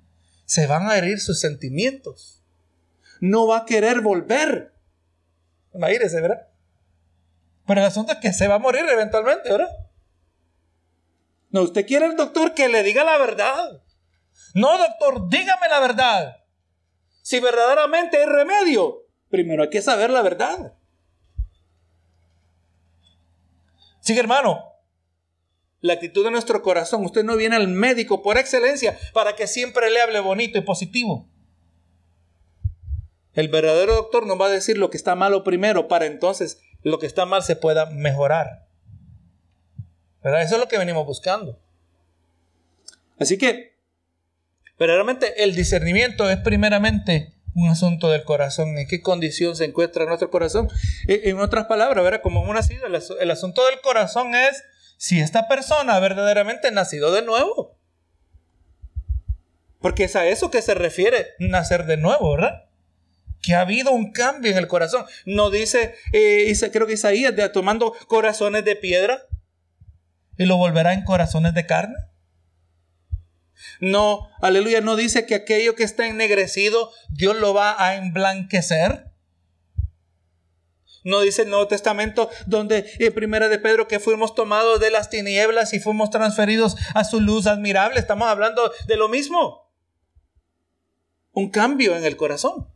se 0.45 0.67
van 0.67 0.89
a 0.89 0.97
herir 0.97 1.19
sus 1.19 1.39
sentimientos. 1.39 2.43
No 3.21 3.47
va 3.47 3.59
a 3.59 3.65
querer 3.65 4.01
volver. 4.01 4.73
Imagínese, 5.73 6.19
¿verdad? 6.19 6.48
Pero 7.69 7.81
el 7.81 7.85
asunto 7.85 8.13
es 8.13 8.17
que 8.17 8.33
se 8.33 8.47
va 8.47 8.55
a 8.55 8.57
morir 8.57 8.83
eventualmente, 8.89 9.47
¿verdad? 9.47 9.69
No, 11.51 11.61
usted 11.61 11.85
quiere 11.85 12.07
el 12.07 12.15
doctor 12.15 12.55
que 12.55 12.67
le 12.67 12.81
diga 12.81 13.03
la 13.03 13.19
verdad. 13.19 13.83
No, 14.55 14.75
doctor, 14.79 15.29
dígame 15.29 15.67
la 15.69 15.79
verdad. 15.79 16.37
Si 17.21 17.39
verdaderamente 17.39 18.17
hay 18.17 18.25
remedio, 18.25 19.03
primero 19.29 19.61
hay 19.61 19.69
que 19.69 19.83
saber 19.83 20.09
la 20.09 20.23
verdad. 20.23 20.73
Sigue, 23.99 24.21
hermano. 24.21 24.63
La 25.79 25.93
actitud 25.93 26.23
de 26.23 26.31
nuestro 26.31 26.63
corazón. 26.63 27.05
Usted 27.05 27.23
no 27.23 27.35
viene 27.35 27.55
al 27.55 27.67
médico 27.67 28.23
por 28.23 28.39
excelencia 28.39 28.97
para 29.13 29.35
que 29.35 29.45
siempre 29.45 29.91
le 29.91 30.01
hable 30.01 30.21
bonito 30.21 30.57
y 30.57 30.61
positivo. 30.61 31.29
El 33.33 33.47
verdadero 33.47 33.93
doctor 33.93 34.25
nos 34.25 34.41
va 34.41 34.47
a 34.47 34.49
decir 34.49 34.79
lo 34.79 34.89
que 34.89 34.97
está 34.97 35.13
malo 35.13 35.43
primero 35.43 35.87
para 35.87 36.07
entonces 36.07 36.59
lo 36.83 36.99
que 36.99 37.05
está 37.05 37.25
mal 37.25 37.43
se 37.43 37.55
pueda 37.55 37.87
mejorar. 37.87 38.67
¿Verdad? 40.23 40.41
Eso 40.41 40.55
es 40.55 40.61
lo 40.61 40.67
que 40.67 40.77
venimos 40.77 41.05
buscando. 41.05 41.59
Así 43.19 43.37
que, 43.37 43.77
verdaderamente, 44.77 45.43
el 45.43 45.55
discernimiento 45.55 46.29
es 46.29 46.37
primeramente 46.37 47.33
un 47.55 47.69
asunto 47.69 48.09
del 48.09 48.23
corazón. 48.23 48.77
¿En 48.77 48.87
qué 48.87 49.01
condición 49.01 49.55
se 49.55 49.65
encuentra 49.65 50.05
nuestro 50.05 50.29
corazón? 50.29 50.69
E, 51.07 51.29
en 51.29 51.39
otras 51.39 51.65
palabras, 51.65 52.03
¿verdad? 52.03 52.21
Como 52.21 52.43
hemos 52.43 52.55
nacido, 52.55 52.85
el 52.87 53.31
asunto 53.31 53.65
del 53.65 53.81
corazón 53.81 54.35
es 54.35 54.63
si 54.97 55.19
esta 55.19 55.47
persona 55.47 55.99
verdaderamente 55.99 56.71
nacido 56.71 57.11
de 57.13 57.21
nuevo. 57.21 57.77
Porque 59.79 60.03
es 60.03 60.15
a 60.15 60.27
eso 60.27 60.51
que 60.51 60.61
se 60.61 60.73
refiere 60.73 61.27
nacer 61.39 61.85
de 61.85 61.97
nuevo, 61.97 62.31
¿verdad? 62.35 62.68
Que 63.41 63.55
ha 63.55 63.61
habido 63.61 63.91
un 63.91 64.11
cambio 64.11 64.51
en 64.51 64.57
el 64.57 64.67
corazón. 64.67 65.05
No 65.25 65.49
dice, 65.49 65.95
eh, 66.13 66.53
creo 66.71 66.87
que 66.87 66.93
Isaías, 66.93 67.33
tomando 67.53 67.93
corazones 68.07 68.65
de 68.65 68.75
piedra 68.75 69.23
y 70.37 70.45
lo 70.45 70.57
volverá 70.57 70.93
en 70.93 71.03
corazones 71.03 71.53
de 71.53 71.65
carne. 71.65 71.95
No, 73.81 74.29
aleluya, 74.41 74.81
no 74.81 74.95
dice 74.95 75.25
que 75.25 75.35
aquello 75.35 75.75
que 75.75 75.83
está 75.83 76.07
ennegrecido, 76.07 76.91
Dios 77.09 77.35
lo 77.37 77.53
va 77.53 77.81
a 77.83 77.95
emblanquecer. 77.95 79.09
No 81.03 81.21
dice 81.21 81.43
el 81.43 81.49
Nuevo 81.49 81.67
Testamento, 81.67 82.29
donde 82.45 82.89
en 82.99 83.13
Primera 83.13 83.47
de 83.47 83.57
Pedro 83.57 83.87
que 83.87 83.99
fuimos 83.99 84.35
tomados 84.35 84.79
de 84.79 84.91
las 84.91 85.09
tinieblas 85.09 85.73
y 85.73 85.79
fuimos 85.79 86.09
transferidos 86.09 86.75
a 86.93 87.03
su 87.05 87.21
luz 87.21 87.47
admirable. 87.47 87.99
Estamos 87.99 88.27
hablando 88.27 88.71
de 88.87 88.97
lo 88.97 89.07
mismo. 89.07 89.71
Un 91.31 91.49
cambio 91.49 91.95
en 91.95 92.03
el 92.03 92.17
corazón. 92.17 92.69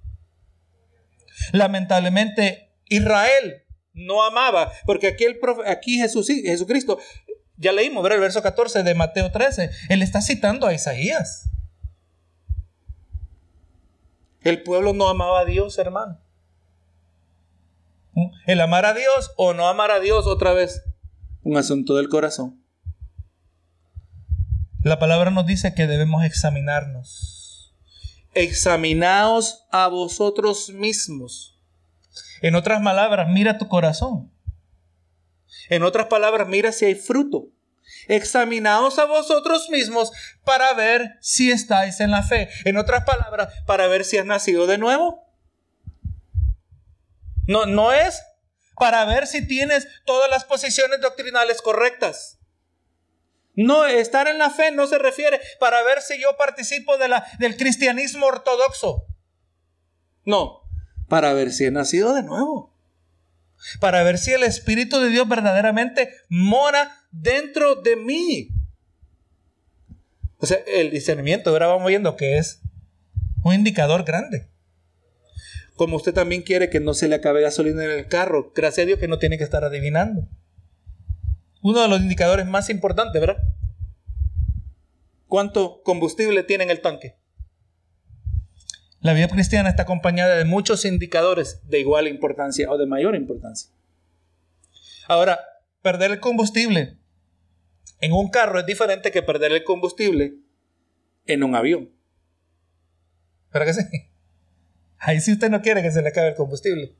Lamentablemente, 1.51 2.71
Israel 2.89 3.63
no 3.93 4.23
amaba, 4.23 4.71
porque 4.85 5.07
aquí, 5.07 5.25
el 5.25 5.39
aquí 5.67 5.97
Jesús, 5.97 6.27
Jesucristo, 6.27 6.97
ya 7.57 7.71
leímos, 7.71 8.03
ver 8.03 8.13
el 8.13 8.19
verso 8.19 8.41
14 8.41 8.83
de 8.83 8.95
Mateo 8.95 9.31
13, 9.31 9.69
él 9.89 10.01
está 10.01 10.21
citando 10.21 10.67
a 10.67 10.73
Isaías. 10.73 11.49
El 14.41 14.63
pueblo 14.63 14.93
no 14.93 15.07
amaba 15.07 15.41
a 15.41 15.45
Dios, 15.45 15.77
hermano. 15.77 16.19
El 18.45 18.61
amar 18.61 18.85
a 18.85 18.93
Dios 18.93 19.31
o 19.37 19.53
no 19.53 19.67
amar 19.67 19.91
a 19.91 19.99
Dios 19.99 20.27
otra 20.27 20.53
vez, 20.53 20.83
un 21.43 21.57
asunto 21.57 21.95
del 21.95 22.09
corazón. 22.09 22.63
La 24.81 24.99
palabra 24.99 25.31
nos 25.31 25.45
dice 25.45 25.73
que 25.73 25.87
debemos 25.87 26.23
examinarnos 26.25 27.32
examinaos 28.33 29.65
a 29.71 29.87
vosotros 29.87 30.69
mismos. 30.69 31.59
En 32.41 32.55
otras 32.55 32.81
palabras, 32.83 33.27
mira 33.29 33.57
tu 33.57 33.67
corazón. 33.67 34.31
En 35.69 35.83
otras 35.83 36.07
palabras, 36.07 36.47
mira 36.47 36.71
si 36.71 36.85
hay 36.85 36.95
fruto. 36.95 37.47
Examinaos 38.07 38.99
a 38.99 39.05
vosotros 39.05 39.69
mismos 39.69 40.11
para 40.43 40.73
ver 40.73 41.17
si 41.21 41.51
estáis 41.51 41.99
en 41.99 42.11
la 42.11 42.23
fe. 42.23 42.49
En 42.65 42.77
otras 42.77 43.03
palabras, 43.05 43.53
para 43.65 43.87
ver 43.87 44.03
si 44.03 44.17
has 44.17 44.25
nacido 44.25 44.67
de 44.67 44.77
nuevo. 44.77 45.25
No, 47.47 47.65
no 47.65 47.91
es 47.91 48.21
para 48.75 49.05
ver 49.05 49.27
si 49.27 49.45
tienes 49.45 49.87
todas 50.05 50.29
las 50.29 50.43
posiciones 50.45 51.01
doctrinales 51.01 51.61
correctas. 51.61 52.39
No, 53.55 53.85
estar 53.85 54.27
en 54.27 54.39
la 54.39 54.49
fe 54.49 54.71
no 54.71 54.87
se 54.87 54.97
refiere 54.97 55.39
para 55.59 55.83
ver 55.83 56.01
si 56.01 56.19
yo 56.19 56.35
participo 56.37 56.97
de 56.97 57.07
la, 57.07 57.25
del 57.39 57.55
cristianismo 57.55 58.25
ortodoxo. 58.25 59.05
No, 60.25 60.61
para 61.07 61.33
ver 61.33 61.51
si 61.51 61.65
he 61.65 61.71
nacido 61.71 62.13
de 62.13 62.23
nuevo. 62.23 62.73
Para 63.79 64.03
ver 64.03 64.17
si 64.17 64.31
el 64.31 64.43
Espíritu 64.43 64.99
de 64.99 65.09
Dios 65.09 65.27
verdaderamente 65.27 66.09
mora 66.29 67.05
dentro 67.11 67.75
de 67.75 67.95
mí. 67.95 68.49
O 70.37 70.45
sea, 70.45 70.57
el 70.67 70.89
discernimiento, 70.89 71.51
ahora 71.51 71.67
vamos 71.67 71.87
viendo 71.87 72.15
que 72.15 72.37
es 72.37 72.59
un 73.43 73.53
indicador 73.53 74.03
grande. 74.03 74.49
Como 75.75 75.95
usted 75.95 76.13
también 76.13 76.41
quiere 76.41 76.69
que 76.69 76.79
no 76.79 76.93
se 76.93 77.07
le 77.07 77.15
acabe 77.15 77.41
gasolina 77.41 77.83
en 77.83 77.91
el 77.91 78.07
carro, 78.07 78.51
gracias 78.55 78.83
a 78.83 78.87
Dios 78.87 78.99
que 78.99 79.07
no 79.07 79.19
tiene 79.19 79.37
que 79.37 79.43
estar 79.43 79.63
adivinando 79.63 80.27
uno 81.63 81.81
de 81.81 81.87
los 81.87 82.01
indicadores 82.01 82.45
más 82.45 82.69
importantes, 82.69 83.19
¿verdad? 83.19 83.41
¿Cuánto 85.27 85.81
combustible 85.81 86.43
tiene 86.43 86.65
en 86.65 86.69
el 86.69 86.81
tanque? 86.81 87.15
La 88.99 89.13
vida 89.13 89.29
cristiana 89.29 89.69
está 89.69 89.83
acompañada 89.83 90.35
de 90.35 90.45
muchos 90.45 90.85
indicadores 90.85 91.61
de 91.67 91.79
igual 91.79 92.07
importancia 92.07 92.69
o 92.69 92.77
de 92.77 92.85
mayor 92.85 93.15
importancia. 93.15 93.71
Ahora, 95.07 95.39
perder 95.81 96.11
el 96.11 96.19
combustible 96.19 96.97
en 97.99 98.11
un 98.11 98.29
carro 98.29 98.59
es 98.59 98.65
diferente 98.65 99.11
que 99.11 99.23
perder 99.23 99.53
el 99.53 99.63
combustible 99.63 100.35
en 101.25 101.43
un 101.43 101.55
avión. 101.55 101.89
¿Verdad 103.51 103.67
que 103.67 103.73
sí? 103.73 104.09
Ahí 104.97 105.19
sí 105.21 105.31
usted 105.31 105.49
no 105.49 105.61
quiere 105.61 105.81
que 105.81 105.91
se 105.91 106.01
le 106.01 106.09
acabe 106.09 106.29
el 106.29 106.35
combustible. 106.35 106.95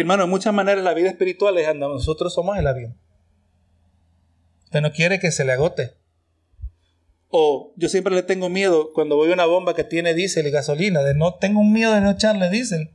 Hermano, 0.00 0.22
de 0.22 0.28
muchas 0.28 0.54
maneras 0.54 0.84
la 0.84 0.94
vida 0.94 1.08
espiritual 1.08 1.58
es 1.58 1.66
anda, 1.66 1.88
nosotros 1.88 2.32
somos 2.32 2.56
el 2.56 2.68
avión. 2.68 2.96
Usted 4.62 4.80
no 4.80 4.92
quiere 4.92 5.18
que 5.18 5.32
se 5.32 5.44
le 5.44 5.50
agote. 5.50 5.96
O 7.30 7.72
yo 7.74 7.88
siempre 7.88 8.14
le 8.14 8.22
tengo 8.22 8.48
miedo 8.48 8.92
cuando 8.92 9.16
voy 9.16 9.30
a 9.30 9.34
una 9.34 9.46
bomba 9.46 9.74
que 9.74 9.82
tiene 9.82 10.14
diésel 10.14 10.46
y 10.46 10.52
gasolina, 10.52 11.02
de 11.02 11.14
no 11.14 11.34
tengo 11.34 11.64
miedo 11.64 11.92
de 11.94 12.00
no 12.00 12.12
echarle 12.12 12.48
diésel 12.48 12.94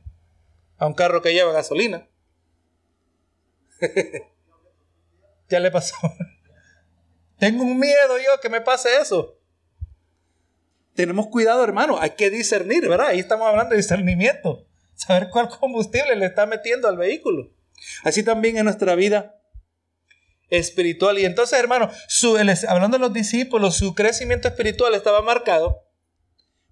a 0.78 0.86
un 0.86 0.94
carro 0.94 1.20
que 1.20 1.34
lleva 1.34 1.52
gasolina. 1.52 2.08
ya 5.50 5.60
le 5.60 5.70
pasó. 5.70 5.96
tengo 7.38 7.64
un 7.64 7.78
miedo 7.78 8.16
yo 8.16 8.40
que 8.40 8.48
me 8.48 8.62
pase 8.62 8.88
eso. 8.98 9.38
Tenemos 10.94 11.26
cuidado, 11.26 11.62
hermano, 11.62 12.00
hay 12.00 12.12
que 12.12 12.30
discernir, 12.30 12.88
¿verdad? 12.88 13.08
Ahí 13.08 13.20
estamos 13.20 13.46
hablando 13.46 13.72
de 13.72 13.76
discernimiento 13.76 14.66
saber 14.94 15.28
cuál 15.30 15.48
combustible 15.48 16.16
le 16.16 16.26
está 16.26 16.46
metiendo 16.46 16.88
al 16.88 16.96
vehículo. 16.96 17.50
Así 18.02 18.22
también 18.22 18.56
en 18.56 18.64
nuestra 18.64 18.94
vida 18.94 19.40
espiritual. 20.50 21.18
Y 21.18 21.24
entonces, 21.24 21.58
hermano, 21.58 21.90
hablando 22.68 22.98
de 22.98 23.00
los 23.00 23.12
discípulos, 23.12 23.76
su 23.76 23.94
crecimiento 23.94 24.48
espiritual 24.48 24.94
estaba 24.94 25.22
marcado 25.22 25.82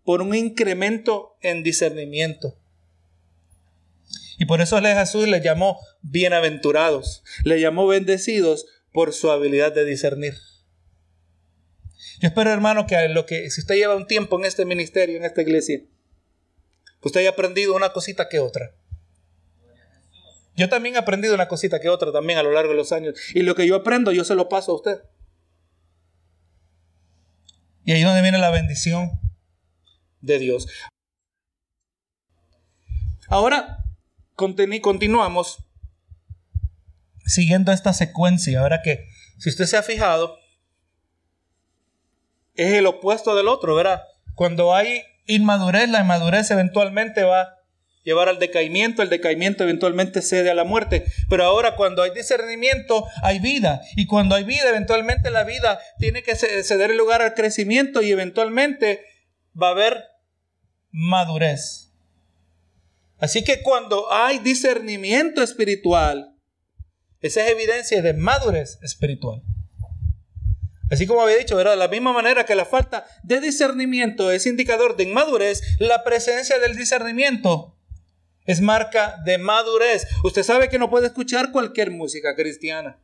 por 0.04 0.22
un 0.22 0.34
incremento 0.34 1.36
en 1.40 1.62
discernimiento. 1.62 2.58
Y 4.38 4.46
por 4.46 4.60
eso 4.60 4.80
Jesús 4.80 5.28
le 5.28 5.40
llamó 5.40 5.78
bienaventurados, 6.00 7.22
le 7.44 7.60
llamó 7.60 7.86
bendecidos 7.86 8.66
por 8.92 9.12
su 9.12 9.30
habilidad 9.30 9.72
de 9.72 9.84
discernir. 9.84 10.34
Yo 12.20 12.28
espero, 12.28 12.50
hermano, 12.50 12.86
que, 12.86 13.08
lo 13.08 13.26
que 13.26 13.50
si 13.50 13.60
usted 13.60 13.76
lleva 13.76 13.96
un 13.96 14.06
tiempo 14.06 14.38
en 14.38 14.44
este 14.44 14.64
ministerio, 14.64 15.16
en 15.16 15.24
esta 15.24 15.42
iglesia, 15.42 15.82
usted 17.02 17.20
haya 17.20 17.30
aprendido 17.30 17.74
una 17.74 17.92
cosita 17.92 18.28
que 18.28 18.40
otra. 18.40 18.72
Yo 20.54 20.68
también 20.68 20.96
he 20.96 20.98
aprendido 20.98 21.34
una 21.34 21.48
cosita 21.48 21.80
que 21.80 21.88
otra 21.88 22.12
también 22.12 22.38
a 22.38 22.42
lo 22.42 22.52
largo 22.52 22.70
de 22.70 22.76
los 22.76 22.92
años. 22.92 23.18
Y 23.34 23.42
lo 23.42 23.54
que 23.54 23.66
yo 23.66 23.76
aprendo, 23.76 24.12
yo 24.12 24.24
se 24.24 24.34
lo 24.34 24.48
paso 24.48 24.72
a 24.72 24.74
usted. 24.76 25.02
Y 27.84 27.92
ahí 27.92 28.00
es 28.00 28.06
donde 28.06 28.22
viene 28.22 28.38
la 28.38 28.50
bendición 28.50 29.10
de 30.20 30.38
Dios. 30.38 30.68
Ahora 33.28 33.78
continuamos 34.36 35.64
siguiendo 37.24 37.72
esta 37.72 37.92
secuencia. 37.92 38.60
Ahora 38.60 38.82
que, 38.82 39.08
si 39.38 39.48
usted 39.48 39.64
se 39.64 39.76
ha 39.76 39.82
fijado, 39.82 40.36
es 42.54 42.74
el 42.74 42.86
opuesto 42.86 43.34
del 43.34 43.48
otro, 43.48 43.74
¿verdad? 43.74 44.02
Cuando 44.34 44.74
hay 44.74 45.02
inmadurez, 45.26 45.88
la 45.88 46.00
inmadurez 46.00 46.50
eventualmente 46.50 47.22
va 47.22 47.42
a 47.42 47.58
llevar 48.02 48.28
al 48.28 48.38
decaimiento, 48.38 49.02
el 49.02 49.08
decaimiento 49.08 49.64
eventualmente 49.64 50.22
cede 50.22 50.50
a 50.50 50.54
la 50.54 50.64
muerte. 50.64 51.04
Pero 51.28 51.44
ahora 51.44 51.76
cuando 51.76 52.02
hay 52.02 52.10
discernimiento, 52.10 53.06
hay 53.22 53.38
vida. 53.38 53.80
Y 53.96 54.06
cuando 54.06 54.34
hay 54.34 54.44
vida, 54.44 54.68
eventualmente 54.68 55.30
la 55.30 55.44
vida 55.44 55.78
tiene 55.98 56.22
que 56.22 56.34
ceder 56.34 56.90
el 56.90 56.96
lugar 56.96 57.22
al 57.22 57.34
crecimiento 57.34 58.02
y 58.02 58.10
eventualmente 58.10 59.04
va 59.60 59.68
a 59.68 59.72
haber 59.72 60.04
madurez. 60.90 61.92
Así 63.18 63.44
que 63.44 63.62
cuando 63.62 64.12
hay 64.12 64.40
discernimiento 64.40 65.42
espiritual, 65.42 66.36
esa 67.20 67.44
es 67.44 67.52
evidencia 67.52 68.02
de 68.02 68.14
madurez 68.14 68.80
espiritual. 68.82 69.42
Así 70.92 71.06
como 71.06 71.22
había 71.22 71.38
dicho, 71.38 71.56
¿verdad? 71.56 71.70
De 71.70 71.78
la 71.78 71.88
misma 71.88 72.12
manera 72.12 72.44
que 72.44 72.54
la 72.54 72.66
falta 72.66 73.06
de 73.22 73.40
discernimiento 73.40 74.30
es 74.30 74.44
indicador 74.44 74.94
de 74.94 75.04
inmadurez, 75.04 75.62
la 75.78 76.04
presencia 76.04 76.58
del 76.58 76.76
discernimiento 76.76 77.74
es 78.44 78.60
marca 78.60 79.16
de 79.24 79.38
madurez. 79.38 80.06
Usted 80.22 80.42
sabe 80.42 80.68
que 80.68 80.78
no 80.78 80.90
puede 80.90 81.06
escuchar 81.06 81.50
cualquier 81.50 81.90
música 81.92 82.36
cristiana. 82.36 82.98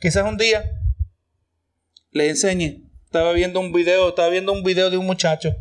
Quizás 0.00 0.24
un 0.24 0.36
día 0.36 0.72
le 2.10 2.30
enseñe. 2.30 2.90
Estaba 3.04 3.32
viendo 3.32 3.60
un 3.60 3.70
video, 3.72 4.08
estaba 4.08 4.28
viendo 4.28 4.50
un 4.50 4.64
video 4.64 4.90
de 4.90 4.96
un 4.96 5.06
muchacho. 5.06 5.54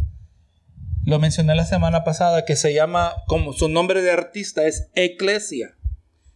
Lo 1.06 1.20
mencioné 1.20 1.54
la 1.54 1.66
semana 1.68 2.04
pasada 2.04 2.46
que 2.46 2.56
se 2.56 2.74
llama, 2.74 3.14
como 3.28 3.54
su 3.54 3.70
nombre 3.70 4.02
de 4.02 4.10
artista 4.10 4.66
es 4.66 4.90
Eclesia. 4.96 5.76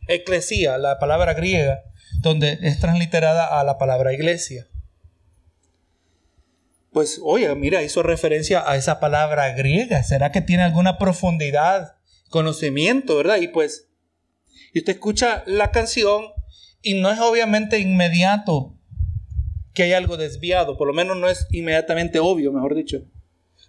Eclesia, 0.08 0.78
la 0.78 1.00
palabra 1.00 1.34
griega 1.34 1.82
donde 2.20 2.60
es 2.62 2.80
transliterada 2.80 3.60
a 3.60 3.64
la 3.64 3.78
palabra 3.78 4.14
iglesia. 4.14 4.68
Pues, 6.92 7.20
oye, 7.24 7.54
mira, 7.56 7.82
hizo 7.84 8.04
referencia 8.04 8.64
a 8.70 8.76
esa 8.76 9.00
palabra 9.00 9.52
griega. 9.54 10.04
¿Será 10.04 10.32
que 10.32 10.42
tiene 10.42 10.64
alguna 10.64 10.98
profundidad, 10.98 11.96
conocimiento, 12.30 13.18
verdad? 13.18 13.38
Y 13.38 13.48
pues, 13.48 13.90
y 14.74 14.80
usted 14.80 14.94
escucha 14.94 15.44
la 15.48 15.72
canción 15.72 16.26
y 16.82 17.02
no 17.02 17.10
es 17.12 17.20
obviamente 17.20 17.80
inmediato 17.80 18.78
que 19.74 19.84
hay 19.84 19.94
algo 19.94 20.18
desviado, 20.18 20.78
por 20.78 20.88
lo 20.88 20.94
menos 20.94 21.18
no 21.18 21.28
es 21.30 21.48
inmediatamente 21.50 22.20
obvio, 22.20 22.52
mejor 22.52 22.76
dicho. 22.76 23.02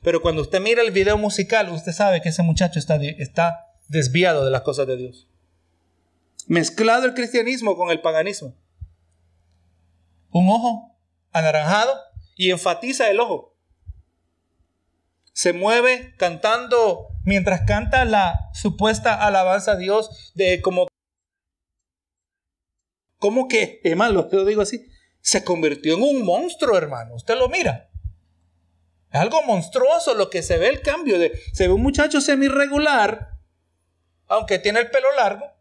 Pero 0.03 0.21
cuando 0.21 0.43
usted 0.43 0.61
mira 0.61 0.83
el 0.83 0.91
video 0.91 1.17
musical, 1.17 1.71
usted 1.71 1.93
sabe 1.93 2.21
que 2.21 2.29
ese 2.29 2.43
muchacho 2.43 2.79
está, 2.79 2.97
está 2.97 3.73
desviado 3.89 4.45
de 4.45 4.51
las 4.51 4.61
cosas 4.61 4.87
de 4.87 4.99
Dios 4.99 5.29
mezclado 6.47 7.07
el 7.07 7.15
cristianismo 7.15 7.77
con 7.77 7.91
el 7.91 8.01
paganismo. 8.01 8.55
Un 10.31 10.49
ojo 10.49 10.99
anaranjado 11.33 11.95
y 12.37 12.51
enfatiza 12.51 13.11
el 13.11 13.21
ojo. 13.21 13.57
Se 15.33 15.53
mueve 15.53 16.15
cantando 16.17 17.09
mientras 17.25 17.63
canta 17.63 18.05
la 18.05 18.51
supuesta 18.53 19.15
alabanza 19.15 19.73
a 19.73 19.77
Dios 19.77 20.33
de 20.35 20.61
como 20.61 20.87
como 23.19 23.49
que, 23.49 23.81
hermano, 23.85 24.29
lo 24.31 24.45
digo 24.45 24.61
así, 24.61 24.87
se 25.23 25.45
convirtió 25.45 25.95
en 25.95 26.03
un 26.03 26.27
monstruo, 26.27 26.77
hermano. 26.77 27.15
Usted 27.15 27.39
lo 27.39 27.49
mira. 27.49 27.89
Es 29.11 29.19
algo 29.19 29.43
monstruoso 29.43 30.15
lo 30.15 30.29
que 30.29 30.43
se 30.43 30.59
ve 30.59 30.69
el 30.69 30.83
cambio 30.83 31.19
de 31.19 31.33
se 31.53 31.67
ve 31.67 31.73
un 31.73 31.83
muchacho 31.83 32.21
semi 32.21 32.47
irregular, 32.47 33.39
aunque 34.27 34.59
tiene 34.59 34.81
el 34.81 34.91
pelo 34.91 35.09
largo, 35.17 35.54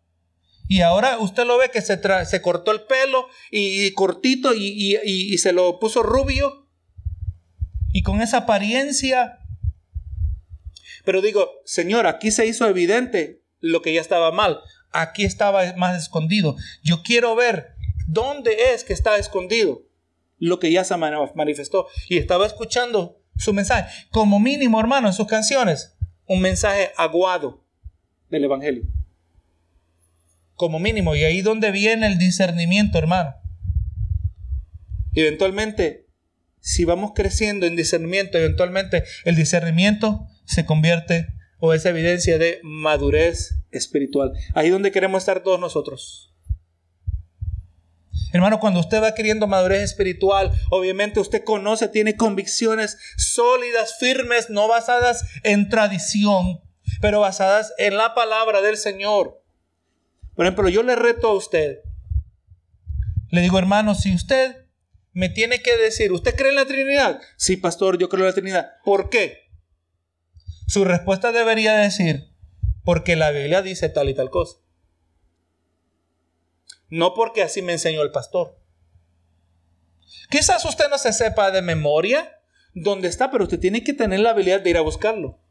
y 0.74 0.82
ahora 0.82 1.20
usted 1.20 1.46
lo 1.46 1.60
ve 1.60 1.70
que 1.70 1.84
se, 1.84 2.42
cortó 2.42 2.72
el 2.72 2.82
pelo 2.82 3.28
y, 3.52 3.92
cortito 3.92 4.56
y, 4.56 4.98
y, 5.04 5.38
se 5.38 5.54
lo 5.54 5.78
puso 5.78 6.02
rubio. 6.02 6.68
Y 7.92 8.02
con 8.02 8.22
esa 8.22 8.38
apariencia. 8.38 9.38
Pero 11.06 11.22
digo, 11.22 11.48
Señor, 11.64 12.08
aquí 12.08 12.32
se 12.32 12.48
hizo 12.48 12.68
evidente 12.68 13.44
lo 13.60 13.84
que 13.84 13.94
ya 13.94 14.02
estaba 14.02 14.32
mal. 14.32 14.62
Aquí 14.92 15.26
estaba 15.26 15.76
más 15.76 16.02
escondido. 16.02 16.56
Yo 16.82 17.04
quiero 17.04 17.36
ver 17.36 17.76
dónde 18.08 18.74
es 18.74 18.84
que 18.84 18.94
está 18.94 19.18
escondido 19.18 19.84
lo 20.40 20.58
que 20.58 20.72
ya 20.72 20.84
se 20.84 20.98
manifestó. 20.98 21.86
Y 22.10 22.18
estaba 22.18 22.48
escuchando 22.48 23.22
su 23.38 23.54
mensaje. 23.54 24.08
Como 24.10 24.40
mínimo, 24.40 24.80
hermano, 24.80 25.06
en 25.06 25.14
sus 25.14 25.28
canciones. 25.28 25.96
Un 26.26 26.42
mensaje 26.42 26.90
aguado 26.98 27.64
del 28.32 28.46
Evangelio 28.46 29.03
como 30.56 30.80
mínimo. 30.80 31.16
Y 31.16 31.24
ahí 31.24 31.42
donde 31.42 31.72
viene 31.72 32.08
el 32.08 32.18
discernimiento, 32.18 32.98
hermano. 32.98 33.36
Eventualmente, 35.14 36.08
si 36.60 36.86
vamos 36.86 37.12
creciendo 37.14 37.66
en 37.66 37.76
discernimiento, 37.76 38.38
eventualmente 38.38 39.04
el 39.26 39.36
discernimiento 39.36 40.28
se 40.46 40.66
convierte 40.66 41.28
o 41.60 41.74
es 41.74 41.86
evidencia 41.86 42.38
de 42.38 42.60
madurez 42.64 43.56
espiritual. 43.72 44.34
Ahí 44.54 44.70
donde 44.70 44.92
queremos 44.92 45.24
estar 45.24 45.44
todos 45.44 45.60
nosotros. 45.60 46.34
Hermano, 48.34 48.60
cuando 48.60 48.80
usted 48.80 49.02
va 49.02 49.14
queriendo 49.14 49.46
madurez 49.46 49.84
espiritual, 49.84 50.52
obviamente 50.72 51.20
usted 51.20 51.44
conoce, 51.44 51.88
tiene 51.88 52.18
convicciones 52.18 52.98
sólidas, 53.16 53.98
firmes, 54.00 54.50
no 54.50 54.68
basadas 54.68 55.24
en 55.44 55.70
tradición, 55.70 56.62
pero 57.00 57.20
basadas 57.20 57.74
en 57.78 57.96
la 57.96 58.16
palabra 58.16 58.62
del 58.62 58.78
Señor. 58.78 59.43
Por 60.36 60.46
ejemplo, 60.46 60.70
yo 60.70 60.84
le 60.84 60.96
reto 60.96 61.28
a 61.30 61.34
usted. 61.34 61.80
Le 63.30 63.42
digo, 63.42 63.58
hermano, 63.60 63.96
si 63.96 64.14
usted 64.14 64.66
me 65.12 65.30
tiene 65.30 65.62
que 65.62 65.78
decir, 65.78 66.12
¿usted 66.12 66.36
cree 66.36 66.50
en 66.50 66.56
la 66.56 66.66
Trinidad? 66.66 67.22
Sí, 67.38 67.58
pastor, 67.58 67.98
yo 67.98 68.10
creo 68.10 68.22
en 68.22 68.28
la 68.28 68.34
Trinidad. 68.34 68.72
¿Por 68.84 69.10
qué? 69.10 69.50
Su 70.68 70.86
respuesta 70.86 71.32
debería 71.32 71.76
decir, 71.76 72.34
porque 72.84 73.16
la 73.16 73.32
Biblia 73.32 73.62
dice 73.62 73.90
tal 73.90 74.10
y 74.10 74.16
tal 74.16 74.30
cosa. 74.30 74.58
No 76.90 77.14
porque 77.14 77.44
así 77.44 77.62
me 77.62 77.74
enseñó 77.74 78.02
el 78.02 78.12
pastor. 78.12 78.60
Quizás 80.30 80.66
usted 80.66 80.90
no 80.90 80.98
se 80.98 81.14
sepa 81.14 81.52
de 81.52 81.62
memoria 81.62 82.40
dónde 82.74 83.08
está, 83.08 83.30
pero 83.32 83.44
usted 83.44 83.60
tiene 83.60 83.84
que 83.84 83.94
tener 83.94 84.20
la 84.20 84.32
habilidad 84.32 84.62
de 84.62 84.70
ir 84.72 84.78
a 84.78 84.82
buscarlo. 84.82 85.43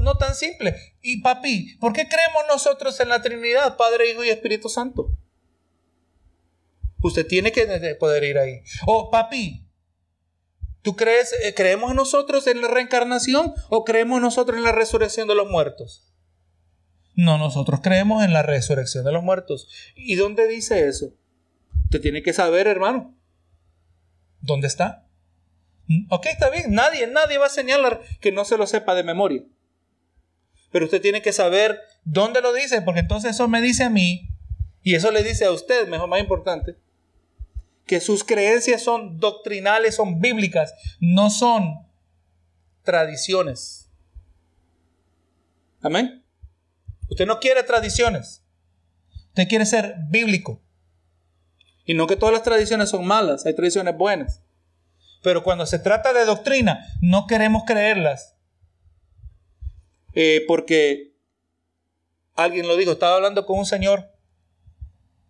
No 0.00 0.16
tan 0.16 0.34
simple. 0.34 0.76
Y 1.00 1.22
papi, 1.22 1.76
¿por 1.78 1.92
qué 1.92 2.08
creemos 2.08 2.42
nosotros 2.48 2.98
en 3.00 3.08
la 3.08 3.22
Trinidad, 3.22 3.76
Padre, 3.76 4.10
Hijo 4.10 4.24
y 4.24 4.30
Espíritu 4.30 4.68
Santo? 4.68 5.16
Usted 7.02 7.26
tiene 7.26 7.52
que 7.52 7.66
poder 7.98 8.24
ir 8.24 8.38
ahí. 8.38 8.62
O 8.86 9.10
papi, 9.10 9.66
¿tú 10.82 10.96
crees, 10.96 11.32
eh, 11.42 11.54
creemos 11.54 11.94
nosotros 11.94 12.46
en 12.46 12.60
la 12.62 12.68
reencarnación 12.68 13.54
o 13.70 13.84
creemos 13.84 14.20
nosotros 14.20 14.56
en 14.56 14.64
la 14.64 14.72
resurrección 14.72 15.28
de 15.28 15.34
los 15.34 15.50
muertos? 15.50 16.12
No, 17.14 17.38
nosotros 17.38 17.80
creemos 17.82 18.24
en 18.24 18.32
la 18.32 18.42
resurrección 18.42 19.04
de 19.04 19.12
los 19.12 19.22
muertos. 19.22 19.68
¿Y 19.94 20.14
dónde 20.14 20.46
dice 20.46 20.88
eso? 20.88 21.12
Usted 21.84 22.00
tiene 22.00 22.22
que 22.22 22.32
saber, 22.32 22.66
hermano. 22.66 23.14
¿Dónde 24.40 24.66
está? 24.66 25.06
¿Mm? 25.86 26.06
Ok, 26.10 26.26
está 26.26 26.50
bien. 26.50 26.72
Nadie, 26.72 27.06
nadie 27.06 27.38
va 27.38 27.46
a 27.46 27.50
señalar 27.50 28.00
que 28.20 28.32
no 28.32 28.44
se 28.44 28.56
lo 28.56 28.66
sepa 28.66 28.94
de 28.94 29.04
memoria. 29.04 29.42
Pero 30.72 30.86
usted 30.86 31.02
tiene 31.02 31.22
que 31.22 31.32
saber 31.32 31.80
dónde 32.02 32.40
lo 32.40 32.52
dice, 32.52 32.82
porque 32.82 33.00
entonces 33.00 33.32
eso 33.32 33.46
me 33.46 33.60
dice 33.60 33.84
a 33.84 33.90
mí, 33.90 34.28
y 34.82 34.94
eso 34.94 35.12
le 35.12 35.22
dice 35.22 35.44
a 35.44 35.52
usted, 35.52 35.86
mejor, 35.86 36.08
más 36.08 36.18
importante, 36.18 36.76
que 37.86 38.00
sus 38.00 38.24
creencias 38.24 38.82
son 38.82 39.20
doctrinales, 39.20 39.94
son 39.94 40.20
bíblicas, 40.20 40.74
no 40.98 41.30
son 41.30 41.86
tradiciones. 42.82 43.90
Amén. 45.82 46.24
Usted 47.10 47.26
no 47.26 47.38
quiere 47.38 47.62
tradiciones. 47.62 48.42
Usted 49.28 49.48
quiere 49.48 49.66
ser 49.66 49.96
bíblico. 50.08 50.60
Y 51.84 51.94
no 51.94 52.06
que 52.06 52.16
todas 52.16 52.32
las 52.32 52.44
tradiciones 52.44 52.90
son 52.90 53.04
malas, 53.04 53.44
hay 53.44 53.54
tradiciones 53.54 53.96
buenas. 53.96 54.42
Pero 55.22 55.42
cuando 55.42 55.66
se 55.66 55.78
trata 55.78 56.12
de 56.12 56.24
doctrina, 56.24 56.86
no 57.00 57.26
queremos 57.26 57.64
creerlas 57.66 58.31
eh, 60.14 60.44
porque 60.46 61.12
alguien 62.34 62.66
lo 62.66 62.76
dijo, 62.76 62.92
estaba 62.92 63.16
hablando 63.16 63.44
con 63.46 63.58
un 63.58 63.66
señor 63.66 64.12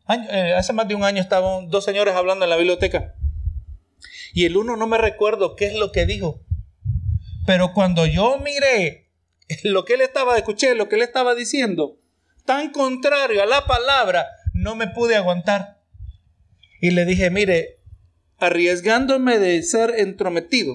Eh, 0.09 0.55
hace 0.55 0.73
más 0.73 0.89
de 0.89 0.95
un 0.95 1.05
año 1.05 1.23
estaban 1.23 1.69
dos 1.71 1.85
señores 1.85 2.15
hablando 2.15 2.45
en 2.45 2.51
la 2.51 2.57
biblioteca. 2.57 3.15
Y 4.35 4.45
el 4.45 4.57
uno 4.57 4.77
no 4.77 4.87
me 4.87 4.99
recuerdo 4.99 5.57
qué 5.57 5.67
es 5.67 5.75
lo 5.75 5.91
que 5.93 6.07
dijo. 6.07 6.43
Pero 7.47 7.73
cuando 7.73 8.05
yo 8.07 8.39
miré 8.39 9.11
lo 9.63 9.85
que 9.85 9.95
él 9.95 10.01
estaba, 10.01 10.37
escuché 10.37 10.75
lo 10.75 10.89
que 10.89 10.97
él 10.97 11.03
estaba 11.03 11.35
diciendo, 11.35 11.99
tan 12.45 12.73
contrario 12.73 13.43
a 13.43 13.47
la 13.47 13.65
palabra, 13.67 14.27
no 14.53 14.75
me 14.75 14.89
pude 14.89 15.17
aguantar. 15.17 15.81
Y 16.81 16.91
le 16.91 17.05
dije, 17.05 17.31
mire, 17.31 17.79
arriesgándome 18.39 19.39
de 19.39 19.63
ser 19.63 19.95
entrometido, 19.97 20.75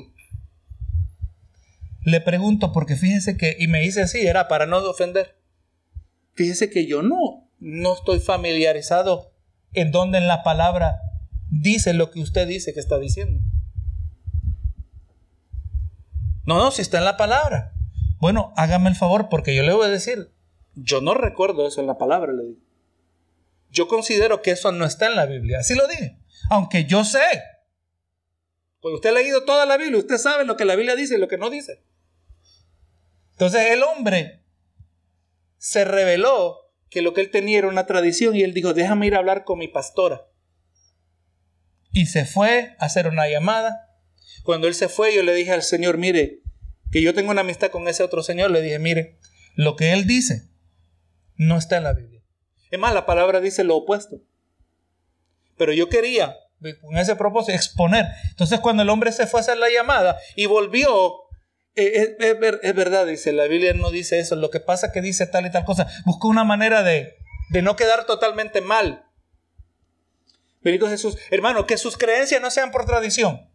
le 2.08 2.22
pregunto, 2.22 2.72
porque 2.72 2.96
fíjense 2.96 3.36
que, 3.36 3.58
y 3.60 3.68
me 3.68 3.82
dice 3.82 4.02
así, 4.02 4.26
era 4.26 4.48
para 4.48 4.66
no 4.66 4.78
ofender. 4.78 5.36
Fíjese 6.36 6.70
que 6.70 6.88
yo 6.88 7.02
no, 7.02 7.50
no 7.60 7.94
estoy 7.96 8.22
familiarizado 8.22 9.34
en 9.74 9.92
donde 9.92 10.18
en 10.18 10.30
la 10.30 10.42
palabra 10.42 11.02
dice 11.50 11.94
lo 11.94 12.10
que 12.10 12.22
usted 12.22 12.48
dice 12.48 12.74
que 12.74 12.80
está 12.80 12.98
diciendo. 12.98 13.42
No, 16.46 16.56
no, 16.60 16.72
si 16.72 16.82
está 16.82 16.98
en 16.98 17.04
la 17.04 17.18
palabra. 17.18 17.74
Bueno, 18.20 18.54
hágame 18.56 18.90
el 18.90 18.96
favor 18.96 19.28
porque 19.28 19.54
yo 19.54 19.64
le 19.64 19.74
voy 19.74 19.88
a 19.88 19.90
decir, 19.90 20.32
yo 20.76 21.02
no 21.02 21.14
recuerdo 21.14 21.68
eso 21.68 21.82
en 21.82 21.88
la 21.88 21.98
palabra, 21.98 22.32
le 22.32 22.44
digo. 22.44 22.60
Yo 23.70 23.90
considero 23.90 24.42
que 24.42 24.52
eso 24.52 24.72
no 24.72 24.86
está 24.86 25.08
en 25.08 25.18
la 25.18 25.26
Biblia. 25.26 25.60
Así 25.60 25.76
lo 25.76 25.86
dije. 25.90 26.18
Aunque 26.50 26.86
yo 26.86 27.04
sé. 27.04 27.20
Cuando 28.80 28.96
usted 28.96 29.10
ha 29.10 29.14
leído 29.14 29.44
toda 29.44 29.66
la 29.66 29.76
Biblia, 29.76 30.00
usted 30.00 30.18
sabe 30.18 30.46
lo 30.46 30.56
que 30.56 30.64
la 30.64 30.78
Biblia 30.78 30.96
dice 30.96 31.16
y 31.16 31.20
lo 31.20 31.28
que 31.28 31.38
no 31.38 31.50
dice. 31.50 31.84
Entonces 33.38 33.72
el 33.72 33.84
hombre 33.84 34.44
se 35.58 35.86
reveló 35.86 36.72
que 36.90 37.04
lo 37.04 37.14
que 37.14 37.22
él 37.22 37.30
tenía 37.30 37.60
era 37.60 37.68
una 37.68 37.86
tradición 37.86 38.36
y 38.36 38.42
él 38.42 38.52
dijo, 38.52 38.74
déjame 38.74 39.06
ir 39.06 39.14
a 39.14 39.20
hablar 39.20 39.44
con 39.44 39.60
mi 39.60 39.68
pastora. 39.68 40.26
Y 41.92 42.08
se 42.08 42.26
fue 42.26 42.76
a 42.80 42.86
hacer 42.86 43.08
una 43.08 43.30
llamada. 43.30 43.92
Cuando 44.44 44.68
él 44.68 44.74
se 44.74 44.90
fue, 44.90 45.14
yo 45.14 45.22
le 45.22 45.36
dije 45.36 45.52
al 45.52 45.62
Señor, 45.62 46.00
mire, 46.00 46.42
que 46.92 47.04
yo 47.04 47.14
tengo 47.14 47.30
una 47.30 47.42
amistad 47.42 47.70
con 47.70 47.88
ese 47.88 48.02
otro 48.02 48.24
Señor, 48.24 48.50
le 48.50 48.60
dije, 48.60 48.80
mire, 48.80 49.20
lo 49.54 49.76
que 49.76 49.94
él 49.94 50.08
dice 50.08 50.50
no 51.36 51.58
está 51.58 51.78
en 51.78 51.84
la 51.84 51.94
Biblia. 51.94 52.24
Es 52.72 52.80
más, 52.80 52.92
la 52.92 53.06
palabra 53.06 53.40
dice 53.40 53.64
lo 53.64 53.76
opuesto. 53.76 54.18
Pero 55.58 55.74
yo 55.74 55.90
quería, 55.90 56.38
con 56.82 56.98
ese 56.98 57.16
propósito, 57.16 57.54
exponer. 57.54 58.08
Entonces 58.32 58.60
cuando 58.62 58.82
el 58.82 58.90
hombre 58.90 59.12
se 59.12 59.28
fue 59.28 59.40
a 59.40 59.42
hacer 59.42 59.58
la 59.58 59.70
llamada 59.70 60.18
y 60.36 60.48
volvió, 60.48 61.27
eh, 61.78 62.18
es, 62.62 62.76
verdad, 62.76 63.06
dice, 63.06 63.32
la 63.34 63.46
Biblia 63.46 63.74
no 63.74 63.92
dice 63.92 64.20
eso. 64.20 64.36
Lo 64.36 64.50
que 64.50 64.60
pasa 64.60 64.88
es 64.88 64.94
que 64.94 65.02
dice 65.02 65.28
tal 65.28 65.46
y 65.46 65.52
tal 65.52 65.66
cosa. 65.66 65.88
Buscó 66.06 66.28
una 66.28 66.44
manera 66.44 66.84
de, 66.84 67.16
de 67.50 67.62
no 67.62 67.76
quedar 67.76 68.06
totalmente 68.06 68.62
mal. 68.62 69.06
Bendito 70.62 70.90
Jesús. 70.90 71.18
Hermano, 71.30 71.68
que 71.68 71.78
sus 71.78 71.98
creencias 71.98 72.42
no 72.42 72.52
sean 72.52 72.72
por 72.72 72.86
tradición. 72.86 73.50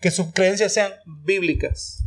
Que 0.00 0.10
sus 0.10 0.32
creencias 0.32 0.72
sean 0.72 0.92
bíblicas. 1.24 2.04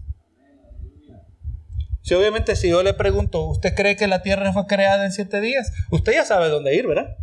Si 2.01 2.13
obviamente 2.13 2.55
si 2.55 2.69
yo 2.69 2.83
le 2.83 2.93
pregunto, 2.93 3.45
¿usted 3.45 3.75
cree 3.75 3.95
que 3.95 4.07
la 4.07 4.21
tierra 4.21 4.51
fue 4.53 4.65
creada 4.67 5.05
en 5.05 5.11
siete 5.11 5.39
días? 5.39 5.71
Usted 5.91 6.13
ya 6.13 6.25
sabe 6.25 6.49
dónde 6.49 6.75
ir, 6.75 6.87
¿verdad? 6.87 7.17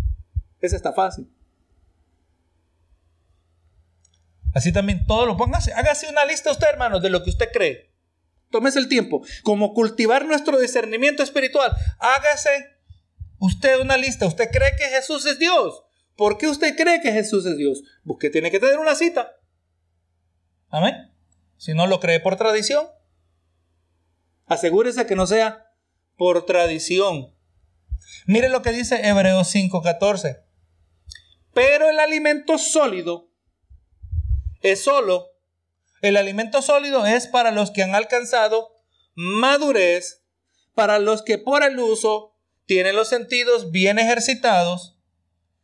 Esa 0.60 0.76
está 0.76 0.92
fácil. 0.92 1.28
Así 4.54 4.72
también 4.72 5.06
todo 5.06 5.26
lo 5.26 5.36
póngase. 5.36 5.72
Hágase 5.72 6.08
una 6.08 6.24
lista 6.24 6.50
usted, 6.50 6.68
hermanos, 6.68 7.02
de 7.02 7.10
lo 7.10 7.22
que 7.22 7.30
usted 7.30 7.50
cree. 7.52 7.92
Tómese 8.50 8.78
el 8.78 8.88
tiempo. 8.88 9.22
Como 9.42 9.74
cultivar 9.74 10.24
nuestro 10.24 10.58
discernimiento 10.58 11.22
espiritual. 11.22 11.72
Hágase 11.98 12.76
usted 13.38 13.78
una 13.80 13.96
lista. 13.96 14.26
¿Usted 14.26 14.50
cree 14.50 14.74
que 14.76 14.84
Jesús 14.84 15.26
es 15.26 15.38
Dios? 15.38 15.82
¿Por 16.16 16.38
qué 16.38 16.48
usted 16.48 16.76
cree 16.76 17.00
que 17.00 17.12
Jesús 17.12 17.46
es 17.46 17.56
Dios? 17.56 17.82
Porque 18.04 18.30
tiene 18.30 18.50
que 18.50 18.58
tener 18.58 18.78
una 18.78 18.94
cita. 18.94 19.36
Amén. 20.70 21.12
Si 21.56 21.74
no 21.74 21.86
lo 21.86 22.00
cree 22.00 22.20
por 22.20 22.36
tradición, 22.36 22.88
Asegúrese 24.48 25.06
que 25.06 25.14
no 25.14 25.26
sea 25.26 25.70
por 26.16 26.46
tradición. 26.46 27.34
Mire 28.26 28.48
lo 28.48 28.62
que 28.62 28.72
dice 28.72 29.06
Hebreos 29.06 29.48
5:14. 29.54 30.42
Pero 31.52 31.90
el 31.90 32.00
alimento 32.00 32.56
sólido 32.56 33.27
es 34.62 34.82
solo, 34.82 35.28
el 36.00 36.16
alimento 36.16 36.62
sólido 36.62 37.06
es 37.06 37.26
para 37.26 37.50
los 37.50 37.70
que 37.70 37.82
han 37.82 37.94
alcanzado 37.94 38.74
madurez, 39.14 40.22
para 40.74 40.98
los 40.98 41.22
que 41.22 41.38
por 41.38 41.62
el 41.62 41.78
uso 41.78 42.36
tienen 42.66 42.94
los 42.94 43.08
sentidos 43.08 43.72
bien 43.72 43.98
ejercitados 43.98 44.96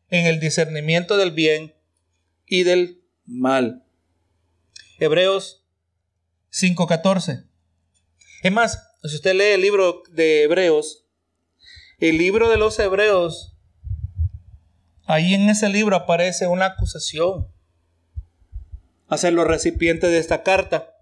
en 0.09 0.27
el 0.27 0.41
discernimiento 0.41 1.17
del 1.17 1.31
bien 1.31 1.75
y 2.47 2.65
del 2.65 3.05
mal. 3.25 3.85
Hebreos 4.99 5.65
5:14. 6.51 7.45
Es 8.43 8.53
más, 8.53 8.83
si 9.05 9.15
usted 9.15 9.35
lee 9.35 9.55
el 9.55 9.61
libro 9.61 10.03
de 10.11 10.43
Hebreos, 10.43 11.07
el 11.99 12.19
libro 12.19 12.49
de 12.49 12.57
los 12.57 12.79
Hebreos, 12.79 13.57
ahí 15.07 15.35
en 15.35 15.49
ese 15.49 15.69
libro 15.69 15.97
aparece 15.97 16.47
una 16.47 16.67
acusación 16.67 17.54
hacia 19.09 19.31
los 19.31 19.47
recipientes 19.47 20.11
de 20.11 20.19
esta 20.19 20.43
carta, 20.43 20.97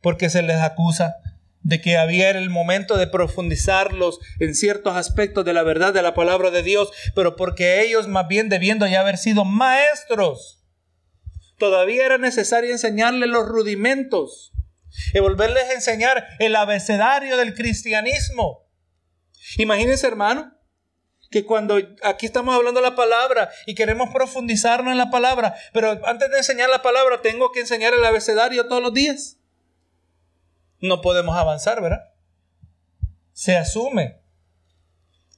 porque 0.00 0.30
se 0.30 0.42
les 0.42 0.60
acusa 0.60 1.16
de 1.62 1.80
que 1.80 1.98
había 1.98 2.30
el 2.30 2.48
momento 2.48 2.96
de 2.96 3.08
profundizarlos 3.08 4.20
en 4.38 4.54
ciertos 4.54 4.94
aspectos 4.94 5.44
de 5.44 5.52
la 5.52 5.64
verdad 5.64 5.92
de 5.92 6.02
la 6.02 6.14
palabra 6.14 6.52
de 6.52 6.62
Dios, 6.62 6.90
pero 7.14 7.34
porque 7.34 7.82
ellos 7.82 8.06
más 8.06 8.28
bien 8.28 8.48
debiendo 8.48 8.86
ya 8.86 9.00
haber 9.00 9.18
sido 9.18 9.44
maestros, 9.44 10.62
todavía 11.58 12.06
era 12.06 12.18
necesario 12.18 12.70
enseñarles 12.70 13.28
los 13.28 13.48
rudimentos 13.48 14.52
y 15.12 15.18
volverles 15.18 15.64
a 15.64 15.72
enseñar 15.72 16.26
el 16.38 16.54
abecedario 16.54 17.36
del 17.36 17.54
cristianismo. 17.54 18.68
Imagínense, 19.58 20.06
hermano, 20.06 20.55
que 21.30 21.44
cuando 21.44 21.78
aquí 22.02 22.26
estamos 22.26 22.54
hablando 22.54 22.80
la 22.80 22.94
palabra 22.94 23.50
y 23.66 23.74
queremos 23.74 24.10
profundizarnos 24.12 24.92
en 24.92 24.98
la 24.98 25.10
palabra, 25.10 25.54
pero 25.72 26.00
antes 26.06 26.30
de 26.30 26.38
enseñar 26.38 26.70
la 26.70 26.82
palabra 26.82 27.22
tengo 27.22 27.52
que 27.52 27.60
enseñar 27.60 27.94
el 27.94 28.04
abecedario 28.04 28.68
todos 28.68 28.82
los 28.82 28.94
días. 28.94 29.38
No 30.80 31.00
podemos 31.00 31.36
avanzar, 31.36 31.80
¿verdad? 31.80 32.12
Se 33.32 33.56
asume 33.56 34.20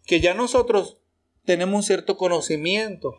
que 0.06 0.20
ya 0.20 0.34
nosotros 0.34 0.98
tenemos 1.44 1.76
un 1.76 1.82
cierto 1.82 2.16
conocimiento. 2.16 3.18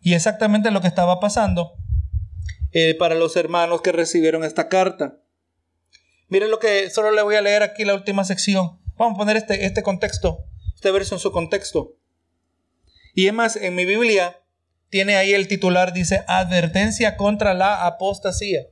Y 0.00 0.14
exactamente 0.14 0.70
lo 0.70 0.80
que 0.80 0.88
estaba 0.88 1.20
pasando 1.20 1.74
eh, 2.72 2.94
para 2.94 3.14
los 3.14 3.36
hermanos 3.36 3.82
que 3.82 3.92
recibieron 3.92 4.44
esta 4.44 4.68
carta. 4.68 5.18
Miren 6.28 6.50
lo 6.50 6.58
que 6.58 6.88
solo 6.90 7.10
le 7.10 7.22
voy 7.22 7.34
a 7.34 7.42
leer 7.42 7.62
aquí 7.62 7.84
la 7.84 7.94
última 7.94 8.24
sección. 8.24 8.80
Vamos 8.96 9.14
a 9.14 9.18
poner 9.18 9.36
este, 9.36 9.66
este 9.66 9.82
contexto, 9.82 10.44
este 10.80 10.90
verso 10.90 11.14
en 11.14 11.20
su 11.20 11.30
contexto. 11.30 11.94
Y 13.14 13.26
es 13.26 13.34
más, 13.34 13.56
en 13.56 13.74
mi 13.74 13.84
Biblia 13.84 14.42
tiene 14.88 15.16
ahí 15.16 15.34
el 15.34 15.46
titular, 15.46 15.92
dice, 15.92 16.24
advertencia 16.26 17.16
contra 17.16 17.54
la 17.54 17.86
apostasía. 17.86 18.62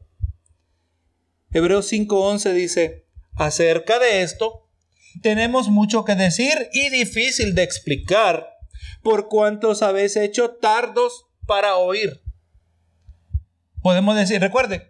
Hebreos 1.52 1.92
5.11 1.92 2.52
dice, 2.54 3.06
acerca 3.36 3.98
de 3.98 4.22
esto, 4.22 4.68
tenemos 5.22 5.68
mucho 5.68 6.04
que 6.04 6.14
decir 6.14 6.68
y 6.72 6.88
difícil 6.88 7.54
de 7.54 7.62
explicar, 7.62 8.48
por 9.02 9.28
cuantos 9.28 9.82
habéis 9.82 10.16
hecho 10.16 10.56
tardos 10.56 11.26
para 11.46 11.76
oír 11.76 12.22
podemos 13.88 14.16
decir, 14.16 14.40
recuerde, 14.40 14.88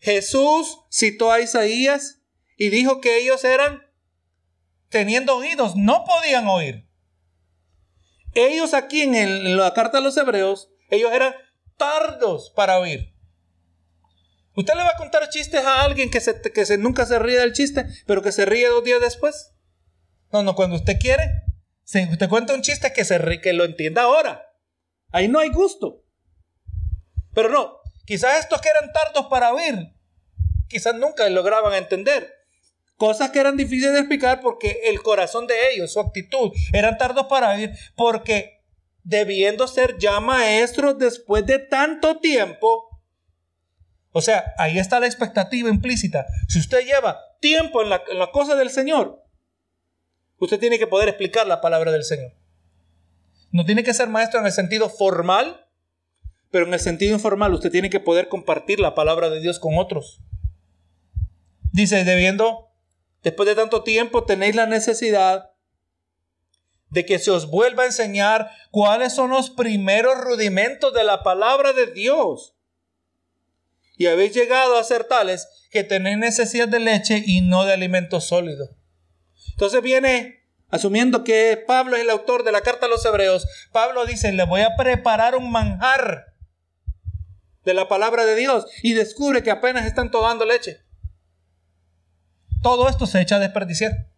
Jesús 0.00 0.80
citó 0.90 1.30
a 1.30 1.40
Isaías 1.40 2.20
y 2.56 2.70
dijo 2.70 3.00
que 3.00 3.18
ellos 3.18 3.44
eran 3.44 3.82
teniendo 4.92 5.36
oídos, 5.36 5.74
no 5.74 6.04
podían 6.04 6.46
oír. 6.46 6.88
Ellos 8.34 8.72
aquí 8.74 9.02
en, 9.02 9.56
la 9.56 9.74
carta 9.74 9.98
de 9.98 10.04
los 10.04 10.16
hebreos, 10.16 10.70
ellos 10.88 11.10
eran 11.12 11.34
tardos 11.76 12.52
para 12.54 12.78
oír. 12.78 13.12
¿Usted 14.54 14.74
le 14.74 14.82
va 14.82 14.90
a 14.90 14.98
contar 14.98 15.28
chistes 15.28 15.64
a 15.64 15.82
alguien 15.82 16.10
que, 16.10 16.20
se, 16.20 16.40
que 16.40 16.64
se, 16.64 16.78
nunca 16.78 17.04
se 17.06 17.18
ríe 17.18 17.40
del 17.40 17.52
chiste, 17.52 17.86
pero 18.06 18.22
que 18.22 18.30
se 18.30 18.44
ríe 18.44 18.68
dos 18.68 18.84
días 18.84 19.00
después? 19.00 19.54
No, 20.30 20.44
no, 20.44 20.54
cuando 20.54 20.76
usted 20.76 20.98
quiere, 21.00 21.42
se, 21.82 22.04
usted 22.04 22.28
cuenta 22.28 22.54
un 22.54 22.62
chiste 22.62 22.92
que, 22.92 23.04
se, 23.04 23.40
que 23.40 23.52
lo 23.52 23.64
entienda 23.64 24.02
ahora. 24.02 24.46
Ahí 25.10 25.26
no 25.26 25.40
hay 25.40 25.48
gusto. 25.48 26.04
Pero 27.34 27.48
no, 27.48 27.82
Quizás 28.04 28.40
estos 28.40 28.60
que 28.60 28.68
eran 28.68 28.92
tardos 28.92 29.26
para 29.30 29.52
oír, 29.52 29.94
quizás 30.68 30.94
nunca 30.94 31.28
lograban 31.28 31.72
entender. 31.74 32.41
Cosas 33.02 33.30
que 33.30 33.40
eran 33.40 33.56
difíciles 33.56 33.94
de 33.94 33.98
explicar 33.98 34.40
porque 34.40 34.82
el 34.84 35.02
corazón 35.02 35.48
de 35.48 35.54
ellos, 35.72 35.92
su 35.92 35.98
actitud, 35.98 36.52
eran 36.72 36.98
tardos 36.98 37.26
para 37.26 37.50
oír 37.50 37.72
porque 37.96 38.62
debiendo 39.02 39.66
ser 39.66 39.98
ya 39.98 40.20
maestros 40.20 40.96
después 41.00 41.44
de 41.44 41.58
tanto 41.58 42.20
tiempo. 42.20 43.02
O 44.12 44.20
sea, 44.20 44.54
ahí 44.56 44.78
está 44.78 45.00
la 45.00 45.06
expectativa 45.06 45.68
implícita. 45.68 46.26
Si 46.46 46.60
usted 46.60 46.86
lleva 46.86 47.18
tiempo 47.40 47.82
en 47.82 47.88
la, 47.88 48.04
en 48.08 48.20
la 48.20 48.30
cosa 48.30 48.54
del 48.54 48.70
Señor, 48.70 49.24
usted 50.38 50.60
tiene 50.60 50.78
que 50.78 50.86
poder 50.86 51.08
explicar 51.08 51.44
la 51.48 51.60
palabra 51.60 51.90
del 51.90 52.04
Señor. 52.04 52.36
No 53.50 53.64
tiene 53.64 53.82
que 53.82 53.94
ser 53.94 54.10
maestro 54.10 54.38
en 54.38 54.46
el 54.46 54.52
sentido 54.52 54.88
formal, 54.88 55.66
pero 56.52 56.66
en 56.66 56.72
el 56.72 56.78
sentido 56.78 57.14
informal 57.14 57.52
usted 57.52 57.72
tiene 57.72 57.90
que 57.90 57.98
poder 57.98 58.28
compartir 58.28 58.78
la 58.78 58.94
palabra 58.94 59.28
de 59.28 59.40
Dios 59.40 59.58
con 59.58 59.76
otros. 59.76 60.20
Dice, 61.72 62.04
debiendo, 62.04 62.71
después 63.22 63.48
de 63.48 63.54
tanto 63.54 63.82
tiempo, 63.82 64.24
tenéis 64.24 64.54
la 64.54 64.66
necesidad 64.66 65.52
de 66.92 67.06
que 67.06 67.18
se 67.18 67.30
os 67.30 67.48
vuelva 67.48 67.84
a 67.84 67.86
enseñar 67.86 68.50
cuáles 68.70 69.14
son 69.14 69.30
los 69.30 69.48
primeros 69.48 70.14
rudimentos 70.18 70.92
de 70.92 71.04
la 71.04 71.22
palabra 71.22 71.72
de 71.72 71.86
Dios. 71.86 72.54
Y 73.96 74.06
habéis 74.06 74.34
llegado 74.34 74.76
a 74.76 74.84
ser 74.84 75.04
tales 75.04 75.48
que 75.70 75.84
tenéis 75.84 76.18
necesidad 76.18 76.68
de 76.68 76.80
leche 76.80 77.22
y 77.24 77.40
no 77.40 77.64
de 77.64 77.72
alimento 77.72 78.20
sólido. 78.20 78.76
Entonces 79.52 79.80
viene, 79.82 80.44
asumiendo 80.68 81.24
que 81.24 81.62
Pablo 81.66 81.96
es 81.96 82.02
el 82.02 82.10
autor 82.10 82.44
de 82.44 82.52
la 82.52 82.60
carta 82.60 82.86
a 82.86 82.88
los 82.90 83.04
hebreos, 83.06 83.46
Pablo 83.72 84.04
dice, 84.04 84.32
le 84.32 84.44
voy 84.44 84.60
a 84.60 84.76
preparar 84.76 85.34
un 85.34 85.50
manjar 85.50 86.34
de 87.64 87.74
la 87.74 87.88
palabra 87.88 88.26
de 88.26 88.34
Dios 88.34 88.66
y 88.82 88.92
descubre 88.92 89.42
que 89.42 89.50
apenas 89.50 89.86
están 89.86 90.10
tomando 90.10 90.44
leche. 90.44 90.82
Todo 92.62 92.88
esto 92.88 93.06
se 93.06 93.20
echa 93.20 93.36
a 93.36 93.40
desperdiciar. 93.40 94.12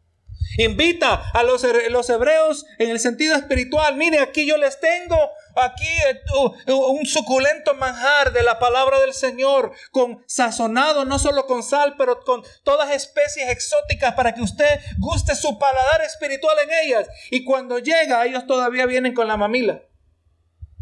Invita 0.58 1.30
a 1.32 1.42
los, 1.42 1.64
hebreos 1.64 2.64
en 2.78 2.90
el 2.90 3.00
sentido 3.00 3.34
espiritual. 3.34 3.96
Mire, 3.96 4.20
aquí 4.20 4.46
yo 4.46 4.56
les 4.56 4.78
tengo 4.78 5.18
aquí 5.56 5.88
eh, 6.08 6.72
un 6.72 7.06
suculento 7.06 7.74
manjar 7.74 8.32
de 8.32 8.42
la 8.42 8.58
palabra 8.58 9.00
del 9.00 9.14
Señor, 9.14 9.72
con 9.90 10.22
sazonado 10.26 11.04
no 11.04 11.18
solo 11.18 11.46
con 11.46 11.62
sal, 11.62 11.94
pero 11.96 12.20
con 12.20 12.42
todas 12.62 12.92
especies 12.92 13.48
exóticas 13.48 14.14
para 14.14 14.34
que 14.34 14.42
usted 14.42 14.80
guste 14.98 15.34
su 15.34 15.58
paladar 15.58 16.02
espiritual 16.02 16.56
en 16.62 16.86
ellas. 16.86 17.08
Y 17.30 17.44
cuando 17.44 17.78
llega, 17.78 18.24
ellos 18.24 18.46
todavía 18.46 18.86
vienen 18.86 19.14
con 19.14 19.26
la 19.26 19.36
mamila, 19.36 19.82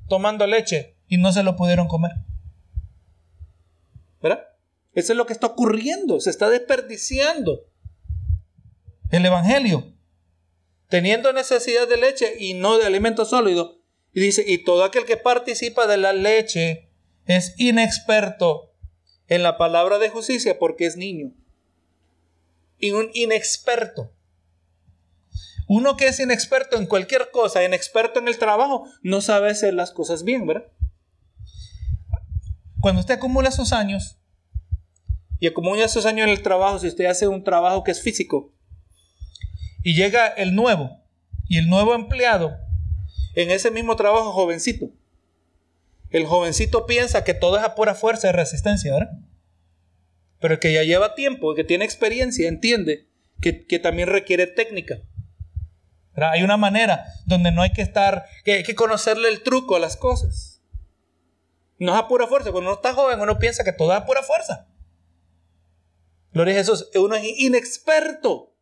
tomando 0.08 0.46
leche 0.46 0.96
y 1.06 1.16
no 1.16 1.32
se 1.32 1.42
lo 1.42 1.56
pudieron 1.56 1.88
comer. 1.88 2.12
¿Verdad? 4.20 4.51
Eso 4.94 5.12
es 5.12 5.16
lo 5.16 5.26
que 5.26 5.32
está 5.32 5.46
ocurriendo, 5.46 6.20
se 6.20 6.30
está 6.30 6.50
desperdiciando 6.50 7.66
el 9.10 9.24
Evangelio, 9.24 9.94
teniendo 10.88 11.32
necesidad 11.32 11.88
de 11.88 11.96
leche 11.96 12.34
y 12.38 12.54
no 12.54 12.78
de 12.78 12.86
alimento 12.86 13.24
sólido. 13.24 13.78
Y 14.12 14.20
dice, 14.20 14.44
y 14.46 14.58
todo 14.58 14.84
aquel 14.84 15.04
que 15.06 15.16
participa 15.16 15.86
de 15.86 15.96
la 15.96 16.12
leche 16.12 16.90
es 17.26 17.54
inexperto 17.56 18.74
en 19.28 19.42
la 19.42 19.56
palabra 19.56 19.98
de 19.98 20.10
justicia 20.10 20.58
porque 20.58 20.86
es 20.86 20.96
niño. 20.96 21.32
Y 22.78 22.90
un 22.90 23.10
inexperto. 23.14 24.12
Uno 25.68 25.96
que 25.96 26.08
es 26.08 26.20
inexperto 26.20 26.76
en 26.76 26.86
cualquier 26.86 27.30
cosa, 27.30 27.64
inexperto 27.64 28.18
en 28.18 28.28
el 28.28 28.36
trabajo, 28.36 28.86
no 29.02 29.22
sabe 29.22 29.50
hacer 29.50 29.72
las 29.72 29.90
cosas 29.90 30.24
bien, 30.24 30.46
¿verdad? 30.46 30.66
Cuando 32.80 33.00
usted 33.00 33.14
acumula 33.14 33.48
esos 33.48 33.72
años, 33.72 34.18
y 35.42 35.48
acumula 35.48 35.84
esos 35.84 36.06
años 36.06 36.28
en 36.28 36.32
el 36.32 36.40
trabajo, 36.40 36.78
si 36.78 36.86
usted 36.86 37.06
hace 37.06 37.26
un 37.26 37.42
trabajo 37.42 37.82
que 37.82 37.90
es 37.90 38.00
físico, 38.00 38.52
y 39.82 39.96
llega 39.96 40.28
el 40.28 40.54
nuevo, 40.54 41.02
y 41.48 41.58
el 41.58 41.68
nuevo 41.68 41.96
empleado, 41.96 42.56
en 43.34 43.50
ese 43.50 43.72
mismo 43.72 43.96
trabajo 43.96 44.30
jovencito, 44.30 44.90
el 46.10 46.26
jovencito 46.26 46.86
piensa 46.86 47.24
que 47.24 47.34
todo 47.34 47.58
es 47.58 47.64
a 47.64 47.74
pura 47.74 47.96
fuerza 47.96 48.28
y 48.28 48.30
resistencia. 48.30 48.94
Pero 50.38 50.54
el 50.54 50.60
que 50.60 50.72
ya 50.74 50.84
lleva 50.84 51.16
tiempo, 51.16 51.56
que 51.56 51.64
tiene 51.64 51.84
experiencia, 51.84 52.46
entiende 52.46 53.08
que, 53.40 53.80
también 53.80 54.10
requiere 54.10 54.46
técnica. 54.46 55.00
Hay 56.14 56.44
una 56.44 56.56
manera 56.56 57.04
donde 57.26 57.50
no 57.50 57.62
hay 57.62 57.72
que 57.72 57.82
estar, 57.82 58.26
que 58.44 58.52
hay 58.52 58.62
que 58.62 58.76
conocerle 58.76 59.28
el 59.28 59.42
truco 59.42 59.74
a 59.74 59.80
las 59.80 59.96
cosas. 59.96 60.62
No 61.80 61.94
es 61.94 61.98
a 61.98 62.06
pura 62.06 62.28
fuerza. 62.28 62.52
Cuando 62.52 62.70
uno 62.70 62.76
está 62.76 62.94
joven, 62.94 63.20
uno 63.20 63.40
piensa 63.40 63.64
que 63.64 63.72
todo 63.72 63.90
es 63.90 63.98
a 63.98 64.06
pura 64.06 64.22
fuerza. 64.22 64.68
Gloria 66.32 66.54
a 66.54 66.58
Jesús. 66.58 66.88
Uno 66.94 67.14
es 67.14 67.24
inexperto. 67.38 68.54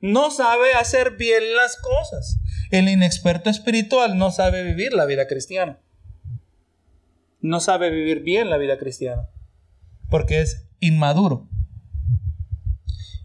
No 0.00 0.30
sabe 0.30 0.74
hacer 0.74 1.16
bien 1.16 1.56
las 1.56 1.76
cosas. 1.76 2.38
El 2.70 2.88
inexperto 2.88 3.50
espiritual 3.50 4.18
no 4.18 4.30
sabe 4.30 4.62
vivir 4.62 4.92
la 4.92 5.06
vida 5.06 5.26
cristiana. 5.26 5.80
No 7.40 7.60
sabe 7.60 7.90
vivir 7.90 8.20
bien 8.20 8.50
la 8.50 8.58
vida 8.58 8.78
cristiana. 8.78 9.28
Porque 10.10 10.40
es 10.40 10.66
inmaduro. 10.80 11.48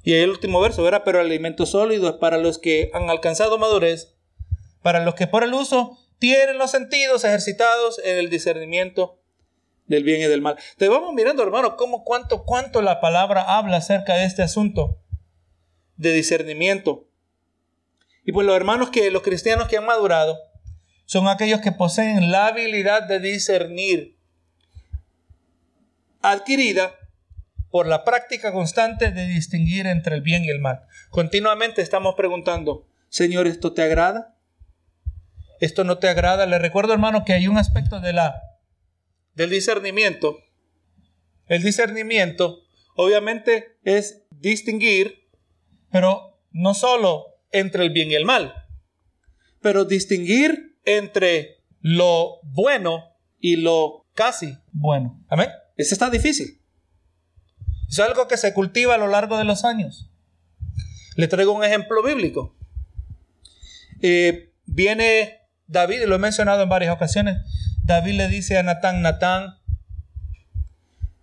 Y 0.03 0.13
el 0.13 0.29
último 0.29 0.59
verso 0.59 0.87
era, 0.87 1.03
pero 1.03 1.19
alimento 1.19 1.65
sólido 1.65 2.19
para 2.19 2.37
los 2.37 2.59
que 2.59 2.91
han 2.93 3.09
alcanzado 3.09 3.57
madurez, 3.57 4.15
para 4.81 5.03
los 5.03 5.15
que 5.15 5.27
por 5.27 5.43
el 5.43 5.53
uso 5.53 5.97
tienen 6.19 6.57
los 6.57 6.71
sentidos 6.71 7.23
ejercitados 7.23 7.99
en 8.03 8.17
el 8.17 8.29
discernimiento 8.29 9.22
del 9.93 10.03
bien 10.03 10.21
y 10.21 10.25
del 10.25 10.41
mal. 10.41 10.57
Te 10.77 10.89
vamos 10.89 11.13
mirando, 11.13 11.43
hermano, 11.43 11.77
cómo, 11.77 12.03
cuánto, 12.03 12.43
cuánto 12.43 12.81
la 12.81 12.99
palabra 12.99 13.57
habla 13.57 13.77
acerca 13.77 14.15
de 14.15 14.25
este 14.25 14.41
asunto 14.41 14.99
de 15.97 16.11
discernimiento. 16.13 17.07
Y 18.25 18.31
pues 18.31 18.47
los 18.47 18.55
hermanos 18.55 18.89
que, 18.89 19.11
los 19.11 19.21
cristianos 19.21 19.67
que 19.67 19.77
han 19.77 19.85
madurado, 19.85 20.37
son 21.05 21.27
aquellos 21.27 21.61
que 21.61 21.71
poseen 21.71 22.31
la 22.31 22.47
habilidad 22.47 23.03
de 23.03 23.19
discernir, 23.19 24.17
adquirida 26.21 26.95
por 27.69 27.87
la 27.87 28.03
práctica 28.03 28.51
constante 28.51 29.11
de 29.11 29.25
distinguir 29.25 29.87
entre 29.87 30.15
el 30.15 30.21
bien 30.21 30.45
y 30.45 30.49
el 30.49 30.59
mal. 30.59 30.85
Continuamente 31.09 31.81
estamos 31.81 32.15
preguntando, 32.15 32.87
Señor, 33.09 33.47
¿esto 33.47 33.73
te 33.73 33.83
agrada? 33.83 34.35
¿Esto 35.59 35.83
no 35.83 35.97
te 35.97 36.07
agrada? 36.07 36.45
Le 36.45 36.59
recuerdo, 36.59 36.93
hermano, 36.93 37.25
que 37.25 37.33
hay 37.33 37.47
un 37.47 37.57
aspecto 37.57 37.99
de 37.99 38.13
la, 38.13 38.52
del 39.35 39.49
discernimiento. 39.49 40.39
El 41.47 41.63
discernimiento, 41.63 42.59
obviamente, 42.95 43.77
es 43.83 44.23
distinguir, 44.29 45.29
pero 45.91 46.39
no 46.51 46.73
solo 46.73 47.25
entre 47.51 47.83
el 47.83 47.89
bien 47.91 48.11
y 48.11 48.15
el 48.15 48.25
mal, 48.25 48.53
pero 49.61 49.85
distinguir 49.85 50.77
entre 50.85 51.63
lo 51.81 52.39
bueno 52.43 53.03
y 53.39 53.57
lo 53.57 54.05
casi 54.13 54.57
bueno. 54.71 55.23
Amén. 55.27 55.49
Eso 55.75 55.95
está 55.95 56.09
difícil. 56.09 56.61
Es 57.89 57.99
algo 57.99 58.27
que 58.27 58.37
se 58.37 58.53
cultiva 58.53 58.95
a 58.95 58.97
lo 58.97 59.07
largo 59.07 59.37
de 59.37 59.43
los 59.43 59.65
años. 59.65 60.09
Le 61.15 61.27
traigo 61.27 61.51
un 61.51 61.63
ejemplo 61.63 62.01
bíblico. 62.01 62.55
Eh, 64.01 64.53
viene 64.65 65.41
David, 65.67 66.01
y 66.01 66.05
lo 66.05 66.15
he 66.15 66.19
mencionado 66.19 66.63
en 66.63 66.69
varias 66.69 66.93
ocasiones, 66.93 67.37
David 67.83 68.13
le 68.13 68.27
dice 68.27 68.57
a 68.57 68.63
Natán, 68.63 69.01
Natán, 69.01 69.57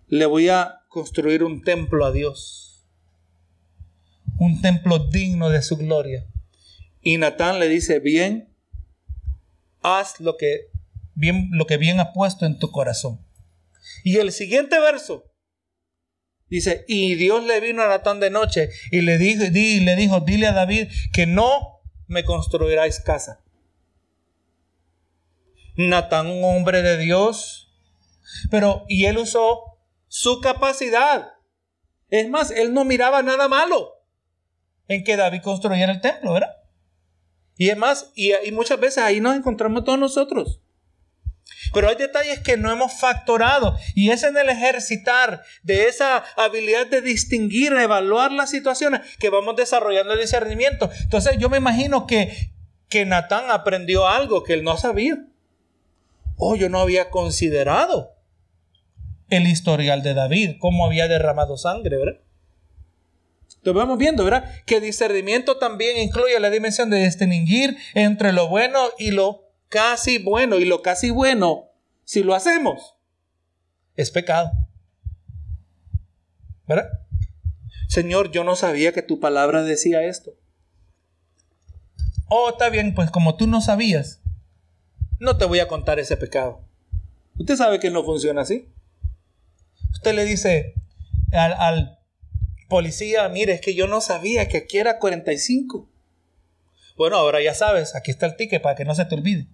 le 0.07 0.25
voy 0.25 0.49
a 0.49 0.81
construir 0.89 1.43
un 1.43 1.63
templo 1.63 2.05
a 2.05 2.11
Dios 2.11 2.61
un 4.41 4.59
templo 4.59 4.97
digno 4.97 5.49
de 5.51 5.61
su 5.61 5.77
gloria. 5.77 6.25
Y 7.03 7.17
Natán 7.17 7.59
le 7.59 7.69
dice, 7.69 7.99
bien, 7.99 8.51
haz 9.83 10.19
lo 10.19 10.35
que 10.35 10.71
bien, 11.13 11.49
lo 11.51 11.67
que 11.67 11.77
bien 11.77 11.99
ha 11.99 12.11
puesto 12.11 12.47
en 12.47 12.57
tu 12.57 12.71
corazón. 12.71 13.23
Y 14.03 14.17
el 14.17 14.31
siguiente 14.31 14.79
verso 14.79 15.31
dice, 16.49 16.85
y 16.87 17.13
Dios 17.15 17.43
le 17.43 17.59
vino 17.59 17.83
a 17.83 17.87
Natán 17.87 18.19
de 18.19 18.31
noche 18.31 18.69
y 18.89 19.01
le 19.01 19.19
dijo, 19.19 19.43
di, 19.51 19.79
le 19.81 19.95
dijo, 19.95 20.21
dile 20.21 20.47
a 20.47 20.53
David 20.53 20.87
que 21.13 21.27
no 21.27 21.79
me 22.07 22.23
construiráis 22.23 22.99
casa. 22.99 23.43
Natán, 25.89 26.27
un 26.27 26.43
hombre 26.43 26.81
de 26.81 26.97
Dios, 26.97 27.71
pero, 28.49 28.85
y 28.87 29.05
él 29.05 29.17
usó 29.17 29.77
su 30.07 30.41
capacidad. 30.41 31.33
Es 32.09 32.29
más, 32.29 32.51
él 32.51 32.73
no 32.73 32.83
miraba 32.83 33.23
nada 33.23 33.47
malo 33.47 33.93
en 34.87 35.03
que 35.03 35.15
David 35.15 35.41
construyera 35.41 35.91
el 35.91 36.01
templo, 36.01 36.33
¿verdad? 36.33 36.55
Y 37.57 37.69
es 37.69 37.77
más, 37.77 38.11
y, 38.15 38.33
muchas 38.51 38.79
veces 38.79 39.03
ahí 39.03 39.21
nos 39.21 39.35
encontramos 39.35 39.83
todos 39.83 39.99
nosotros. 39.99 40.61
Pero 41.73 41.87
hay 41.87 41.95
detalles 41.95 42.39
que 42.39 42.57
no 42.57 42.71
hemos 42.71 42.99
factorado 42.99 43.77
y 43.95 44.09
es 44.09 44.23
en 44.23 44.35
el 44.35 44.49
ejercitar 44.49 45.43
de 45.63 45.87
esa 45.87 46.23
habilidad 46.35 46.87
de 46.87 47.01
distinguir, 47.01 47.71
evaluar 47.73 48.31
las 48.31 48.49
situaciones 48.49 49.01
que 49.19 49.29
vamos 49.29 49.55
desarrollando 49.55 50.13
el 50.13 50.19
discernimiento. 50.19 50.89
Entonces 51.03 51.37
yo 51.37 51.49
me 51.49 51.57
imagino 51.57 52.07
que, 52.07 52.51
que 52.89 53.05
Natán 53.05 53.49
aprendió 53.49 54.07
algo 54.07 54.43
que 54.43 54.53
él 54.53 54.63
no 54.63 54.75
sabía. 54.77 55.19
Oh, 56.43 56.55
yo 56.55 56.69
no 56.69 56.79
había 56.79 57.11
considerado 57.11 58.15
el 59.29 59.45
historial 59.45 60.01
de 60.01 60.15
David, 60.15 60.55
cómo 60.59 60.87
había 60.87 61.07
derramado 61.07 61.55
sangre, 61.55 61.97
¿verdad? 61.97 62.19
Lo 63.61 63.75
vamos 63.75 63.99
viendo, 63.99 64.23
¿verdad? 64.23 64.51
Que 64.65 64.81
discernimiento 64.81 65.57
también 65.57 65.99
incluye 65.99 66.39
la 66.39 66.49
dimensión 66.49 66.89
de 66.89 67.03
distinguir 67.03 67.77
entre 67.93 68.33
lo 68.33 68.47
bueno 68.47 68.79
y 68.97 69.11
lo 69.11 69.51
casi 69.69 70.17
bueno. 70.17 70.57
Y 70.57 70.65
lo 70.65 70.81
casi 70.81 71.11
bueno, 71.11 71.69
si 72.05 72.23
lo 72.23 72.33
hacemos, 72.33 72.95
es 73.95 74.09
pecado. 74.09 74.49
¿Verdad? 76.67 76.89
Señor, 77.87 78.31
yo 78.31 78.43
no 78.43 78.55
sabía 78.55 78.93
que 78.93 79.03
tu 79.03 79.19
palabra 79.19 79.61
decía 79.61 80.01
esto. 80.01 80.31
Oh, 82.29 82.49
está 82.49 82.69
bien, 82.69 82.95
pues 82.95 83.11
como 83.11 83.35
tú 83.35 83.45
no 83.45 83.61
sabías, 83.61 84.20
no 85.21 85.37
te 85.37 85.45
voy 85.45 85.59
a 85.59 85.67
contar 85.67 85.99
ese 85.99 86.17
pecado. 86.17 86.65
Usted 87.37 87.55
sabe 87.55 87.79
que 87.79 87.91
no 87.91 88.03
funciona 88.03 88.41
así. 88.41 88.67
Usted 89.91 90.15
le 90.15 90.25
dice 90.25 90.73
al, 91.31 91.99
policía, 92.67 93.29
mire, 93.29 93.53
es 93.53 93.61
que 93.61 93.75
yo 93.75 93.85
no 93.85 94.01
sabía 94.01 94.47
que 94.47 94.57
aquí 94.57 94.79
era 94.79 94.97
45. 94.97 95.87
Bueno, 96.97 97.17
ahora 97.17 97.39
ya 97.39 97.53
sabes, 97.53 97.95
aquí 97.95 98.09
está 98.09 98.25
el 98.25 98.35
ticket 98.35 98.63
para 98.63 98.75
que 98.75 98.83
no 98.83 98.95
se 98.95 99.05
te 99.05 99.13
olvide. 99.13 99.47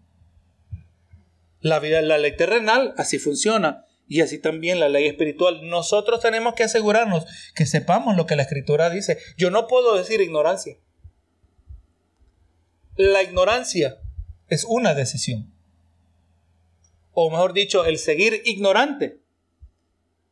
La 1.59 1.79
vida, 1.79 2.01
la 2.01 2.17
ley 2.17 2.37
terrenal, 2.37 2.93
así 2.97 3.19
funciona. 3.19 3.85
Y 4.07 4.21
así 4.21 4.39
también 4.39 4.79
la 4.79 4.87
ley 4.87 5.05
espiritual. 5.05 5.67
Nosotros 5.69 6.21
tenemos 6.21 6.53
que 6.53 6.63
asegurarnos 6.63 7.25
que 7.55 7.65
sepamos 7.65 8.15
lo 8.15 8.25
que 8.25 8.37
la 8.37 8.43
escritura 8.43 8.89
dice. 8.89 9.17
Yo 9.35 9.51
no 9.51 9.67
puedo 9.67 9.97
decir 9.97 10.21
ignorancia. 10.21 10.77
La 12.95 13.21
ignorancia 13.21 13.99
es 14.47 14.63
una 14.63 14.93
decisión. 14.93 15.56
O 17.19 17.31
mejor 17.31 17.53
dicho, 17.53 17.83
el 17.83 17.97
seguir 17.97 18.43
ignorante 18.45 19.19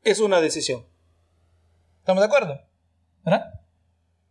es 0.04 0.20
una 0.20 0.40
decisión. 0.40 0.86
¿Estamos 2.02 2.22
de 2.22 2.28
acuerdo? 2.28 2.62
¿Verdad? 3.24 3.60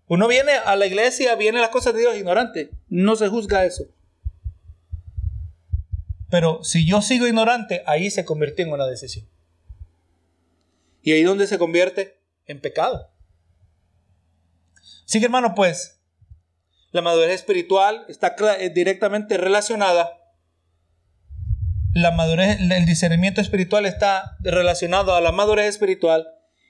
Uno 0.06 0.28
viene 0.28 0.52
a 0.52 0.76
la 0.76 0.86
iglesia, 0.86 1.34
viene 1.34 1.58
a 1.58 1.62
las 1.62 1.70
cosas 1.70 1.94
de 1.94 2.02
Dios 2.02 2.16
ignorante. 2.16 2.70
No 2.88 3.16
se 3.16 3.26
juzga 3.26 3.64
eso. 3.64 3.86
Pero 6.30 6.62
si 6.62 6.86
yo 6.86 7.02
sigo 7.02 7.26
ignorante, 7.26 7.82
ahí 7.86 8.08
se 8.08 8.24
convirtió 8.24 8.64
en 8.64 8.72
una 8.72 8.86
decisión. 8.86 9.26
¿Y 11.02 11.10
ahí 11.10 11.24
donde 11.24 11.48
se 11.48 11.58
convierte? 11.58 12.20
En 12.46 12.60
pecado. 12.60 13.10
Así 15.04 15.18
que 15.18 15.24
hermano, 15.24 15.56
pues, 15.56 15.98
la 16.92 17.02
madurez 17.02 17.34
espiritual 17.34 18.04
está 18.06 18.36
directamente 18.72 19.38
relacionada. 19.38 20.23
La 21.94 22.10
madurez, 22.10 22.58
el 22.60 22.86
discernimiento 22.86 23.40
espiritual 23.40 23.86
está 23.86 24.36
relacionado 24.40 25.14
a 25.14 25.20
la 25.20 25.32
madurez 25.32 25.66
espiritual 25.66 26.26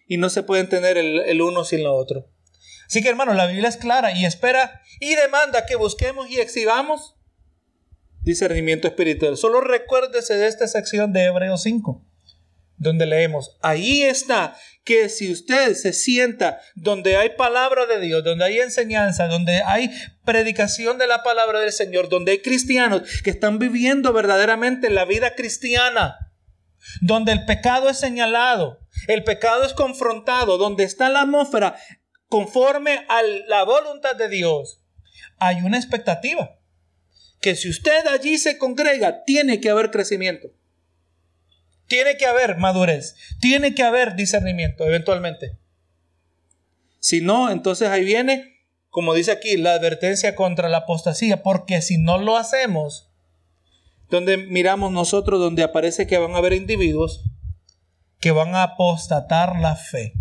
y 0.07 0.19
no 0.19 0.29
se 0.29 0.43
puede 0.43 0.61
entender 0.61 0.99
el, 0.99 1.21
el 1.21 1.41
uno 1.41 1.65
sin 1.65 1.83
lo 1.83 1.95
otro. 1.95 2.31
Así 2.87 3.03
que 3.03 3.09
hermano, 3.09 3.33
la 3.33 3.47
Biblia 3.47 3.69
es 3.69 3.79
clara 3.79 4.13
y 4.13 4.27
espera 4.27 4.83
y 5.01 5.15
demanda 5.15 5.65
que 5.67 5.77
busquemos 5.77 6.31
y 6.31 6.41
exhibamos 6.41 7.17
discernimiento 8.21 8.87
espiritual. 8.87 9.37
Solo 9.37 9.61
recuérdese 9.61 10.37
de 10.37 10.47
esta 10.47 10.67
sección 10.67 11.13
de 11.13 11.25
Hebreos 11.25 11.63
5, 11.63 12.05
donde 12.85 13.07
leemos, 13.07 13.57
ahí 13.61 14.05
está 14.05 14.57
que 14.85 15.09
si 15.09 15.33
usted 15.33 15.75
se 15.75 15.93
sienta 15.93 16.61
donde 16.77 17.17
hay 17.17 17.31
palabra 17.31 17.87
de 17.87 17.99
Dios, 17.99 18.23
donde 18.23 18.45
hay 18.45 18.61
enseñanza, 18.61 19.27
donde 19.27 19.63
hay 19.65 19.91
predicación 20.25 20.99
de 20.99 21.09
la 21.09 21.25
palabra 21.25 21.59
del 21.59 21.73
Señor, 21.73 22.09
donde 22.09 22.33
hay 22.33 22.39
cristianos 22.39 23.03
que 23.25 23.31
están 23.31 23.59
viviendo 23.59 24.13
verdaderamente 24.13 24.91
la 24.91 25.05
vida 25.05 25.35
cristiana, 25.35 26.31
donde 27.01 27.33
el 27.33 27.45
pecado 27.47 27.89
es 27.89 27.99
señalado, 27.99 28.79
el 29.09 29.25
pecado 29.25 29.65
es 29.65 29.73
confrontado, 29.73 30.59
donde 30.59 30.85
está 30.85 31.09
la 31.09 31.23
atmósfera 31.23 31.77
conforme 32.29 33.05
a 33.09 33.23
la 33.49 33.65
voluntad 33.65 34.17
de 34.17 34.29
Dios, 34.29 34.81
hay 35.39 35.63
una 35.63 35.79
expectativa 35.79 36.59
que 37.41 37.55
si 37.55 37.69
usted 37.69 38.07
allí 38.07 38.39
se 38.39 38.59
congrega, 38.59 39.23
tiene 39.25 39.61
que 39.61 39.71
haber 39.71 39.91
crecimiento. 39.91 40.49
Tiene 41.87 42.17
que 42.17 42.27
haber 42.27 42.57
madurez, 42.57 43.17
tiene 43.41 43.75
que 43.75 43.83
haber 43.83 44.17
discernimiento 44.17 44.85
eventualmente. 44.85 45.59
Si 46.99 47.21
no, 47.21 47.51
entonces 47.51 47.89
ahí 47.91 48.05
viene, 48.05 48.61
como 48.89 49.13
dice 49.13 49.33
aquí, 49.33 49.57
la 49.57 49.75
advertencia 49.75 50.35
contra 50.35 50.69
la 50.69 50.79
apostasía, 50.79 51.43
porque 51.43 51.83
si 51.83 51.99
no 51.99 52.19
lo 52.19 52.37
hacemos, 52.37 53.11
donde 54.09 54.37
miramos 54.37 54.93
nosotros, 54.93 55.41
donde 55.41 55.63
aparece 55.63 56.07
que 56.07 56.19
van 56.19 56.35
a 56.35 56.39
haber 56.39 56.53
individuos 56.53 57.25
que 58.21 58.31
van 58.31 58.55
a 58.55 58.63
apostatar 58.63 59.59
la 59.61 59.77
fe, 59.77 60.15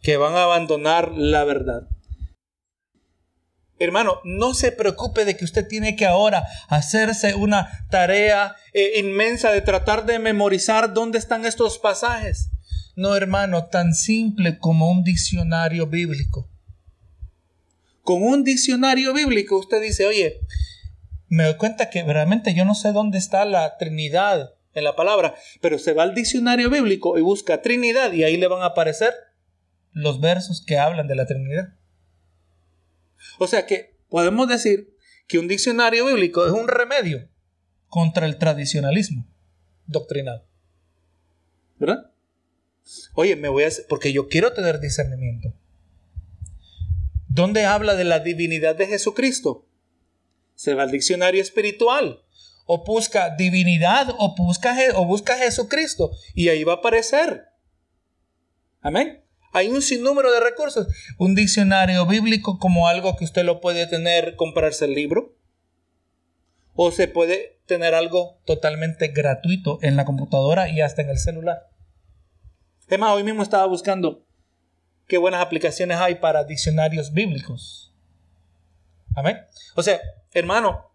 que 0.00 0.16
van 0.16 0.34
a 0.34 0.44
abandonar 0.44 1.10
la 1.12 1.42
verdad. 1.42 1.88
Hermano, 3.78 4.20
no 4.24 4.54
se 4.54 4.70
preocupe 4.70 5.24
de 5.24 5.36
que 5.36 5.44
usted 5.44 5.66
tiene 5.66 5.96
que 5.96 6.06
ahora 6.06 6.46
hacerse 6.68 7.34
una 7.34 7.86
tarea 7.90 8.54
eh, 8.72 8.98
inmensa 8.98 9.50
de 9.50 9.62
tratar 9.62 10.06
de 10.06 10.18
memorizar 10.18 10.94
dónde 10.94 11.18
están 11.18 11.44
estos 11.44 11.78
pasajes. 11.78 12.50
No, 12.94 13.16
hermano, 13.16 13.66
tan 13.66 13.92
simple 13.94 14.58
como 14.58 14.90
un 14.90 15.02
diccionario 15.02 15.88
bíblico. 15.88 16.48
Con 18.02 18.22
un 18.22 18.44
diccionario 18.44 19.12
bíblico 19.12 19.58
usted 19.58 19.82
dice, 19.82 20.06
oye, 20.06 20.40
me 21.28 21.44
doy 21.44 21.56
cuenta 21.56 21.90
que 21.90 22.04
realmente 22.04 22.54
yo 22.54 22.64
no 22.64 22.76
sé 22.76 22.92
dónde 22.92 23.18
está 23.18 23.44
la 23.44 23.76
Trinidad 23.76 24.54
en 24.74 24.84
la 24.84 24.94
palabra, 24.94 25.34
pero 25.60 25.78
se 25.78 25.94
va 25.94 26.04
al 26.04 26.14
diccionario 26.14 26.70
bíblico 26.70 27.18
y 27.18 27.22
busca 27.22 27.62
Trinidad 27.62 28.12
y 28.12 28.22
ahí 28.22 28.36
le 28.36 28.46
van 28.46 28.62
a 28.62 28.66
aparecer 28.66 29.12
los 29.90 30.20
versos 30.20 30.64
que 30.64 30.78
hablan 30.78 31.08
de 31.08 31.16
la 31.16 31.26
Trinidad. 31.26 31.74
O 33.38 33.46
sea 33.46 33.66
que 33.66 33.96
podemos 34.08 34.48
decir 34.48 34.94
que 35.26 35.38
un 35.38 35.48
diccionario 35.48 36.06
bíblico 36.06 36.46
es 36.46 36.52
un 36.52 36.68
remedio 36.68 37.28
contra 37.88 38.26
el 38.26 38.38
tradicionalismo 38.38 39.26
doctrinal. 39.86 40.44
¿Verdad? 41.78 42.10
Oye, 43.14 43.36
me 43.36 43.48
voy 43.48 43.64
a 43.64 43.68
porque 43.88 44.12
yo 44.12 44.28
quiero 44.28 44.52
tener 44.52 44.80
discernimiento. 44.80 45.54
¿Dónde 47.28 47.64
habla 47.64 47.94
de 47.94 48.04
la 48.04 48.20
divinidad 48.20 48.76
de 48.76 48.86
Jesucristo? 48.86 49.66
Se 50.54 50.74
va 50.74 50.84
al 50.84 50.90
diccionario 50.90 51.42
espiritual. 51.42 52.22
O 52.66 52.84
busca 52.84 53.34
divinidad 53.34 54.14
o 54.18 54.34
busca, 54.36 54.76
o 54.94 55.04
busca 55.04 55.36
Jesucristo. 55.36 56.12
Y 56.34 56.48
ahí 56.48 56.64
va 56.64 56.74
a 56.74 56.76
aparecer. 56.76 57.46
Amén. 58.80 59.23
Hay 59.54 59.68
un 59.68 59.82
sinnúmero 59.82 60.32
de 60.32 60.40
recursos. 60.40 60.88
Un 61.16 61.36
diccionario 61.36 62.04
bíblico 62.06 62.58
como 62.58 62.88
algo 62.88 63.16
que 63.16 63.24
usted 63.24 63.44
lo 63.44 63.60
puede 63.60 63.86
tener, 63.86 64.34
comprarse 64.34 64.84
el 64.84 64.94
libro. 64.94 65.36
O 66.74 66.90
se 66.90 67.06
puede 67.06 67.60
tener 67.64 67.94
algo 67.94 68.40
totalmente 68.44 69.08
gratuito 69.08 69.78
en 69.80 69.94
la 69.94 70.04
computadora 70.04 70.68
y 70.68 70.80
hasta 70.80 71.02
en 71.02 71.10
el 71.10 71.18
celular. 71.18 71.70
Es 72.88 72.98
más, 72.98 73.12
hoy 73.12 73.22
mismo 73.22 73.44
estaba 73.44 73.64
buscando 73.66 74.26
qué 75.06 75.18
buenas 75.18 75.40
aplicaciones 75.40 75.98
hay 75.98 76.16
para 76.16 76.42
diccionarios 76.42 77.12
bíblicos. 77.12 77.94
Amén. 79.14 79.38
O 79.76 79.84
sea, 79.84 80.00
hermano, 80.32 80.90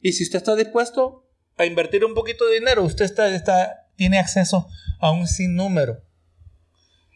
y 0.00 0.12
si 0.12 0.22
usted 0.22 0.38
está 0.38 0.54
dispuesto 0.54 1.26
a 1.56 1.66
invertir 1.66 2.04
un 2.04 2.14
poquito 2.14 2.46
de 2.46 2.60
dinero, 2.60 2.84
usted 2.84 3.06
está, 3.06 3.88
tiene 3.96 4.20
acceso 4.20 4.68
a 5.00 5.10
un 5.10 5.26
sinnúmero 5.26 6.07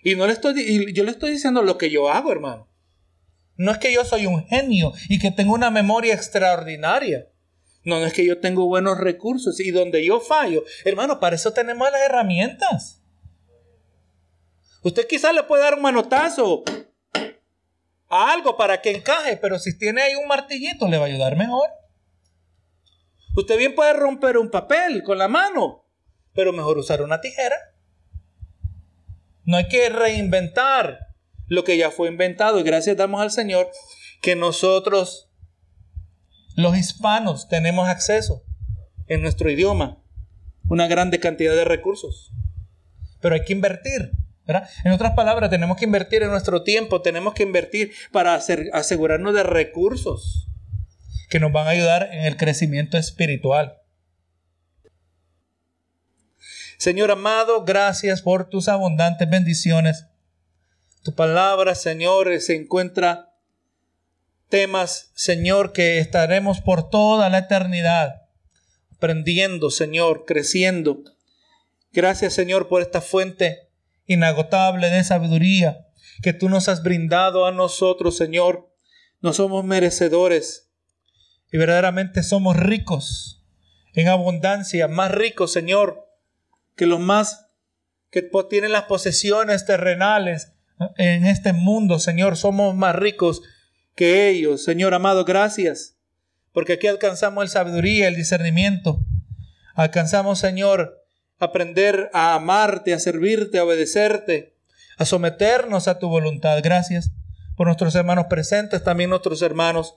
y 0.02 0.16
no 0.16 0.26
le 0.26 0.32
estoy, 0.32 0.92
yo 0.92 1.04
le 1.04 1.10
estoy 1.10 1.32
diciendo 1.32 1.62
lo 1.62 1.78
que 1.78 1.90
yo 1.90 2.10
hago, 2.10 2.32
hermano. 2.32 2.68
No 3.56 3.70
es 3.70 3.78
que 3.78 3.92
yo 3.92 4.04
soy 4.04 4.26
un 4.26 4.44
genio 4.46 4.92
y 5.08 5.18
que 5.18 5.30
tengo 5.30 5.54
una 5.54 5.70
memoria 5.70 6.14
extraordinaria. 6.14 7.28
No, 7.84 8.00
no 8.00 8.06
es 8.06 8.12
que 8.12 8.26
yo 8.26 8.40
tengo 8.40 8.66
buenos 8.66 8.98
recursos 8.98 9.60
y 9.60 9.70
donde 9.70 10.04
yo 10.04 10.20
fallo, 10.20 10.64
hermano, 10.84 11.20
para 11.20 11.36
eso 11.36 11.52
tenemos 11.52 11.90
las 11.90 12.02
herramientas. 12.02 13.02
Usted 14.82 15.06
quizás 15.06 15.34
le 15.34 15.44
puede 15.44 15.62
dar 15.62 15.74
un 15.74 15.82
manotazo 15.82 16.64
a 18.08 18.32
algo 18.32 18.56
para 18.56 18.80
que 18.80 18.90
encaje, 18.90 19.36
pero 19.36 19.58
si 19.58 19.78
tiene 19.78 20.02
ahí 20.02 20.14
un 20.14 20.26
martillito 20.26 20.88
le 20.88 20.98
va 20.98 21.04
a 21.04 21.08
ayudar 21.08 21.36
mejor. 21.36 21.70
Usted 23.36 23.56
bien 23.56 23.74
puede 23.74 23.94
romper 23.94 24.36
un 24.36 24.50
papel 24.50 25.02
con 25.02 25.18
la 25.18 25.28
mano, 25.28 25.86
pero 26.34 26.52
mejor 26.52 26.78
usar 26.78 27.02
una 27.02 27.20
tijera. 27.20 27.56
No 29.44 29.56
hay 29.56 29.68
que 29.68 29.88
reinventar 29.88 30.98
lo 31.46 31.64
que 31.64 31.76
ya 31.76 31.90
fue 31.90 32.08
inventado. 32.08 32.58
Y 32.58 32.62
gracias 32.62 32.96
damos 32.96 33.20
al 33.20 33.30
Señor 33.30 33.70
que 34.20 34.36
nosotros, 34.36 35.30
los 36.56 36.76
hispanos, 36.76 37.48
tenemos 37.48 37.88
acceso 37.88 38.42
en 39.08 39.22
nuestro 39.22 39.50
idioma 39.50 40.02
una 40.68 40.86
grande 40.86 41.20
cantidad 41.20 41.54
de 41.54 41.64
recursos. 41.64 42.32
Pero 43.20 43.34
hay 43.34 43.44
que 43.44 43.52
invertir. 43.52 44.12
En 44.84 44.92
otras 44.92 45.12
palabras, 45.12 45.50
tenemos 45.50 45.76
que 45.76 45.84
invertir 45.84 46.22
en 46.22 46.30
nuestro 46.30 46.62
tiempo, 46.62 47.00
tenemos 47.00 47.34
que 47.34 47.42
invertir 47.42 47.92
para 48.10 48.34
asegurarnos 48.34 49.34
de 49.34 49.42
recursos 49.42 50.48
que 51.28 51.40
nos 51.40 51.52
van 51.52 51.66
a 51.66 51.70
ayudar 51.70 52.08
en 52.12 52.24
el 52.24 52.36
crecimiento 52.36 52.98
espiritual. 52.98 53.81
Señor 56.82 57.12
amado, 57.12 57.64
gracias 57.64 58.22
por 58.22 58.48
tus 58.48 58.66
abundantes 58.66 59.30
bendiciones. 59.30 60.06
Tu 61.04 61.14
palabra, 61.14 61.76
Señor, 61.76 62.40
se 62.40 62.56
encuentra 62.56 63.36
temas, 64.48 65.12
Señor, 65.14 65.72
que 65.72 66.00
estaremos 66.00 66.60
por 66.60 66.90
toda 66.90 67.30
la 67.30 67.38
eternidad 67.38 68.22
aprendiendo, 68.96 69.70
Señor, 69.70 70.24
creciendo. 70.26 71.04
Gracias, 71.92 72.34
Señor, 72.34 72.66
por 72.66 72.82
esta 72.82 73.00
fuente 73.00 73.68
inagotable 74.06 74.90
de 74.90 75.04
sabiduría 75.04 75.86
que 76.20 76.32
tú 76.32 76.48
nos 76.48 76.68
has 76.68 76.82
brindado 76.82 77.46
a 77.46 77.52
nosotros, 77.52 78.16
Señor. 78.16 78.74
No 79.20 79.32
somos 79.32 79.64
merecedores 79.64 80.72
y 81.52 81.58
verdaderamente 81.58 82.24
somos 82.24 82.56
ricos 82.56 83.44
en 83.94 84.08
abundancia, 84.08 84.88
más 84.88 85.12
ricos, 85.12 85.52
Señor, 85.52 86.08
que 86.82 86.86
los 86.86 86.98
más 86.98 87.46
que 88.10 88.28
tienen 88.50 88.72
las 88.72 88.86
posesiones 88.86 89.64
terrenales 89.66 90.52
en 90.96 91.26
este 91.26 91.52
mundo, 91.52 92.00
Señor. 92.00 92.36
Somos 92.36 92.74
más 92.74 92.96
ricos 92.96 93.40
que 93.94 94.28
ellos. 94.28 94.64
Señor 94.64 94.92
amado, 94.92 95.24
gracias. 95.24 95.96
Porque 96.52 96.72
aquí 96.72 96.88
alcanzamos 96.88 97.44
el 97.44 97.50
sabiduría, 97.50 98.08
el 98.08 98.16
discernimiento. 98.16 98.98
Alcanzamos, 99.76 100.40
Señor, 100.40 101.04
aprender 101.38 102.10
a 102.12 102.34
amarte, 102.34 102.94
a 102.94 102.98
servirte, 102.98 103.58
a 103.60 103.64
obedecerte, 103.64 104.56
a 104.98 105.04
someternos 105.04 105.86
a 105.86 106.00
tu 106.00 106.08
voluntad. 106.08 106.58
Gracias 106.64 107.12
por 107.56 107.68
nuestros 107.68 107.94
hermanos 107.94 108.26
presentes, 108.28 108.82
también 108.82 109.10
nuestros 109.10 109.40
hermanos 109.42 109.94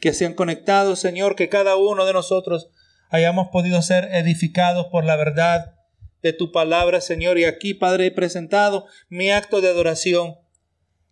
que 0.00 0.14
se 0.14 0.24
han 0.24 0.32
conectado, 0.32 0.96
Señor, 0.96 1.36
que 1.36 1.50
cada 1.50 1.76
uno 1.76 2.06
de 2.06 2.14
nosotros 2.14 2.70
hayamos 3.10 3.48
podido 3.48 3.82
ser 3.82 4.04
edificados 4.14 4.86
por 4.86 5.04
la 5.04 5.16
verdad 5.16 5.73
de 6.24 6.32
tu 6.32 6.50
palabra, 6.50 7.02
Señor. 7.02 7.38
Y 7.38 7.44
aquí, 7.44 7.74
Padre, 7.74 8.06
he 8.06 8.10
presentado 8.10 8.86
mi 9.10 9.30
acto 9.30 9.60
de 9.60 9.68
adoración, 9.68 10.36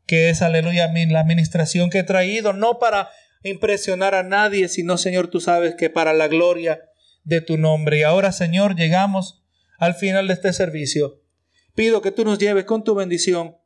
que 0.07 0.31
es, 0.31 0.41
aleluya, 0.41 0.91
la 0.91 1.21
administración 1.21 1.91
que 1.91 1.99
he 1.99 2.03
traído, 2.03 2.55
no 2.55 2.79
para 2.79 3.11
impresionar 3.45 4.15
a 4.15 4.23
nadie, 4.23 4.69
sino, 4.69 4.97
Señor, 4.97 5.29
tú 5.29 5.39
sabes 5.41 5.75
que 5.75 5.91
para 5.91 6.15
la 6.15 6.29
gloria 6.29 6.81
de 7.25 7.43
tu 7.43 7.59
nombre. 7.59 7.99
Y 7.99 8.03
ahora, 8.03 8.33
Señor, 8.33 8.75
llegamos 8.75 9.45
al 9.79 9.95
final 9.95 10.29
de 10.29 10.35
este 10.35 10.53
servicio. 10.55 11.23
Pido 11.75 12.01
que 12.01 12.11
tú 12.11 12.25
nos 12.25 12.39
lleves 12.39 12.65
con 12.65 12.83
tu 12.83 12.95
bendición 12.95 13.59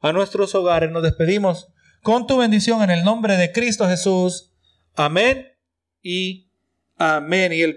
a 0.00 0.12
nuestros 0.12 0.54
hogares. 0.54 0.90
Nos 0.90 1.02
despedimos 1.02 1.68
con 2.02 2.26
tu 2.26 2.38
bendición 2.38 2.82
en 2.82 2.90
el 2.90 3.04
nombre 3.04 3.36
de 3.36 3.52
Cristo 3.52 3.86
Jesús. 3.88 4.54
Amén 4.94 5.48
y 6.02 6.50
amén. 6.96 7.52
Y 7.52 7.60
el 7.60 7.72